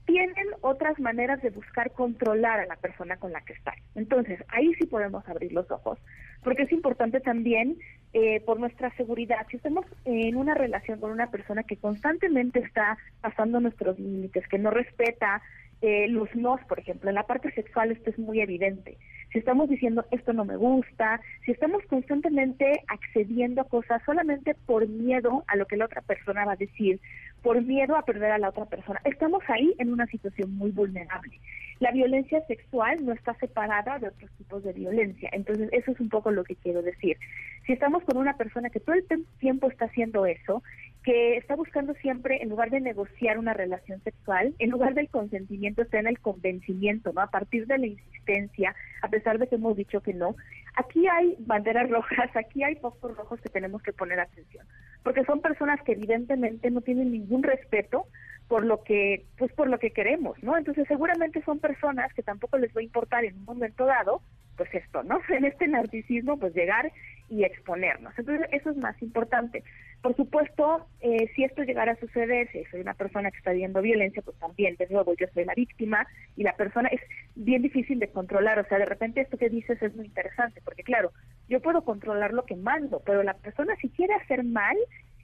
tienen 0.09 0.47
otras 0.61 0.99
maneras 0.99 1.39
de 1.43 1.51
buscar 1.51 1.91
controlar 1.91 2.59
a 2.59 2.65
la 2.65 2.75
persona 2.77 3.17
con 3.17 3.31
la 3.31 3.41
que 3.41 3.53
están. 3.53 3.75
Entonces, 3.93 4.43
ahí 4.47 4.73
sí 4.79 4.87
podemos 4.87 5.27
abrir 5.29 5.53
los 5.53 5.69
ojos, 5.69 5.99
porque 6.43 6.63
es 6.63 6.71
importante 6.71 7.19
también 7.19 7.77
eh, 8.13 8.41
por 8.41 8.59
nuestra 8.59 8.89
seguridad. 8.95 9.45
Si 9.51 9.57
estamos 9.57 9.85
en 10.05 10.35
una 10.35 10.55
relación 10.55 10.99
con 10.99 11.11
una 11.11 11.29
persona 11.29 11.61
que 11.61 11.77
constantemente 11.77 12.57
está 12.57 12.97
pasando 13.21 13.59
nuestros 13.59 13.99
límites, 13.99 14.47
que 14.47 14.57
no 14.57 14.71
respeta 14.71 15.43
eh, 15.81 16.07
los 16.07 16.33
nos, 16.35 16.59
por 16.61 16.79
ejemplo, 16.79 17.09
en 17.09 17.15
la 17.15 17.27
parte 17.27 17.51
sexual 17.51 17.91
esto 17.91 18.09
es 18.09 18.17
muy 18.17 18.41
evidente. 18.41 18.97
Si 19.31 19.39
estamos 19.39 19.69
diciendo 19.69 20.05
esto 20.11 20.33
no 20.33 20.43
me 20.43 20.57
gusta, 20.57 21.21
si 21.45 21.51
estamos 21.51 21.83
constantemente 21.85 22.81
accediendo 22.87 23.61
a 23.61 23.67
cosas 23.67 24.01
solamente 24.05 24.55
por 24.65 24.87
miedo 24.87 25.43
a 25.47 25.55
lo 25.55 25.65
que 25.65 25.77
la 25.77 25.85
otra 25.85 26.01
persona 26.01 26.45
va 26.45 26.53
a 26.53 26.57
decir, 26.57 26.99
por 27.41 27.61
miedo 27.61 27.95
a 27.95 28.03
perder 28.03 28.31
a 28.31 28.37
la 28.37 28.49
otra 28.49 28.65
persona. 28.65 28.99
Estamos 29.05 29.43
ahí 29.47 29.73
en 29.77 29.93
una 29.93 30.07
situación 30.07 30.55
muy 30.55 30.71
vulnerable. 30.71 31.39
La 31.79 31.91
violencia 31.91 32.45
sexual 32.47 33.05
no 33.05 33.13
está 33.13 33.33
separada 33.35 33.99
de 33.99 34.09
otros 34.09 34.29
tipos 34.37 34.63
de 34.63 34.73
violencia. 34.73 35.29
Entonces, 35.31 35.69
eso 35.71 35.91
es 35.91 35.99
un 35.99 36.09
poco 36.09 36.31
lo 36.31 36.43
que 36.43 36.57
quiero 36.57 36.81
decir. 36.81 37.17
Si 37.65 37.73
estamos 37.73 38.03
con 38.03 38.17
una 38.17 38.35
persona 38.35 38.69
que 38.69 38.81
todo 38.81 38.95
el 38.95 39.05
tiempo 39.39 39.69
está 39.69 39.85
haciendo 39.85 40.25
eso, 40.25 40.61
que 41.03 41.37
está 41.37 41.55
buscando 41.55 41.93
siempre, 41.95 42.41
en 42.41 42.49
lugar 42.49 42.69
de 42.69 42.81
negociar 42.81 43.37
una 43.37 43.53
relación 43.53 44.01
sexual, 44.03 44.53
en 44.59 44.69
lugar 44.69 44.93
del 44.93 45.09
consentimiento, 45.09 45.81
está 45.81 45.99
en 45.99 46.07
el 46.07 46.19
convencimiento, 46.19 47.13
¿no? 47.13 47.21
A 47.21 47.31
partir 47.31 47.67
de 47.67 47.77
la 47.77 47.87
insistencia, 47.87 48.75
a 49.01 49.07
pesar 49.07 49.39
de 49.39 49.47
que 49.47 49.55
hemos 49.55 49.77
dicho 49.77 50.01
que 50.01 50.13
no, 50.13 50.35
aquí 50.75 51.07
hay 51.07 51.35
banderas 51.39 51.89
rojas, 51.89 52.35
aquí 52.35 52.63
hay 52.63 52.75
focos 52.75 53.15
rojos 53.15 53.39
que 53.41 53.49
tenemos 53.49 53.81
que 53.81 53.93
poner 53.93 54.19
atención, 54.19 54.65
porque 55.03 55.23
son 55.23 55.41
personas 55.41 55.81
que 55.83 55.93
evidentemente 55.93 56.69
no 56.69 56.81
tienen 56.81 57.11
ningún 57.11 57.43
respeto 57.43 58.05
por 58.49 58.65
lo 58.65 58.83
que 58.83 59.25
pues 59.37 59.53
por 59.53 59.69
lo 59.69 59.77
que 59.77 59.91
queremos, 59.91 60.41
¿no? 60.43 60.57
Entonces 60.57 60.87
seguramente 60.87 61.41
son 61.43 61.59
personas 61.59 62.11
que 62.13 62.23
tampoco 62.23 62.57
les 62.57 62.75
va 62.75 62.81
a 62.81 62.83
importar 62.83 63.23
en 63.23 63.37
un 63.37 63.45
momento 63.45 63.85
dado 63.85 64.21
pues 64.57 64.73
esto, 64.73 65.03
¿no? 65.03 65.21
En 65.29 65.45
este 65.45 65.67
narcisismo 65.67 66.37
pues 66.37 66.53
llegar 66.53 66.91
y 67.29 67.43
exponernos. 67.43 68.11
Entonces 68.17 68.47
eso 68.51 68.71
es 68.71 68.77
más 68.77 68.99
importante. 69.01 69.63
Por 70.01 70.15
supuesto, 70.15 70.87
eh, 71.01 71.29
si 71.35 71.43
esto 71.43 71.63
llegara 71.63 71.91
a 71.91 71.99
suceder, 71.99 72.49
si 72.51 72.63
soy 72.65 72.79
una 72.79 72.93
persona 72.93 73.31
que 73.31 73.37
está 73.37 73.51
viendo 73.51 73.81
violencia, 73.81 74.21
pues 74.21 74.37
también, 74.39 74.77
de 74.77 74.87
nuevo, 74.89 75.13
yo 75.15 75.27
soy 75.33 75.43
la 75.43 75.53
víctima 75.53 76.07
y 76.37 76.43
la 76.43 76.55
persona 76.55 76.87
es 76.89 77.01
bien 77.35 77.61
difícil 77.61 77.99
de 77.99 78.09
controlar. 78.09 78.59
O 78.59 78.65
sea, 78.65 78.77
de 78.77 78.85
repente 78.85 79.19
esto 79.19 79.37
que 79.37 79.49
dices 79.49 79.81
es 79.81 79.93
muy 79.95 80.05
interesante, 80.05 80.61
porque 80.63 80.83
claro, 80.83 81.11
yo 81.49 81.61
puedo 81.61 81.83
controlar 81.83 82.33
lo 82.33 82.45
que 82.45 82.55
mando, 82.55 83.01
pero 83.05 83.23
la 83.23 83.33
persona 83.33 83.75
si 83.81 83.89
quiere 83.89 84.13
hacer 84.13 84.45
mal, 84.45 84.77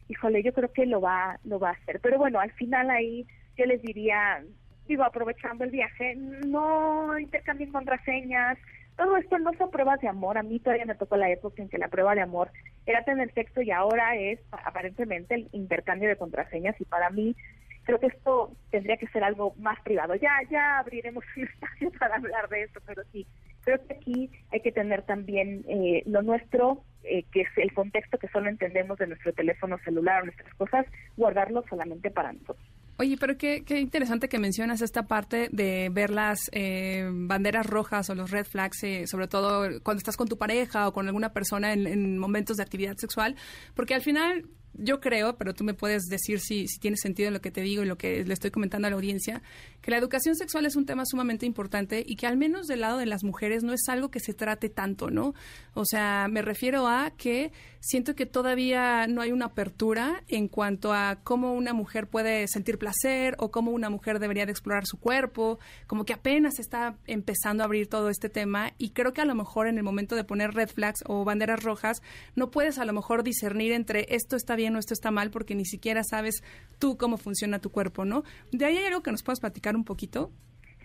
híjole, 0.10 0.44
yo 0.44 0.52
creo 0.52 0.72
que 0.74 0.86
lo 0.86 1.00
va, 1.00 1.40
lo 1.46 1.58
va 1.58 1.70
a 1.70 1.74
hacer. 1.74 2.02
Pero 2.02 2.18
bueno, 2.18 2.42
al 2.42 2.52
final 2.52 2.90
ahí 2.90 3.26
yo 3.58 3.66
les 3.66 3.82
diría, 3.82 4.44
digo, 4.90 5.04
aprovechando 5.04 5.64
el 5.64 5.72
viaje, 5.72 6.16
no 6.16 7.18
intercambien 7.18 7.72
contraseñas, 7.72 8.58
todo 8.98 9.18
esto 9.18 9.38
no 9.40 9.52
son 9.58 9.72
pruebas 9.72 10.00
de 10.02 10.08
amor. 10.08 10.38
A 10.38 10.44
mí 10.44 10.60
todavía 10.60 10.86
me 10.86 10.96
tocó 10.96 11.18
la 11.18 11.30
época 11.30 11.62
en 11.62 11.70
que 11.70 11.78
la 11.78 11.90
prueba 11.90 12.16
de 12.16 12.22
amor 12.22 12.52
era 12.86 13.04
tener 13.04 13.34
sexo 13.34 13.62
y 13.62 13.72
ahora 13.72 14.16
es 14.16 14.40
aparentemente 14.52 15.36
el 15.36 15.50
intercambio 15.52 16.10
de 16.10 16.18
contraseñas 16.18 16.80
y 16.80 16.86
para 16.86 17.10
mí 17.10 17.36
creo 17.84 18.00
que 18.00 18.08
esto 18.08 18.52
tendría 18.72 18.98
que 18.98 19.08
ser 19.08 19.24
algo 19.24 19.54
más 19.58 19.80
privado. 19.82 20.16
Ya 20.16 20.32
ya 20.50 20.80
abriremos 20.80 21.24
un 21.38 21.44
espacio 21.44 21.92
para 22.00 22.16
hablar 22.16 22.50
de 22.50 22.64
esto, 22.64 22.80
pero 22.86 23.04
sí, 23.12 23.28
creo 23.64 23.86
que 23.86 23.94
aquí 23.94 24.32
hay 24.52 24.62
que 24.62 24.72
tener 24.72 25.04
también 25.04 25.66
eh, 25.68 26.04
lo 26.06 26.22
nuestro, 26.22 26.84
eh, 27.04 27.24
que 27.32 27.42
es 27.42 27.50
el 27.58 27.74
contexto 27.74 28.18
que 28.18 28.28
solo 28.30 28.50
entendemos 28.50 28.98
de 28.98 29.08
nuestro 29.08 29.34
teléfono 29.34 29.78
celular 29.80 30.22
o 30.22 30.26
nuestras 30.26 30.54
cosas, 30.56 30.86
guardarlo 31.18 31.64
solamente 31.70 32.12
para 32.12 32.34
nosotros. 32.34 32.75
Oye, 32.98 33.18
pero 33.18 33.38
qué, 33.38 33.64
qué, 33.66 33.80
interesante 33.80 34.30
que 34.30 34.40
mencionas 34.40 34.82
esta 34.82 35.04
parte 35.04 35.50
de 35.52 35.90
ver 35.92 36.12
las 36.12 36.50
eh, 36.54 37.10
banderas 37.12 37.66
rojas 37.66 38.10
o 38.10 38.16
los 38.16 38.32
red 38.32 38.46
flags, 38.46 38.84
eh, 38.84 39.06
sobre 39.06 39.28
todo 39.28 39.82
cuando 39.84 39.98
estás 39.98 40.16
con 40.16 40.30
tu 40.30 40.38
pareja 40.38 40.88
o 40.88 40.94
con 40.94 41.08
alguna 41.08 41.34
persona 41.34 41.74
en, 41.74 41.88
en 41.88 42.18
momentos 42.18 42.56
de 42.56 42.64
actividad 42.64 42.96
sexual, 42.96 43.36
porque 43.74 43.96
al 43.96 44.02
final 44.02 44.46
yo 44.78 45.00
creo, 45.00 45.38
pero 45.38 45.54
tú 45.54 45.64
me 45.64 45.74
puedes 45.74 46.04
decir 46.04 46.40
si, 46.40 46.66
tiene 46.80 46.98
sentido 46.98 47.32
lo 47.32 47.42
que 47.42 47.52
te 47.52 47.62
digo 47.62 47.84
y 47.84 47.86
lo 47.86 47.98
que 47.98 48.24
le 48.24 48.34
estoy 48.34 48.52
comentando 48.52 48.88
a 48.88 48.92
la 48.92 48.96
audiencia, 48.96 49.42
que 49.82 49.92
la 49.92 49.98
educación 49.98 50.36
sexual 50.36 50.66
es 50.66 50.76
un 50.76 50.86
tema 50.86 51.06
sumamente 51.06 51.46
importante 51.46 52.04
y 52.06 52.16
que 52.16 52.28
al 52.28 52.38
menos 52.38 52.68
del 52.68 52.82
lado 52.82 52.98
de 52.98 53.06
las 53.06 53.24
mujeres 53.24 53.64
no 53.64 53.74
es 53.74 53.88
algo 53.88 54.10
que 54.10 54.20
se 54.20 54.34
trate 54.34 54.70
tanto, 54.70 55.10
¿no? 55.10 55.34
O 55.74 55.86
sea, 55.86 56.28
me 56.30 56.42
refiero 56.42 56.88
a 56.88 57.12
que 57.12 57.52
siento 57.80 58.16
que 58.16 58.26
todavía 58.26 59.06
no 59.08 59.22
hay 59.22 59.32
una 59.32 59.46
apertura 59.46 60.24
en 60.28 60.48
cuanto 60.48 60.92
a 60.94 61.20
cómo 61.24 61.54
una 61.54 61.74
mujer 61.74 62.08
puede 62.08 62.48
sentir 62.48 62.80
placer 62.80 63.36
o 63.38 63.52
cómo 63.52 63.72
una 63.72 63.92
mujer 63.92 64.20
debería 64.20 64.46
de 64.46 64.52
explorar 64.52 64.86
su 64.88 64.98
cuerpo, 64.98 65.60
como 65.86 66.04
que 66.04 66.14
apenas 66.14 66.60
está 66.60 66.98
empezando 67.06 67.62
a 67.62 67.66
abrir 67.66 67.88
todo 67.88 68.10
este 68.10 68.28
tema 68.28 68.74
y 68.80 68.90
creo 68.90 69.14
que 69.14 69.22
a 69.22 69.26
lo 69.26 69.36
mejor 69.36 69.68
en 69.68 69.78
el 69.78 69.84
momento 69.84 70.16
de 70.16 70.24
poner 70.24 70.56
red 70.56 70.70
flags 70.70 71.04
o 71.06 71.24
banderas 71.24 71.62
rojas 71.64 72.02
no 72.36 72.50
puedes 72.50 72.80
a 72.80 72.86
lo 72.86 72.94
mejor 72.94 73.24
discernir 73.24 73.72
entre 73.72 74.08
esto 74.10 74.36
está 74.36 74.56
bien 74.56 74.65
o 74.74 74.80
esto 74.80 74.94
está 74.94 75.12
mal 75.12 75.30
porque 75.30 75.54
ni 75.54 75.66
siquiera 75.66 76.04
sabes 76.04 76.44
tú 76.80 76.98
cómo 76.98 77.18
funciona 77.18 77.60
tu 77.60 77.72
cuerpo, 77.72 78.06
¿no? 78.06 78.24
De 78.54 78.66
ahí 78.66 78.78
hay 78.78 78.86
algo 78.86 79.04
que 79.04 79.12
nos 79.12 79.22
puedas 79.22 79.42
platicar 79.42 79.76
un 79.76 79.84
poquito. 79.84 80.32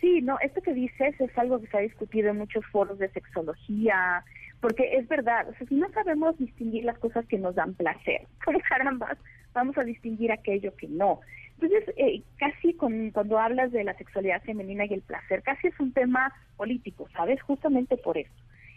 Sí, 0.01 0.21
no, 0.23 0.39
esto 0.41 0.61
que 0.63 0.75
dices 0.75 1.15
es 1.21 1.39
algo 1.39 1.61
que 1.61 1.69
se 1.69 1.77
ha 1.77 1.81
discutido 1.81 2.31
en 2.31 2.39
muchos 2.39 2.65
foros 2.67 2.99
de 2.99 3.09
sexología, 3.11 4.25
porque 4.61 4.97
es 4.97 5.07
verdad, 5.09 5.49
o 5.49 5.55
sea, 5.55 5.67
si 5.67 5.75
no 5.75 5.91
sabemos 5.93 6.37
distinguir 6.39 6.85
las 6.85 6.99
cosas 6.99 7.27
que 7.27 7.39
nos 7.39 7.55
dan 7.55 7.75
placer, 7.75 8.27
¿cómo 8.45 8.59
carambas 8.69 9.19
vamos 9.53 9.77
a 9.79 9.85
distinguir 9.85 10.33
aquello 10.33 10.75
que 10.77 10.89
no? 10.89 11.21
Entonces, 11.61 11.95
eh, 11.99 12.23
casi 12.39 12.73
con, 12.73 13.11
cuando 13.11 13.39
hablas 13.39 13.71
de 13.73 13.85
la 13.85 13.95
sexualidad 13.95 14.43
femenina 14.43 14.87
y 14.87 14.95
el 14.95 15.03
placer, 15.03 15.43
casi 15.43 15.67
es 15.67 15.79
un 15.79 15.93
tema 15.93 16.33
político, 16.57 17.07
¿sabes? 17.13 17.41
Justamente 17.43 17.99
por 17.99 18.17
eso. 18.17 18.33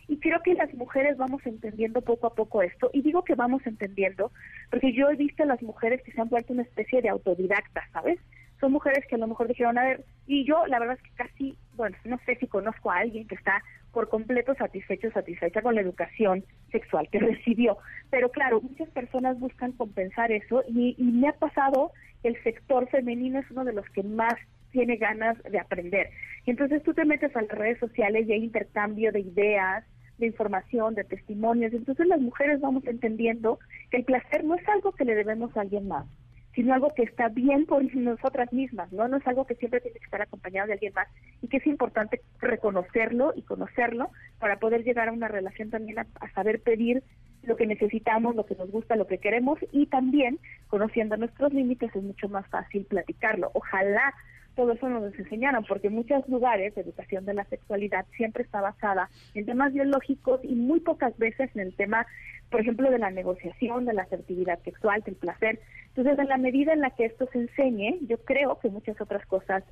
Y 0.08 0.18
creo 0.18 0.42
que 0.42 0.54
las 0.54 0.74
mujeres 0.74 1.18
vamos 1.18 1.46
entendiendo 1.46 2.02
poco 2.02 2.28
a 2.28 2.36
poco 2.36 2.62
esto, 2.62 2.90
y 2.94 3.02
digo 3.02 3.24
que 3.24 3.36
vamos 3.36 3.66
entendiendo, 3.66 4.32
porque 4.70 4.94
yo 4.94 5.10
he 5.10 5.16
visto 5.16 5.44
a 5.44 5.48
las 5.48 5.62
mujeres 5.62 6.02
que 6.04 6.12
se 6.12 6.22
han 6.22 6.30
vuelto 6.30 6.54
una 6.54 6.64
especie 6.64 7.02
de 7.02 7.10
autodidactas, 7.10 7.90
¿sabes? 7.92 8.20
Son 8.60 8.72
mujeres 8.72 9.06
que 9.08 9.16
a 9.16 9.18
lo 9.18 9.28
mejor 9.28 9.48
dijeron, 9.48 9.78
a 9.78 9.84
ver, 9.84 10.06
y 10.28 10.46
yo 10.46 10.66
la 10.68 10.80
verdad 10.80 10.98
es 10.98 11.04
que 11.04 11.16
casi, 11.16 11.58
bueno, 11.76 11.98
no 12.06 12.20
sé 12.26 12.36
si 12.36 12.48
conozco 12.48 12.92
a 12.92 13.00
alguien 13.00 13.28
que 13.28 13.36
está 13.36 13.62
por 13.94 14.10
completo 14.10 14.56
satisfecho, 14.56 15.12
satisfecha 15.12 15.62
con 15.62 15.76
la 15.76 15.82
educación 15.82 16.44
sexual 16.72 17.08
que 17.10 17.20
recibió. 17.32 17.78
Pero 18.10 18.30
claro, 18.30 18.60
muchas 18.60 18.90
personas 18.90 19.40
buscan 19.40 19.72
compensar 19.74 20.32
eso 20.32 20.64
y, 20.68 20.96
me 20.98 21.30
ha 21.30 21.34
pasado 21.34 21.92
que 22.22 22.30
el 22.30 22.44
sector 22.44 22.90
femenino 22.90 23.40
es 23.40 23.50
uno 23.52 23.64
de 23.64 23.74
los 23.74 23.88
que 23.92 24.04
más 24.04 24.34
tiene 24.72 24.98
ganas 24.98 25.42
de 25.44 25.60
aprender. 25.60 26.10
Y 26.46 26.52
entonces 26.52 26.82
tú 26.84 26.94
te 26.94 27.06
metes 27.06 27.34
a 27.36 27.42
las 27.44 27.52
redes 27.52 27.80
sociales 27.80 28.28
y 28.28 28.34
hay 28.34 28.44
intercambio 28.44 29.12
de 29.12 29.20
ideas, 29.20 29.86
de 30.18 30.28
información, 30.28 30.96
de 30.96 31.04
testimonios. 31.04 31.74
Entonces 31.74 32.08
las 32.08 32.22
mujeres 32.22 32.62
vamos 32.62 32.86
entendiendo 32.86 33.60
que 33.90 33.98
el 33.98 34.06
placer 34.06 34.44
no 34.44 34.56
es 34.56 34.68
algo 34.70 34.92
que 34.92 35.06
le 35.06 35.16
debemos 35.16 35.56
a 35.56 35.62
alguien 35.62 35.88
más, 35.88 36.06
sino 36.56 36.74
algo 36.74 36.94
que 36.94 37.04
está 37.04 37.30
bien 37.30 37.66
por 37.66 37.84
nosotras 37.96 38.52
mismas, 38.54 38.92
¿no? 38.92 39.08
No 39.08 39.18
es 39.18 39.28
algo 39.28 39.46
que 39.46 39.56
siempre 39.56 39.82
tiene 39.82 39.98
que 39.98 40.06
estar 40.06 40.22
acompañado 40.22 40.68
de 40.68 40.74
alguien 40.74 40.94
más 40.94 41.08
y 41.42 41.48
que 41.48 41.58
es 41.58 41.68
importante 41.68 42.22
reconocerlo 42.40 43.34
y 43.36 43.42
conocerlo 43.42 44.12
para 44.40 44.60
poder 44.60 44.84
llegar 44.84 45.10
a 45.10 45.14
una 45.14 45.28
relación 45.28 45.70
también 45.70 46.00
a, 46.00 46.06
saber 46.34 46.62
pedir 46.62 47.04
lo 47.42 47.58
que 47.58 47.68
necesitamos, 47.68 48.36
lo 48.36 48.46
que 48.46 48.56
nos 48.56 48.72
gusta, 48.72 48.96
lo 48.96 49.08
que 49.08 49.18
queremos 49.18 49.60
y 49.72 49.88
también 49.88 50.40
conociendo 50.68 51.18
nuestros 51.18 51.54
límites 51.54 51.94
es 51.94 52.04
mucho 52.04 52.30
más 52.30 52.48
fácil 52.48 52.86
platicarlo. 52.86 53.52
Ojalá 53.54 54.14
todo 54.56 54.74
eso 54.74 54.90
nos 54.90 55.18
enseñaron, 55.18 55.66
porque 55.66 55.88
en 55.88 55.96
muchos 55.96 56.28
lugares 56.30 56.76
de 56.76 56.82
educación 56.82 57.26
de 57.26 57.34
la 57.34 57.44
sexualidad 57.46 58.06
siempre 58.16 58.44
está 58.44 58.62
basada 58.62 59.10
en 59.34 59.46
temas 59.46 59.74
biológicos 59.74 60.40
y 60.44 60.56
muy 60.56 60.80
pocas 60.80 61.18
veces 61.18 61.50
en 61.56 61.62
el 61.62 61.76
tema, 61.76 62.06
por 62.50 62.62
ejemplo, 62.62 62.90
de 62.92 63.00
la 63.00 63.12
negociación, 63.12 63.86
de 63.86 63.94
la 63.94 64.04
asertividad 64.04 64.60
sexual, 64.64 65.02
del 65.02 65.16
placer. 65.16 65.60
Entonces, 65.90 66.20
en 66.20 66.28
la 66.28 66.38
medida 66.38 66.74
en 66.74 66.82
la 66.82 66.92
que 66.92 67.06
esto 67.06 67.28
se 67.32 67.40
enseñe, 67.40 68.00
yo 68.08 68.18
creo 68.20 68.60
que 68.60 68.70
muchas 68.70 69.00
otras 69.02 69.26
cosas 69.26 69.64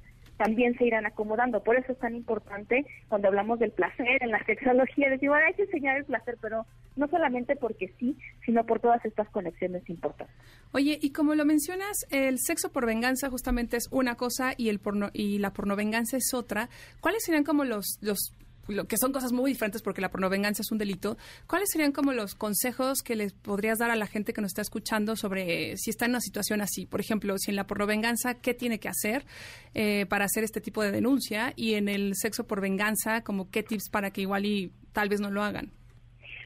también 0.41 0.75
se 0.75 0.85
irán 0.85 1.05
acomodando. 1.05 1.61
Por 1.61 1.75
eso 1.75 1.91
es 1.91 1.99
tan 1.99 2.15
importante 2.15 2.83
cuando 3.09 3.27
hablamos 3.27 3.59
del 3.59 3.71
placer 3.71 4.23
en 4.23 4.31
la 4.31 4.43
sexología, 4.45 5.07
decir, 5.07 5.29
bueno, 5.29 5.45
hay 5.45 5.53
que 5.53 5.63
enseñar 5.63 5.97
el 5.97 6.05
placer, 6.05 6.35
pero 6.41 6.65
no 6.95 7.07
solamente 7.09 7.55
porque 7.55 7.93
sí, 7.99 8.17
sino 8.43 8.65
por 8.65 8.79
todas 8.79 9.05
estas 9.05 9.29
conexiones 9.29 9.87
importantes. 9.87 10.35
Oye, 10.71 10.97
y 10.99 11.11
como 11.11 11.35
lo 11.35 11.45
mencionas, 11.45 12.07
el 12.09 12.39
sexo 12.39 12.71
por 12.71 12.87
venganza 12.87 13.29
justamente 13.29 13.77
es 13.77 13.87
una 13.91 14.15
cosa 14.15 14.53
y 14.57 14.69
el 14.69 14.79
porno 14.79 15.11
y 15.13 15.37
la 15.37 15.53
pornovenganza 15.53 16.17
es 16.17 16.33
otra. 16.33 16.69
¿Cuáles 17.01 17.23
serían 17.23 17.43
como 17.43 17.63
los 17.63 17.99
los 18.01 18.33
lo 18.67 18.85
que 18.85 18.97
son 18.97 19.11
cosas 19.11 19.31
muy 19.31 19.51
diferentes 19.51 19.81
porque 19.81 20.01
la 20.01 20.09
pornovenganza 20.09 20.61
es 20.61 20.71
un 20.71 20.77
delito, 20.77 21.17
¿cuáles 21.47 21.69
serían 21.71 21.91
como 21.91 22.13
los 22.13 22.35
consejos 22.35 23.01
que 23.01 23.15
les 23.15 23.33
podrías 23.33 23.79
dar 23.79 23.91
a 23.91 23.95
la 23.95 24.07
gente 24.07 24.33
que 24.33 24.41
nos 24.41 24.49
está 24.49 24.61
escuchando 24.61 25.15
sobre 25.15 25.77
si 25.77 25.89
está 25.89 26.05
en 26.05 26.11
una 26.11 26.21
situación 26.21 26.61
así? 26.61 26.85
Por 26.85 26.99
ejemplo, 26.99 27.37
si 27.37 27.51
en 27.51 27.55
la 27.55 27.67
pornovenganza, 27.67 28.35
¿qué 28.35 28.53
tiene 28.53 28.79
que 28.79 28.89
hacer 28.89 29.25
eh, 29.73 30.05
para 30.07 30.25
hacer 30.25 30.43
este 30.43 30.61
tipo 30.61 30.83
de 30.83 30.91
denuncia? 30.91 31.53
Y 31.55 31.73
en 31.75 31.89
el 31.89 32.15
sexo 32.15 32.45
por 32.45 32.61
venganza, 32.61 33.23
como 33.23 33.49
qué 33.49 33.63
tips 33.63 33.89
para 33.89 34.11
que 34.11 34.21
igual 34.21 34.45
y 34.45 34.71
tal 34.93 35.09
vez 35.09 35.21
no 35.21 35.31
lo 35.31 35.43
hagan. 35.43 35.71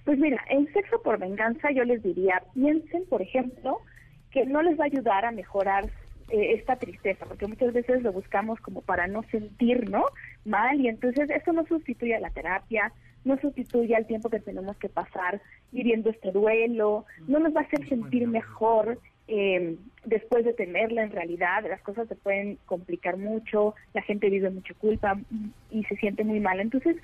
Pues 0.05 0.20
mira, 0.20 0.39
en 0.49 0.72
sexo 0.72 1.01
por 1.01 1.20
venganza 1.20 1.70
yo 1.72 1.84
les 1.84 2.01
diría, 2.03 2.41
piensen, 2.53 3.05
por 3.09 3.22
ejemplo, 3.22 3.80
que 4.32 4.45
no 4.45 4.61
les 4.61 4.80
va 4.80 4.84
a 4.84 4.88
ayudar 4.88 5.26
a 5.26 5.32
mejorar 5.32 5.89
eh, 6.30 6.53
esta 6.53 6.76
tristeza, 6.78 7.26
porque 7.26 7.47
muchas 7.47 7.73
veces 7.73 8.01
lo 8.01 8.11
buscamos 8.11 8.59
como 8.59 8.82
para 8.82 9.07
no 9.07 9.23
sentir, 9.23 9.89
¿no? 9.89 10.05
Mal, 10.43 10.80
y 10.82 10.88
entonces 10.88 11.30
esto 11.30 11.53
no 11.53 11.65
sustituye 11.65 12.15
a 12.15 12.19
la 12.19 12.32
terapia, 12.32 12.91
no 13.23 13.38
sustituye 13.39 13.95
al 13.95 14.07
tiempo 14.07 14.30
que 14.30 14.39
tenemos 14.39 14.78
que 14.78 14.89
pasar 14.89 15.41
viviendo 15.71 16.09
este 16.09 16.32
duelo, 16.32 17.05
no 17.28 17.39
nos 17.39 17.55
va 17.55 17.61
a 17.61 17.63
hacer 17.63 17.88
sentir 17.88 18.28
mejor 18.28 18.99
eh, 19.28 19.76
después 20.05 20.45
de 20.45 20.53
tenerla 20.53 21.03
en 21.03 21.11
realidad, 21.11 21.63
las 21.67 21.82
cosas 21.82 22.07
se 22.07 22.15
pueden 22.15 22.57
complicar 22.65 23.17
mucho, 23.17 23.73
la 23.93 24.01
gente 24.03 24.30
vive 24.30 24.49
mucha 24.49 24.73
culpa 24.76 25.19
y 25.71 25.84
se 25.86 25.95
siente 25.97 26.23
muy 26.23 26.39
mal. 26.39 26.59
Entonces, 26.59 26.97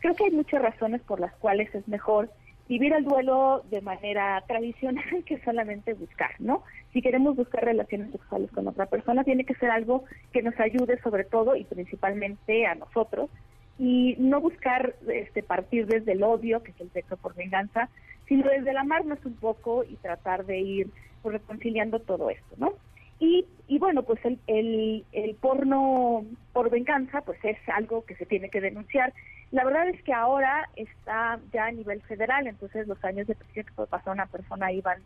creo 0.00 0.14
que 0.14 0.24
hay 0.24 0.30
muchas 0.32 0.60
razones 0.60 1.00
por 1.02 1.20
las 1.20 1.32
cuales 1.36 1.72
es 1.74 1.86
mejor 1.86 2.30
vivir 2.68 2.92
el 2.92 3.04
duelo 3.04 3.64
de 3.70 3.80
manera 3.80 4.42
tradicional 4.46 5.24
que 5.26 5.40
solamente 5.40 5.94
buscar, 5.94 6.32
¿no? 6.38 6.62
Si 6.92 7.02
queremos 7.02 7.36
buscar 7.36 7.64
relaciones 7.64 8.12
sexuales 8.12 8.50
con 8.52 8.68
otra 8.68 8.86
persona, 8.86 9.24
tiene 9.24 9.44
que 9.44 9.54
ser 9.54 9.70
algo 9.70 10.04
que 10.32 10.42
nos 10.42 10.58
ayude 10.60 11.00
sobre 11.00 11.24
todo 11.24 11.56
y 11.56 11.64
principalmente 11.64 12.66
a 12.66 12.74
nosotros 12.74 13.30
y 13.78 14.16
no 14.18 14.40
buscar 14.40 14.94
este 15.08 15.42
partir 15.42 15.86
desde 15.86 16.12
el 16.12 16.22
odio, 16.22 16.62
que 16.62 16.72
es 16.72 16.80
el 16.80 16.90
sexo 16.90 17.16
por 17.16 17.34
venganza, 17.34 17.88
sino 18.26 18.48
desde 18.50 18.70
el 18.70 18.76
amarnos 18.76 19.24
un 19.24 19.34
poco 19.34 19.84
y 19.84 19.96
tratar 19.96 20.44
de 20.44 20.58
ir 20.58 20.90
reconciliando 21.24 22.00
todo 22.00 22.30
esto, 22.30 22.54
¿no? 22.56 22.74
Y, 23.20 23.46
y 23.66 23.78
bueno, 23.78 24.02
pues 24.04 24.24
el, 24.24 24.38
el, 24.46 25.04
el 25.12 25.34
porno 25.34 26.24
por 26.52 26.70
venganza, 26.70 27.20
pues 27.22 27.38
es 27.42 27.58
algo 27.68 28.04
que 28.04 28.14
se 28.14 28.26
tiene 28.26 28.48
que 28.48 28.60
denunciar. 28.60 29.12
La 29.50 29.64
verdad 29.64 29.88
es 29.88 30.02
que 30.02 30.12
ahora 30.12 30.68
está 30.76 31.40
ya 31.52 31.66
a 31.66 31.72
nivel 31.72 32.00
federal, 32.02 32.46
entonces 32.46 32.86
los 32.86 33.02
años 33.04 33.26
de 33.26 33.34
prisión 33.34 33.66
que 33.66 33.72
puede 33.72 33.88
pasar 33.88 34.12
una 34.12 34.26
persona 34.26 34.70
iban 34.72 34.98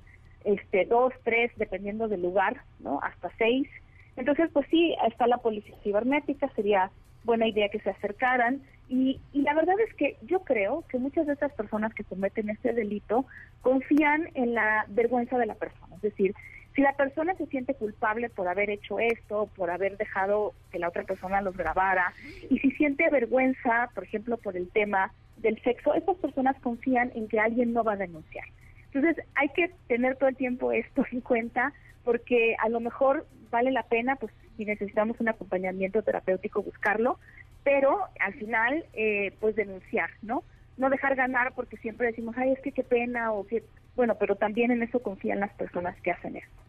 este, 0.45 0.85
dos, 0.85 1.13
tres, 1.23 1.53
dependiendo 1.57 2.09
del 2.09 2.23
lugar, 2.23 2.61
¿no? 2.81 3.01
Hasta 3.03 3.31
seis. 3.39 3.69
Entonces, 4.17 4.51
pues 4.53 4.67
sí, 4.69 4.95
está 5.07 5.27
la 5.27 5.39
policía 5.39 5.77
cibernética, 5.83 6.49
sería 6.57 6.91
buena 7.25 7.47
idea 7.47 7.69
que 7.69 7.81
se 7.81 7.91
acercaran. 7.91 8.61
Y, 8.89 9.21
y 9.33 9.41
la 9.43 9.55
verdad 9.55 9.77
es 9.89 9.95
que 9.95 10.19
yo 10.23 10.41
creo 10.41 10.85
que 10.89 10.99
muchas 10.99 11.27
de 11.27 11.33
estas 11.33 11.53
personas 11.53 11.95
que 11.95 12.05
cometen 12.05 12.51
este 12.51 12.75
delito 12.75 13.25
confían 13.63 14.29
en 14.35 14.55
la 14.55 14.85
vergüenza 14.89 15.39
de 15.39 15.47
la 15.47 15.55
persona. 15.55 15.95
Es 15.97 16.03
decir, 16.03 16.35
si 16.75 16.83
la 16.83 16.95
persona 16.95 17.35
se 17.35 17.47
siente 17.47 17.75
culpable 17.75 18.31
por 18.31 18.49
haber 18.49 18.71
hecho 18.71 18.99
esto, 18.99 19.49
por 19.57 19.71
haber 19.71 19.97
dejado 19.97 20.55
que 20.71 20.79
la 20.79 20.89
otra 20.89 21.05
persona 21.05 21.43
los 21.43 21.57
grabara, 21.57 22.13
y 22.49 22.59
si 22.59 22.71
siente 22.73 23.09
vergüenza, 23.11 23.91
por 23.95 24.05
ejemplo, 24.05 24.37
por 24.39 24.57
el 24.57 24.69
tema 24.71 25.13
del 25.39 25.61
sexo, 25.63 25.95
estas 25.95 26.17
personas 26.17 26.57
confían 26.61 27.13
en 27.15 27.29
que 27.29 27.41
alguien 27.41 27.73
no 27.73 27.85
va 27.85 27.93
a 27.93 27.97
denunciar. 27.97 28.45
Entonces 28.93 29.25
hay 29.35 29.49
que 29.51 29.71
tener 29.89 30.17
todo 30.17 30.29
el 30.29 30.37
tiempo 30.37 30.73
esto 30.73 31.05
en 31.11 31.21
cuenta 31.21 31.73
porque 32.05 32.57
a 32.59 32.69
lo 32.69 32.81
mejor 32.81 33.27
vale 33.51 33.71
la 33.71 33.85
pena, 33.85 34.17
pues 34.17 34.33
si 34.57 34.65
necesitamos 34.65 35.21
un 35.21 35.29
acompañamiento 35.29 36.03
terapéutico, 36.03 36.63
buscarlo, 36.63 37.19
pero 37.65 38.01
al 38.21 38.35
final, 38.35 38.85
eh, 38.93 39.33
pues 39.41 39.55
denunciar, 39.57 40.11
¿no? 40.23 40.43
No 40.77 40.91
dejar 40.91 41.15
ganar 41.15 41.53
porque 41.55 41.77
siempre 41.77 42.09
decimos, 42.09 42.35
ay, 42.37 42.53
es 42.53 42.61
que 42.61 42.73
qué 42.73 42.83
pena 42.83 43.33
o 43.33 43.47
que, 43.47 43.63
bueno, 43.95 44.17
pero 44.19 44.37
también 44.37 44.71
en 44.71 44.83
eso 44.83 45.03
confían 45.03 45.41
las 45.41 45.53
personas 45.53 45.99
que 46.01 46.11
hacen 46.11 46.37
esto. 46.37 46.62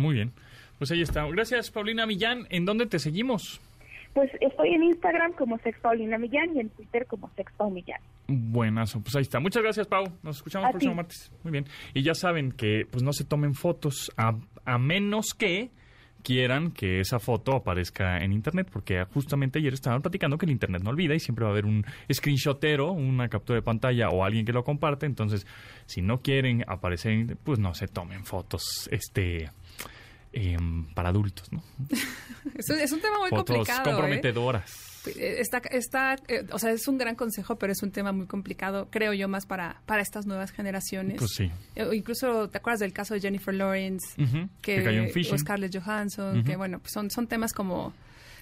Muy 0.00 0.14
bien. 0.14 0.32
Pues 0.78 0.90
ahí 0.90 1.02
está. 1.02 1.26
Gracias, 1.26 1.70
Paulina 1.70 2.06
Millán. 2.06 2.46
¿En 2.50 2.64
dónde 2.64 2.86
te 2.86 2.98
seguimos? 2.98 3.60
Pues 4.14 4.30
estoy 4.40 4.70
en 4.70 4.82
Instagram 4.82 5.34
como 5.34 5.58
Sex 5.58 5.78
Paulina 5.78 6.18
Millán 6.18 6.56
y 6.56 6.60
en 6.60 6.70
Twitter 6.70 7.06
como 7.06 7.30
Sex 7.36 7.52
Millán. 7.70 8.00
Buenazo, 8.26 9.00
pues 9.00 9.14
ahí 9.16 9.22
está. 9.22 9.40
Muchas 9.40 9.62
gracias, 9.62 9.86
Pau. 9.86 10.04
Nos 10.22 10.36
escuchamos 10.36 10.66
el 10.66 10.72
próximo 10.72 10.94
martes. 10.94 11.30
Muy 11.44 11.52
bien. 11.52 11.66
Y 11.94 12.02
ya 12.02 12.14
saben 12.14 12.52
que 12.52 12.86
pues 12.90 13.02
no 13.02 13.12
se 13.12 13.24
tomen 13.24 13.54
fotos 13.54 14.10
a, 14.16 14.34
a 14.64 14.78
menos 14.78 15.34
que 15.34 15.70
quieran 16.22 16.70
que 16.70 17.00
esa 17.00 17.18
foto 17.18 17.54
aparezca 17.54 18.18
en 18.18 18.32
internet, 18.32 18.68
porque 18.72 19.04
justamente 19.04 19.58
ayer 19.58 19.72
estaban 19.72 20.02
platicando 20.02 20.38
que 20.38 20.46
el 20.46 20.52
internet 20.52 20.82
no 20.82 20.90
olvida 20.90 21.14
y 21.14 21.20
siempre 21.20 21.44
va 21.44 21.50
a 21.50 21.52
haber 21.52 21.66
un 21.66 21.84
screenshotero, 22.12 22.92
una 22.92 23.28
captura 23.28 23.56
de 23.56 23.62
pantalla 23.62 24.08
o 24.08 24.24
alguien 24.24 24.44
que 24.44 24.52
lo 24.52 24.62
comparte, 24.62 25.06
entonces 25.06 25.46
si 25.86 26.02
no 26.02 26.20
quieren 26.20 26.64
aparecer, 26.66 27.36
pues 27.42 27.58
no 27.58 27.74
se 27.74 27.88
tomen 27.88 28.24
fotos 28.24 28.88
este 28.90 29.50
em, 30.32 30.86
para 30.94 31.08
adultos, 31.10 31.52
¿no? 31.52 31.62
es, 32.54 32.70
un, 32.70 32.78
es 32.78 32.92
un 32.92 33.00
tema 33.00 33.18
muy 33.18 33.30
fotos 33.30 33.56
complicado. 33.56 33.80
¿eh? 33.80 33.92
comprometedoras. 33.92 34.90
Está, 35.16 35.58
está, 35.70 36.16
eh, 36.28 36.46
o 36.52 36.58
sea, 36.58 36.72
es 36.72 36.86
un 36.86 36.98
gran 36.98 37.14
consejo, 37.14 37.56
pero 37.56 37.72
es 37.72 37.82
un 37.82 37.90
tema 37.90 38.12
muy 38.12 38.26
complicado, 38.26 38.88
creo 38.90 39.14
yo, 39.14 39.28
más 39.28 39.46
para, 39.46 39.80
para 39.86 40.02
estas 40.02 40.26
nuevas 40.26 40.50
generaciones. 40.52 41.16
Pues 41.18 41.30
sí. 41.34 41.50
Eh, 41.74 41.88
incluso, 41.92 42.50
¿te 42.50 42.58
acuerdas 42.58 42.80
del 42.80 42.92
caso 42.92 43.14
de 43.14 43.20
Jennifer 43.20 43.54
Lawrence? 43.54 44.22
Ujú, 44.22 44.48
que 44.60 44.82
cayó 44.84 45.02
en 45.02 45.10
o 45.32 45.38
Scarlett 45.38 45.74
Johansson, 45.74 46.44
que 46.44 46.56
bueno, 46.56 46.80
pues 46.80 46.92
son, 46.92 47.10
son 47.10 47.26
temas 47.28 47.54
como 47.54 47.94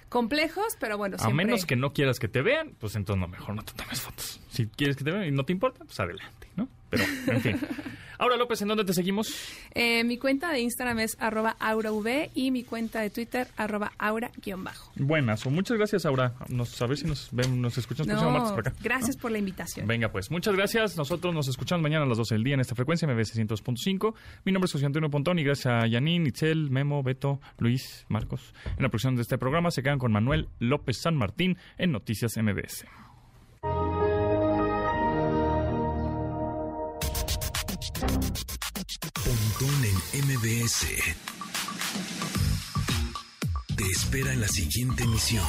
complejos, 0.09 0.75
pero 0.79 0.97
bueno, 0.97 1.15
A 1.15 1.19
siempre... 1.19 1.45
menos 1.45 1.65
que 1.65 1.75
no 1.77 1.93
quieras 1.93 2.19
que 2.19 2.27
te 2.27 2.41
vean, 2.41 2.73
pues 2.79 2.95
entonces 2.95 3.21
no, 3.21 3.27
mejor 3.27 3.55
no 3.55 3.63
te 3.63 3.73
tomes 3.73 4.01
fotos. 4.01 4.41
Si 4.49 4.65
quieres 4.67 4.97
que 4.97 5.03
te 5.05 5.11
vean 5.11 5.25
y 5.25 5.31
no 5.31 5.45
te 5.45 5.53
importa, 5.53 5.85
pues 5.85 5.97
adelante, 5.99 6.49
¿no? 6.57 6.67
Pero, 6.89 7.03
en 7.27 7.41
fin. 7.41 7.59
Ahora, 8.19 8.35
López, 8.35 8.61
¿en 8.61 8.67
dónde 8.67 8.83
te 8.83 8.93
seguimos? 8.93 9.33
Eh, 9.73 10.03
mi 10.03 10.17
cuenta 10.17 10.51
de 10.51 10.59
Instagram 10.59 10.99
es 10.99 11.15
arroba 11.21 11.55
aurav 11.57 12.29
y 12.35 12.51
mi 12.51 12.65
cuenta 12.65 12.99
de 12.99 13.09
Twitter 13.09 13.47
arroba 13.55 13.93
aura-bajo. 13.97 14.91
Buenas, 14.97 15.45
muchas 15.45 15.77
gracias, 15.77 16.05
Aura. 16.05 16.33
Nos, 16.49 16.81
a 16.81 16.85
ver 16.85 16.97
si 16.97 17.05
nos, 17.05 17.29
ven, 17.31 17.61
nos 17.61 17.77
escuchamos 17.77 18.09
el 18.09 18.15
próximo 18.15 18.31
martes 18.31 18.51
por 18.51 18.67
acá. 18.67 18.77
gracias 18.83 19.15
¿no? 19.15 19.21
por 19.21 19.31
la 19.31 19.37
invitación. 19.37 19.87
Venga, 19.87 20.11
pues, 20.11 20.29
muchas 20.31 20.53
gracias. 20.53 20.97
Nosotros 20.97 21.33
nos 21.33 21.47
escuchamos 21.47 21.81
mañana 21.81 22.03
a 22.03 22.07
las 22.09 22.17
12 22.17 22.35
del 22.35 22.43
día 22.43 22.55
en 22.55 22.59
esta 22.59 22.75
frecuencia, 22.75 23.07
MBS 23.07 23.37
102.5. 23.37 24.13
Mi 24.43 24.51
nombre 24.51 24.65
es 24.65 24.73
José 24.73 24.85
Antonio 24.85 25.09
Pontón 25.09 25.39
y 25.39 25.45
gracias 25.45 25.73
a 25.73 25.87
Yanin, 25.87 26.27
Itzel, 26.27 26.69
Memo, 26.69 27.01
Beto, 27.01 27.39
Luis, 27.57 28.05
Marcos. 28.09 28.53
En 28.75 28.83
la 28.83 28.89
producción 28.89 29.15
de 29.15 29.21
este 29.21 29.37
programa 29.37 29.71
se 29.71 29.81
quedan 29.81 29.97
con 29.97 30.11
Manuel 30.11 30.49
López 30.59 30.99
San 31.01 31.15
Martín 31.15 31.57
en 31.77 31.93
Noticias 31.93 32.35
MBS. 32.35 32.85
En 39.61 40.25
MBS. 40.25 40.85
Te 43.75 43.85
espera 43.91 44.31
en 44.31 44.39
la 44.39 44.47
siguiente 44.47 45.03
emisión. 45.03 45.43